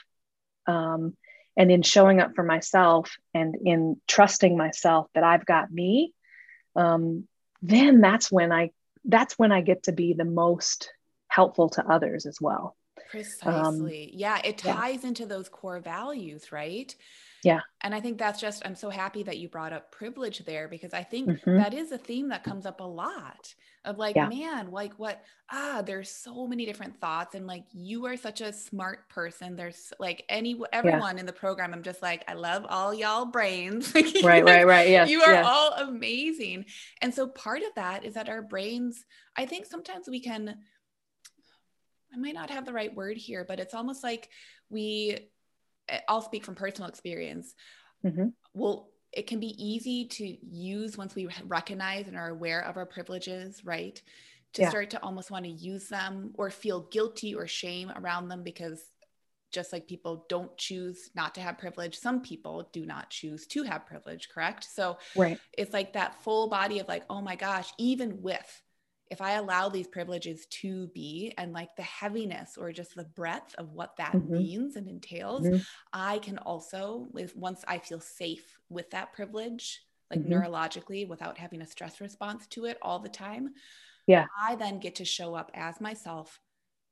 um, 0.67 1.15
and 1.55 1.71
in 1.71 1.81
showing 1.81 2.19
up 2.19 2.35
for 2.35 2.43
myself 2.43 3.15
and 3.33 3.55
in 3.63 3.99
trusting 4.07 4.55
myself 4.57 5.07
that 5.13 5.23
i've 5.23 5.45
got 5.45 5.71
me 5.71 6.13
um, 6.77 7.27
then 7.61 7.99
that's 7.99 8.31
when 8.31 8.51
I 8.51 8.71
that's 9.03 9.37
when 9.37 9.51
I 9.51 9.61
get 9.61 9.83
to 9.83 9.91
be 9.91 10.13
the 10.13 10.25
most 10.25 10.91
helpful 11.27 11.69
to 11.69 11.85
others 11.85 12.25
as 12.25 12.39
well. 12.39 12.75
Precisely. 13.09 14.11
Um, 14.13 14.19
yeah, 14.19 14.41
it 14.43 14.57
ties 14.59 15.03
yeah. 15.03 15.09
into 15.09 15.25
those 15.25 15.49
core 15.49 15.79
values, 15.79 16.51
right? 16.51 16.93
Yeah. 17.47 17.61
And 17.81 17.95
I 17.95 18.01
think 18.01 18.17
that's 18.17 18.39
just, 18.39 18.65
I'm 18.65 18.75
so 18.75 18.89
happy 18.89 19.23
that 19.23 19.37
you 19.37 19.47
brought 19.47 19.73
up 19.73 19.91
privilege 19.91 20.39
there 20.39 20.67
because 20.67 20.93
I 20.93 21.03
think 21.03 21.29
mm-hmm. 21.29 21.57
that 21.57 21.73
is 21.73 21.91
a 21.91 21.97
theme 21.97 22.29
that 22.29 22.43
comes 22.43 22.65
up 22.65 22.81
a 22.81 22.83
lot 22.83 23.53
of 23.85 23.97
like, 23.97 24.15
yeah. 24.15 24.27
man, 24.27 24.71
like 24.71 24.93
what, 24.95 25.23
ah, 25.49 25.81
there's 25.85 26.09
so 26.09 26.45
many 26.45 26.65
different 26.65 26.99
thoughts. 26.99 27.35
And 27.35 27.47
like, 27.47 27.63
you 27.71 28.05
are 28.05 28.17
such 28.17 28.41
a 28.41 28.51
smart 28.51 29.07
person. 29.09 29.55
There's 29.55 29.93
like 29.99 30.25
any, 30.27 30.59
everyone 30.73 31.15
yeah. 31.15 31.21
in 31.21 31.25
the 31.25 31.33
program, 31.33 31.73
I'm 31.73 31.83
just 31.83 32.01
like, 32.01 32.23
I 32.27 32.33
love 32.33 32.65
all 32.67 32.93
y'all 32.93 33.25
brains. 33.25 33.93
right, 34.23 34.43
right, 34.43 34.67
right. 34.67 34.89
Yes. 34.89 35.09
You 35.09 35.21
are 35.21 35.33
yes. 35.33 35.45
all 35.47 35.73
amazing. 35.77 36.65
And 37.01 37.13
so 37.13 37.27
part 37.27 37.61
of 37.61 37.73
that 37.75 38.03
is 38.03 38.15
that 38.15 38.29
our 38.29 38.41
brains, 38.41 39.05
I 39.37 39.45
think 39.45 39.65
sometimes 39.65 40.09
we 40.09 40.19
can, 40.19 40.57
I 42.13 42.17
might 42.17 42.33
not 42.33 42.49
have 42.49 42.65
the 42.65 42.73
right 42.73 42.93
word 42.93 43.17
here, 43.17 43.45
but 43.47 43.59
it's 43.59 43.73
almost 43.73 44.03
like 44.03 44.29
we, 44.69 45.29
I'll 46.07 46.21
speak 46.21 46.45
from 46.45 46.55
personal 46.55 46.89
experience. 46.89 47.55
Mm-hmm. 48.05 48.27
Well, 48.53 48.89
it 49.11 49.27
can 49.27 49.39
be 49.39 49.55
easy 49.63 50.05
to 50.05 50.37
use 50.45 50.97
once 50.97 51.15
we 51.15 51.27
recognize 51.45 52.07
and 52.07 52.17
are 52.17 52.29
aware 52.29 52.61
of 52.61 52.77
our 52.77 52.85
privileges, 52.85 53.63
right? 53.63 54.01
To 54.53 54.63
yeah. 54.63 54.69
start 54.69 54.89
to 54.91 55.03
almost 55.03 55.31
want 55.31 55.45
to 55.45 55.51
use 55.51 55.87
them 55.87 56.31
or 56.35 56.49
feel 56.49 56.81
guilty 56.91 57.33
or 57.35 57.47
shame 57.47 57.91
around 57.95 58.27
them 58.27 58.43
because 58.43 58.83
just 59.51 59.71
like 59.71 59.87
people 59.87 60.25
don't 60.29 60.55
choose 60.57 61.09
not 61.15 61.35
to 61.35 61.41
have 61.41 61.57
privilege, 61.57 61.97
some 61.97 62.21
people 62.21 62.69
do 62.73 62.85
not 62.85 63.09
choose 63.09 63.47
to 63.47 63.63
have 63.63 63.85
privilege, 63.85 64.29
correct? 64.29 64.65
So 64.65 64.97
right. 65.15 65.39
it's 65.57 65.73
like 65.73 65.93
that 65.93 66.21
full 66.21 66.49
body 66.49 66.79
of 66.79 66.87
like, 66.87 67.03
oh 67.09 67.21
my 67.21 67.35
gosh, 67.35 67.71
even 67.77 68.21
with 68.21 68.61
if 69.09 69.21
I 69.21 69.33
allow 69.33 69.69
these 69.69 69.87
privileges 69.87 70.45
to 70.47 70.87
be 70.87 71.33
and 71.37 71.53
like 71.53 71.75
the 71.75 71.83
heaviness 71.83 72.57
or 72.57 72.71
just 72.71 72.95
the 72.95 73.03
breadth 73.03 73.55
of 73.57 73.73
what 73.73 73.95
that 73.97 74.13
mm-hmm. 74.13 74.33
means 74.33 74.75
and 74.75 74.87
entails, 74.87 75.45
mm-hmm. 75.45 75.61
I 75.93 76.19
can 76.19 76.37
also, 76.37 77.07
if 77.15 77.35
once 77.35 77.63
I 77.67 77.79
feel 77.79 77.99
safe 77.99 78.57
with 78.69 78.89
that 78.91 79.13
privilege, 79.13 79.81
like 80.09 80.19
mm-hmm. 80.19 80.33
neurologically 80.33 81.07
without 81.07 81.37
having 81.37 81.61
a 81.61 81.67
stress 81.67 82.01
response 82.01 82.47
to 82.47 82.65
it 82.65 82.77
all 82.81 82.99
the 82.99 83.09
time, 83.09 83.53
yeah, 84.05 84.25
I 84.41 84.55
then 84.55 84.79
get 84.79 84.95
to 84.95 85.05
show 85.05 85.35
up 85.35 85.51
as 85.53 85.81
myself 85.81 86.39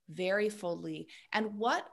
very 0.09 0.49
fully. 0.49 1.07
And 1.31 1.57
what 1.57 1.85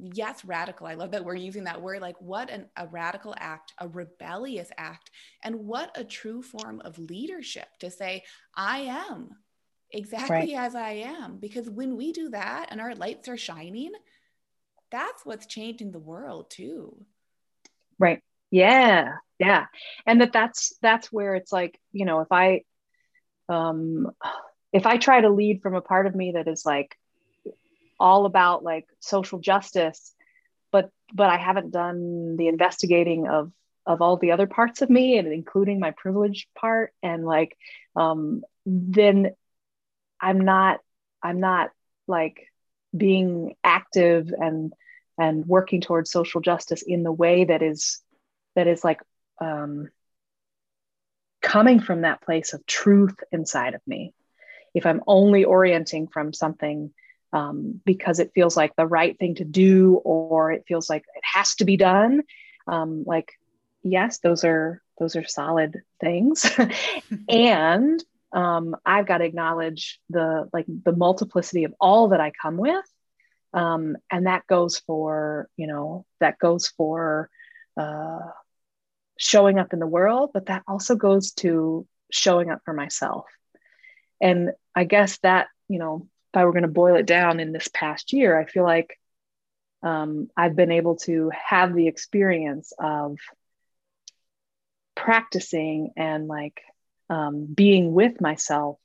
yes 0.00 0.44
radical 0.44 0.86
i 0.86 0.94
love 0.94 1.10
that 1.10 1.24
we're 1.24 1.34
using 1.34 1.64
that 1.64 1.80
word 1.82 2.00
like 2.00 2.14
what 2.20 2.50
an, 2.50 2.66
a 2.76 2.86
radical 2.86 3.34
act 3.38 3.72
a 3.78 3.88
rebellious 3.88 4.70
act 4.78 5.10
and 5.42 5.54
what 5.66 5.90
a 5.96 6.04
true 6.04 6.40
form 6.40 6.80
of 6.84 6.98
leadership 6.98 7.66
to 7.80 7.90
say 7.90 8.22
i 8.54 8.78
am 8.78 9.30
exactly 9.90 10.54
right. 10.54 10.64
as 10.64 10.74
I 10.74 10.90
am. 10.90 11.38
Because 11.38 11.68
when 11.68 11.96
we 11.96 12.12
do 12.12 12.30
that 12.30 12.68
and 12.70 12.80
our 12.80 12.94
lights 12.94 13.28
are 13.28 13.36
shining, 13.36 13.92
that's 14.90 15.24
what's 15.24 15.46
changing 15.46 15.92
the 15.92 15.98
world 15.98 16.50
too. 16.50 17.04
Right. 17.98 18.22
Yeah. 18.50 19.16
Yeah. 19.38 19.66
And 20.06 20.20
that 20.20 20.32
that's 20.32 20.74
that's 20.80 21.12
where 21.12 21.34
it's 21.34 21.52
like, 21.52 21.78
you 21.92 22.04
know, 22.04 22.20
if 22.20 22.28
I 22.30 22.62
um 23.48 24.10
if 24.72 24.86
I 24.86 24.98
try 24.98 25.20
to 25.20 25.30
lead 25.30 25.62
from 25.62 25.74
a 25.74 25.80
part 25.80 26.06
of 26.06 26.14
me 26.14 26.32
that 26.32 26.48
is 26.48 26.64
like 26.64 26.96
all 28.00 28.26
about 28.26 28.62
like 28.62 28.86
social 29.00 29.38
justice, 29.38 30.14
but 30.70 30.90
but 31.12 31.30
I 31.30 31.36
haven't 31.36 31.70
done 31.70 32.36
the 32.36 32.48
investigating 32.48 33.28
of 33.28 33.52
of 33.86 34.02
all 34.02 34.18
the 34.18 34.32
other 34.32 34.46
parts 34.46 34.82
of 34.82 34.90
me 34.90 35.16
and 35.18 35.32
including 35.32 35.80
my 35.80 35.92
privilege 35.92 36.46
part 36.54 36.92
and 37.02 37.24
like 37.24 37.56
um 37.96 38.42
then 38.66 39.30
i'm 40.20 40.40
not 40.40 40.80
i'm 41.22 41.40
not 41.40 41.70
like 42.06 42.46
being 42.96 43.54
active 43.62 44.32
and 44.36 44.72
and 45.18 45.46
working 45.46 45.80
towards 45.80 46.10
social 46.10 46.40
justice 46.40 46.82
in 46.82 47.02
the 47.02 47.12
way 47.12 47.44
that 47.44 47.62
is 47.62 48.00
that 48.54 48.66
is 48.66 48.82
like 48.84 49.00
um, 49.40 49.88
coming 51.40 51.80
from 51.80 52.02
that 52.02 52.22
place 52.22 52.52
of 52.52 52.64
truth 52.66 53.14
inside 53.30 53.74
of 53.74 53.80
me. 53.86 54.12
If 54.74 54.86
i'm 54.86 55.02
only 55.06 55.44
orienting 55.44 56.08
from 56.08 56.32
something 56.32 56.92
um, 57.32 57.80
because 57.84 58.20
it 58.20 58.32
feels 58.34 58.56
like 58.56 58.74
the 58.76 58.86
right 58.86 59.18
thing 59.18 59.34
to 59.36 59.44
do 59.44 59.96
or 60.04 60.52
it 60.52 60.64
feels 60.66 60.88
like 60.88 61.02
it 61.14 61.24
has 61.34 61.54
to 61.56 61.64
be 61.64 61.76
done 61.76 62.22
um, 62.66 63.04
like 63.06 63.32
yes 63.82 64.18
those 64.18 64.44
are 64.44 64.82
those 64.98 65.16
are 65.16 65.26
solid 65.26 65.82
things. 66.00 66.48
And 67.28 68.02
um, 68.32 68.76
I've 68.84 69.06
got 69.06 69.18
to 69.18 69.24
acknowledge 69.24 70.00
the 70.10 70.48
like 70.52 70.66
the 70.68 70.92
multiplicity 70.92 71.64
of 71.64 71.74
all 71.80 72.08
that 72.08 72.20
I 72.20 72.32
come 72.42 72.56
with. 72.56 72.84
Um, 73.54 73.96
and 74.10 74.26
that 74.26 74.46
goes 74.46 74.78
for, 74.80 75.48
you 75.56 75.66
know, 75.66 76.04
that 76.20 76.38
goes 76.38 76.68
for 76.68 77.30
uh, 77.78 78.18
showing 79.18 79.58
up 79.58 79.72
in 79.72 79.78
the 79.78 79.86
world, 79.86 80.30
but 80.34 80.46
that 80.46 80.62
also 80.68 80.96
goes 80.96 81.32
to 81.32 81.86
showing 82.10 82.50
up 82.50 82.60
for 82.64 82.74
myself. 82.74 83.24
And 84.20 84.50
I 84.74 84.84
guess 84.84 85.18
that, 85.18 85.48
you 85.68 85.78
know, 85.78 86.08
if 86.32 86.38
I 86.38 86.44
were 86.44 86.52
going 86.52 86.62
to 86.62 86.68
boil 86.68 86.96
it 86.96 87.06
down 87.06 87.40
in 87.40 87.52
this 87.52 87.68
past 87.72 88.12
year, 88.12 88.38
I 88.38 88.44
feel 88.44 88.64
like 88.64 88.98
um, 89.82 90.28
I've 90.36 90.56
been 90.56 90.72
able 90.72 90.96
to 90.96 91.30
have 91.30 91.74
the 91.74 91.86
experience 91.86 92.72
of 92.78 93.16
practicing 94.94 95.92
and 95.96 96.26
like 96.26 96.60
um, 97.10 97.46
being 97.52 97.92
with 97.92 98.20
myself 98.20 98.78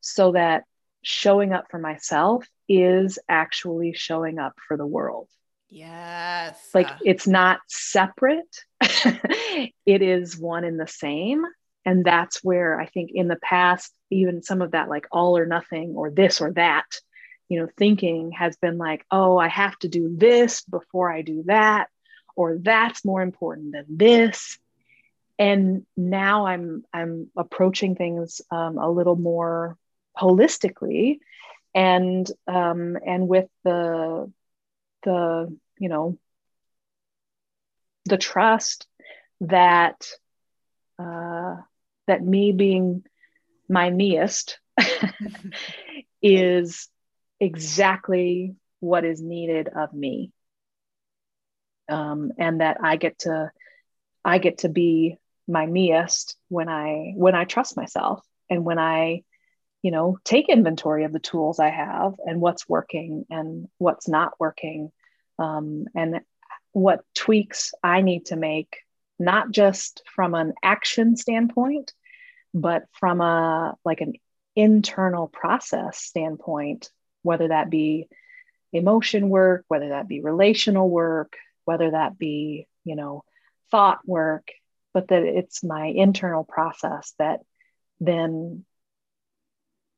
so 0.00 0.32
that 0.32 0.64
showing 1.02 1.52
up 1.52 1.66
for 1.70 1.78
myself 1.78 2.46
is 2.68 3.18
actually 3.28 3.92
showing 3.94 4.38
up 4.38 4.54
for 4.66 4.76
the 4.76 4.86
world. 4.86 5.28
Yes. 5.68 6.68
Like 6.74 6.88
it's 7.04 7.26
not 7.26 7.60
separate, 7.68 8.64
it 8.80 10.02
is 10.02 10.36
one 10.36 10.64
and 10.64 10.80
the 10.80 10.88
same. 10.88 11.44
And 11.86 12.04
that's 12.04 12.42
where 12.44 12.78
I 12.78 12.86
think 12.86 13.10
in 13.14 13.28
the 13.28 13.38
past, 13.42 13.92
even 14.10 14.42
some 14.42 14.62
of 14.62 14.72
that 14.72 14.88
like 14.88 15.06
all 15.12 15.38
or 15.38 15.46
nothing 15.46 15.94
or 15.96 16.10
this 16.10 16.40
or 16.40 16.52
that, 16.52 16.86
you 17.48 17.60
know, 17.60 17.68
thinking 17.78 18.32
has 18.32 18.56
been 18.56 18.78
like, 18.78 19.06
oh, 19.10 19.38
I 19.38 19.48
have 19.48 19.78
to 19.78 19.88
do 19.88 20.14
this 20.16 20.62
before 20.62 21.10
I 21.10 21.22
do 21.22 21.44
that, 21.46 21.88
or 22.36 22.58
that's 22.60 23.04
more 23.04 23.22
important 23.22 23.72
than 23.72 23.86
this 23.88 24.58
and 25.40 25.86
now 25.98 26.46
i'm 26.46 26.84
i'm 26.94 27.28
approaching 27.36 27.96
things 27.96 28.42
um, 28.52 28.78
a 28.78 28.90
little 28.90 29.16
more 29.16 29.78
holistically 30.20 31.18
and 31.74 32.30
um, 32.48 32.98
and 33.06 33.28
with 33.28 33.48
the 33.64 34.32
the 35.04 35.56
you 35.78 35.88
know 35.88 36.18
the 38.06 38.18
trust 38.18 38.86
that 39.42 40.06
uh, 40.98 41.56
that 42.08 42.22
me 42.24 42.52
being 42.52 43.04
my 43.68 43.90
meest 43.90 44.58
is 46.22 46.88
exactly 47.40 48.54
what 48.80 49.04
is 49.04 49.22
needed 49.22 49.68
of 49.74 49.92
me. 49.94 50.32
Um, 51.88 52.32
and 52.38 52.60
that 52.60 52.78
i 52.84 52.96
get 52.96 53.18
to 53.20 53.50
i 54.24 54.38
get 54.38 54.58
to 54.58 54.68
be 54.68 55.18
my 55.50 55.66
meest 55.66 56.36
when 56.48 56.68
I 56.68 57.12
when 57.16 57.34
I 57.34 57.44
trust 57.44 57.76
myself 57.76 58.24
and 58.48 58.64
when 58.64 58.78
I 58.78 59.22
you 59.82 59.90
know 59.90 60.18
take 60.24 60.48
inventory 60.48 61.04
of 61.04 61.12
the 61.12 61.18
tools 61.18 61.58
I 61.58 61.70
have 61.70 62.14
and 62.24 62.40
what's 62.40 62.68
working 62.68 63.26
and 63.30 63.68
what's 63.78 64.08
not 64.08 64.32
working 64.38 64.92
um, 65.38 65.86
and 65.94 66.20
what 66.72 67.04
tweaks 67.14 67.74
I 67.82 68.02
need 68.02 68.26
to 68.26 68.36
make, 68.36 68.76
not 69.18 69.50
just 69.50 70.02
from 70.14 70.34
an 70.34 70.54
action 70.62 71.16
standpoint, 71.16 71.92
but 72.54 72.84
from 72.92 73.20
a 73.20 73.76
like 73.84 74.00
an 74.00 74.14
internal 74.54 75.28
process 75.28 75.98
standpoint, 75.98 76.90
whether 77.22 77.48
that 77.48 77.70
be 77.70 78.08
emotion 78.72 79.28
work, 79.28 79.64
whether 79.68 79.90
that 79.90 80.08
be 80.08 80.20
relational 80.20 80.88
work, 80.88 81.34
whether 81.64 81.90
that 81.90 82.18
be, 82.18 82.68
you 82.84 82.96
know, 82.96 83.24
thought 83.70 84.00
work, 84.06 84.48
but 84.92 85.08
that 85.08 85.22
it's 85.22 85.62
my 85.62 85.86
internal 85.86 86.44
process 86.44 87.12
that 87.18 87.40
then 88.00 88.64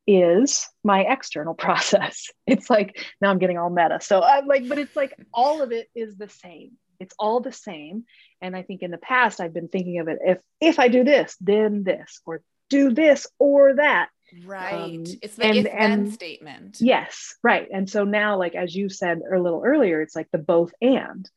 is 0.06 0.68
my 0.82 1.00
external 1.00 1.54
process. 1.66 2.30
It's 2.46 2.68
like 2.68 3.00
now 3.20 3.30
I'm 3.30 3.38
getting 3.38 3.58
all 3.58 3.70
meta. 3.70 3.98
So 4.00 4.22
I'm 4.22 4.46
like, 4.46 4.68
but 4.68 4.78
it's 4.78 4.96
like 4.96 5.14
all 5.32 5.62
of 5.62 5.72
it 5.72 5.88
is 5.94 6.16
the 6.16 6.28
same. 6.28 6.72
It's 7.00 7.14
all 7.18 7.40
the 7.40 7.52
same. 7.52 8.04
And 8.40 8.56
I 8.56 8.62
think 8.62 8.82
in 8.82 8.90
the 8.90 8.98
past 8.98 9.40
I've 9.40 9.54
been 9.54 9.68
thinking 9.68 9.98
of 9.98 10.08
it 10.08 10.18
if 10.24 10.38
if 10.60 10.78
I 10.78 10.88
do 10.88 11.04
this, 11.04 11.36
then 11.40 11.82
this, 11.82 12.20
or 12.26 12.42
do 12.68 12.92
this 12.92 13.26
or 13.38 13.76
that. 13.76 14.08
Right. 14.44 14.72
Um, 14.72 15.04
it's 15.20 15.36
the 15.36 15.44
and, 15.44 15.56
if 15.56 15.64
then 15.64 16.10
statement. 16.12 16.78
Yes, 16.80 17.34
right. 17.42 17.68
And 17.70 17.88
so 17.88 18.04
now, 18.04 18.38
like 18.38 18.54
as 18.54 18.74
you 18.74 18.88
said 18.88 19.20
a 19.20 19.38
little 19.38 19.62
earlier, 19.64 20.00
it's 20.00 20.16
like 20.16 20.28
the 20.32 20.38
both 20.38 20.72
and. 20.80 21.28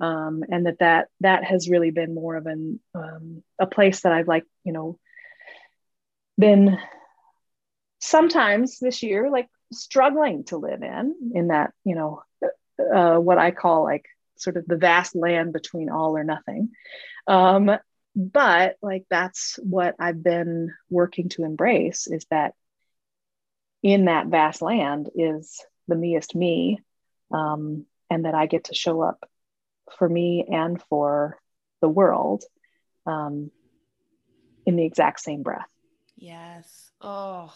Um, 0.00 0.44
and 0.48 0.66
that 0.66 0.80
that 0.80 1.08
that 1.20 1.44
has 1.44 1.68
really 1.68 1.90
been 1.90 2.14
more 2.14 2.36
of 2.36 2.46
an 2.46 2.80
um, 2.94 3.42
a 3.58 3.66
place 3.66 4.00
that 4.00 4.12
I've 4.12 4.28
like 4.28 4.44
you 4.64 4.72
know 4.72 4.98
been 6.38 6.78
sometimes 8.00 8.78
this 8.80 9.02
year 9.02 9.30
like 9.30 9.48
struggling 9.72 10.44
to 10.44 10.58
live 10.58 10.82
in 10.82 11.32
in 11.34 11.48
that 11.48 11.72
you 11.84 11.94
know 11.94 12.22
uh, 12.94 13.16
what 13.16 13.38
i 13.38 13.50
call 13.50 13.84
like 13.84 14.04
sort 14.36 14.56
of 14.56 14.66
the 14.66 14.76
vast 14.76 15.14
land 15.14 15.52
between 15.52 15.88
all 15.88 16.16
or 16.16 16.24
nothing. 16.24 16.70
Um, 17.26 17.70
but 18.16 18.76
like 18.80 19.04
that's 19.10 19.58
what 19.62 19.96
i've 19.98 20.22
been 20.22 20.72
working 20.88 21.28
to 21.28 21.44
embrace 21.44 22.06
is 22.06 22.24
that 22.30 22.54
in 23.82 24.04
that 24.04 24.28
vast 24.28 24.62
land 24.62 25.10
is 25.16 25.60
the 25.88 25.96
meest 25.96 26.34
me 26.34 26.78
um, 27.32 27.86
and 28.10 28.24
that 28.24 28.34
i 28.34 28.46
get 28.46 28.64
to 28.64 28.74
show 28.74 29.00
up 29.00 29.28
for 29.98 30.08
me 30.08 30.44
and 30.48 30.82
for 30.88 31.38
the 31.80 31.88
world 31.88 32.44
um, 33.06 33.50
in 34.66 34.76
the 34.76 34.84
exact 34.84 35.20
same 35.20 35.42
breath 35.42 35.68
yes 36.16 36.90
oh 37.00 37.52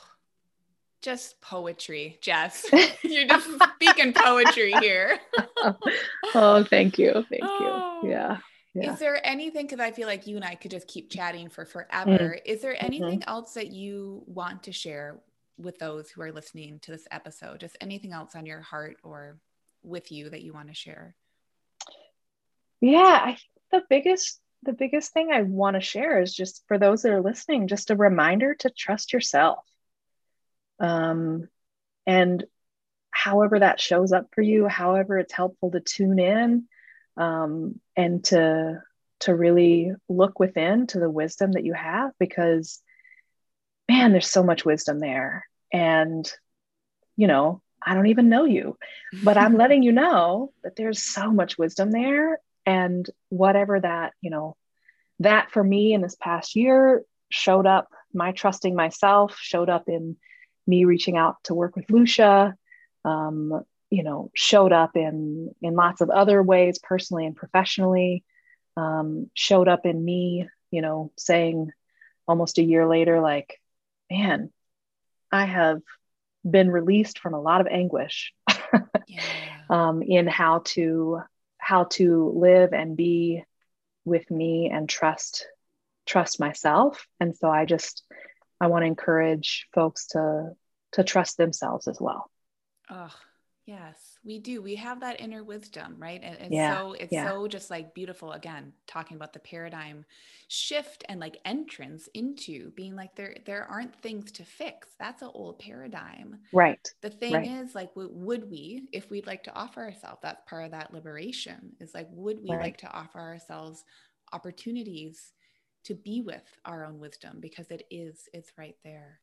just 1.03 1.41
poetry, 1.41 2.19
Jess. 2.21 2.67
You're 3.03 3.27
just 3.27 3.49
speaking 3.75 4.13
poetry 4.13 4.73
here. 4.81 5.19
oh, 6.35 6.65
thank 6.69 6.99
you. 6.99 7.25
Thank 7.31 7.43
oh. 7.43 8.01
you. 8.03 8.11
Yeah. 8.11 8.39
Yeah. 8.75 8.93
Is 8.93 8.99
there 8.99 9.27
anything, 9.27 9.67
because 9.67 9.81
I 9.81 9.91
feel 9.91 10.07
like 10.07 10.27
you 10.27 10.37
and 10.37 10.45
I 10.45 10.55
could 10.55 10.71
just 10.71 10.87
keep 10.87 11.11
chatting 11.11 11.49
for 11.49 11.65
forever. 11.65 12.37
Mm. 12.37 12.41
Is 12.45 12.63
there 12.63 12.75
mm-hmm. 12.75 12.85
anything 12.85 13.21
mm-hmm. 13.21 13.31
else 13.31 13.55
that 13.55 13.69
you 13.73 14.23
want 14.27 14.65
to 14.65 14.73
share 14.73 15.21
with 15.57 15.79
those 15.79 16.11
who 16.11 16.23
are 16.23 16.33
listening 16.33 16.79
to 16.81 16.91
this 16.93 17.07
episode? 17.11 17.61
Just 17.61 17.77
anything 17.81 18.13
else 18.13 18.37
on 18.37 18.47
your 18.47 18.61
heart 18.61 18.97
or 19.03 19.39
with 19.83 20.13
you 20.13 20.31
that 20.31 20.43
you 20.43 20.53
want 20.53 20.69
to 20.69 20.75
share? 20.75 21.17
Yeah, 22.81 23.21
I 23.23 23.27
think 23.31 23.41
the 23.71 23.83
biggest 23.89 24.41
the 24.65 24.73
biggest 24.73 25.13
thing 25.13 25.31
I 25.31 25.43
want 25.43 25.75
to 25.75 25.81
share 25.81 26.21
is 26.21 26.35
just 26.35 26.65
for 26.67 26.79
those 26.79 27.03
that 27.03 27.13
are 27.13 27.23
listening, 27.23 27.69
just 27.69 27.91
a 27.91 27.97
reminder 27.97 28.55
to 28.57 28.71
trust 28.71 29.13
yourself. 29.13 29.65
Um, 30.81 31.49
and 32.07 32.45
however 33.11 33.61
that 33.61 33.81
shows 33.81 34.13
up 34.13 34.27
for 34.33 34.43
you, 34.43 34.67
however 34.67 35.19
it's 35.19 35.33
helpful 35.33 35.71
to 35.71 35.81
tune 35.81 36.19
in 36.19 36.69
um, 37.17 37.81
and 37.97 38.25
to 38.25 38.83
to 39.21 39.35
really 39.35 39.93
look 40.09 40.39
within 40.39 40.87
to 40.87 41.01
the 41.01 41.11
wisdom 41.11 41.53
that 41.53 41.65
you 41.65 41.75
have 41.75 42.13
because 42.19 42.81
man 43.89 44.13
there's 44.13 44.31
so 44.31 44.43
much 44.43 44.65
wisdom 44.65 45.01
there 45.01 45.45
and 45.73 46.31
you 47.17 47.27
know 47.27 47.61
i 47.85 47.95
don't 47.95 48.07
even 48.07 48.29
know 48.29 48.45
you 48.45 48.79
but 49.25 49.37
i'm 49.37 49.57
letting 49.59 49.83
you 49.83 49.91
know 49.91 50.53
that 50.63 50.77
there's 50.77 51.03
so 51.03 51.33
much 51.33 51.59
wisdom 51.59 51.91
there 51.91 52.39
and 52.69 53.09
whatever 53.31 53.81
that 53.81 54.13
you 54.21 54.31
know 54.31 54.57
that 55.21 55.51
for 55.51 55.65
me 55.65 55.93
in 55.95 56.03
this 56.03 56.17
past 56.21 56.55
year 56.55 57.03
showed 57.31 57.67
up 57.67 57.89
my 58.15 58.33
trusting 58.33 58.75
myself 58.75 59.37
showed 59.41 59.69
up 59.69 59.89
in 59.89 60.17
me 60.69 60.85
reaching 60.85 61.17
out 61.17 61.37
to 61.45 61.55
work 61.55 61.75
with 61.75 61.91
Lucia, 61.91 62.55
um, 63.05 63.65
you 63.91 64.05
know, 64.05 64.31
showed 64.35 64.73
up 64.73 64.97
in 64.97 65.51
in 65.63 65.75
lots 65.75 66.01
of 66.01 66.11
other 66.11 66.43
ways, 66.43 66.79
personally 66.79 67.27
and 67.27 67.35
professionally. 67.35 68.23
Um, 68.77 69.29
showed 69.35 69.67
up 69.67 69.87
in 69.87 70.05
me, 70.05 70.47
you 70.71 70.83
know, 70.83 71.11
saying 71.19 71.73
almost 72.29 72.59
a 72.59 72.63
year 72.63 72.87
later, 72.87 73.21
like, 73.21 73.61
man, 74.09 74.53
I 75.33 75.47
have 75.47 75.81
been 76.49 76.71
released 76.71 77.19
from 77.19 77.35
a 77.35 77.41
lot 77.41 77.61
of 77.61 77.67
anguish 77.67 78.33
yeah. 79.09 79.21
um, 79.69 80.03
in 80.03 80.29
how 80.29 80.63
to 80.67 81.23
how 81.69 81.85
to 81.85 82.33
live 82.35 82.73
and 82.73 82.97
be 82.97 83.45
with 84.07 84.31
me 84.31 84.71
and 84.73 84.89
trust 84.89 85.47
trust 86.07 86.41
myself. 86.41 87.07
And 87.21 87.37
so 87.37 87.51
I 87.51 87.67
just 87.67 88.05
I 88.59 88.69
want 88.69 88.85
to 88.85 88.87
encourage 88.87 89.67
folks 89.75 90.07
to 90.09 90.53
to 90.93 91.05
trust 91.05 91.37
themselves 91.37 91.87
as 91.87 92.01
well. 92.01 92.31
Oh, 92.89 93.15
yes, 93.67 94.08
we 94.25 94.39
do. 94.39 94.61
We 94.61 94.75
have 94.77 95.01
that 95.01 95.21
inner 95.21 95.43
wisdom, 95.45 95.97
right? 95.99 96.21
And 96.23 96.37
it's 96.41 96.51
yeah, 96.53 96.77
so 96.77 96.93
it's 96.93 97.13
yeah. 97.13 97.29
so 97.29 97.49
just 97.49 97.71
like 97.71 97.95
beautiful 97.95 98.33
again, 98.33 98.73
talking 98.87 99.17
about 99.17 99.33
the 99.33 99.39
paradigm 99.39 100.05
shift 100.49 101.05
and 101.09 101.21
like 101.21 101.39
entrance 101.45 102.09
into 102.15 102.71
being 102.73 102.97
like 102.97 103.15
there 103.15 103.37
there 103.47 103.65
aren't 103.65 103.95
things 104.03 104.33
to 104.33 104.45
fix. 104.45 104.89
That's 104.99 105.23
an 105.23 105.31
old 105.33 105.59
paradigm. 105.59 106.39
Right. 106.53 106.93
The 107.01 107.11
thing 107.11 107.35
right. 107.35 107.49
is 107.49 107.75
like 107.75 107.91
would 107.95 108.51
we 108.51 108.89
if 108.93 109.11
we'd 109.11 109.27
like 109.27 109.45
to 109.45 109.55
offer 109.55 109.83
ourselves 109.83 110.19
that's 110.23 110.43
part 110.49 110.65
of 110.65 110.71
that 110.73 110.93
liberation 110.93 111.73
is 111.81 111.95
like 111.95 112.09
would 112.11 112.43
we 112.43 112.51
right. 112.51 112.61
like 112.61 112.77
to 112.79 112.91
offer 112.91 113.21
ourselves 113.21 113.85
opportunities 114.33 115.33
to 115.85 115.95
be 115.95 116.21
with 116.21 116.43
our 116.65 116.85
own 116.85 116.99
wisdom 116.99 117.39
because 117.41 117.71
it 117.71 117.87
is 117.91 118.29
it's 118.35 118.53
right 118.59 118.77
there 118.85 119.21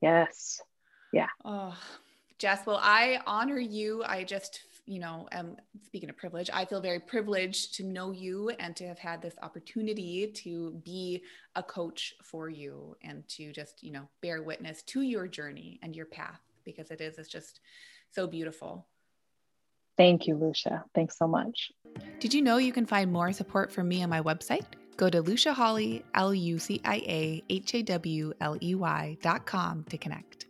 yes 0.00 0.60
yeah 1.12 1.28
oh 1.44 1.76
jess 2.40 2.66
well 2.66 2.80
i 2.82 3.20
honor 3.26 3.58
you 3.58 4.02
i 4.06 4.24
just 4.24 4.62
you 4.86 4.98
know 4.98 5.28
am 5.30 5.56
speaking 5.84 6.08
of 6.08 6.16
privilege 6.16 6.48
i 6.52 6.64
feel 6.64 6.80
very 6.80 6.98
privileged 6.98 7.74
to 7.74 7.84
know 7.84 8.10
you 8.10 8.48
and 8.58 8.74
to 8.74 8.86
have 8.88 8.98
had 8.98 9.20
this 9.20 9.34
opportunity 9.42 10.26
to 10.34 10.72
be 10.84 11.22
a 11.54 11.62
coach 11.62 12.14
for 12.24 12.48
you 12.48 12.96
and 13.04 13.28
to 13.28 13.52
just 13.52 13.82
you 13.82 13.92
know 13.92 14.08
bear 14.22 14.42
witness 14.42 14.82
to 14.82 15.02
your 15.02 15.28
journey 15.28 15.78
and 15.82 15.94
your 15.94 16.06
path 16.06 16.40
because 16.64 16.90
it 16.90 17.00
is 17.00 17.18
it's 17.18 17.28
just 17.28 17.60
so 18.10 18.26
beautiful 18.26 18.86
Thank 19.96 20.26
you, 20.26 20.34
Lucia. 20.34 20.82
Thanks 20.94 21.18
so 21.18 21.28
much. 21.28 21.70
Did 22.20 22.32
you 22.32 22.40
know 22.40 22.56
you 22.56 22.72
can 22.72 22.86
find 22.86 23.12
more 23.12 23.32
support 23.32 23.70
from 23.70 23.86
me 23.86 24.02
on 24.02 24.08
my 24.08 24.22
website? 24.22 24.64
Go 24.96 25.10
to 25.10 25.20
Lucia 25.20 25.52
Hawley, 25.52 26.02
L 26.14 26.32
U 26.32 26.58
C 26.58 26.80
I 26.86 26.96
A 27.06 27.42
H 27.50 27.74
A 27.74 27.82
W 27.82 28.32
L 28.40 28.56
E 28.62 28.74
Y 28.74 29.18
dot 29.20 29.44
com 29.44 29.84
to 29.90 29.98
connect. 29.98 30.46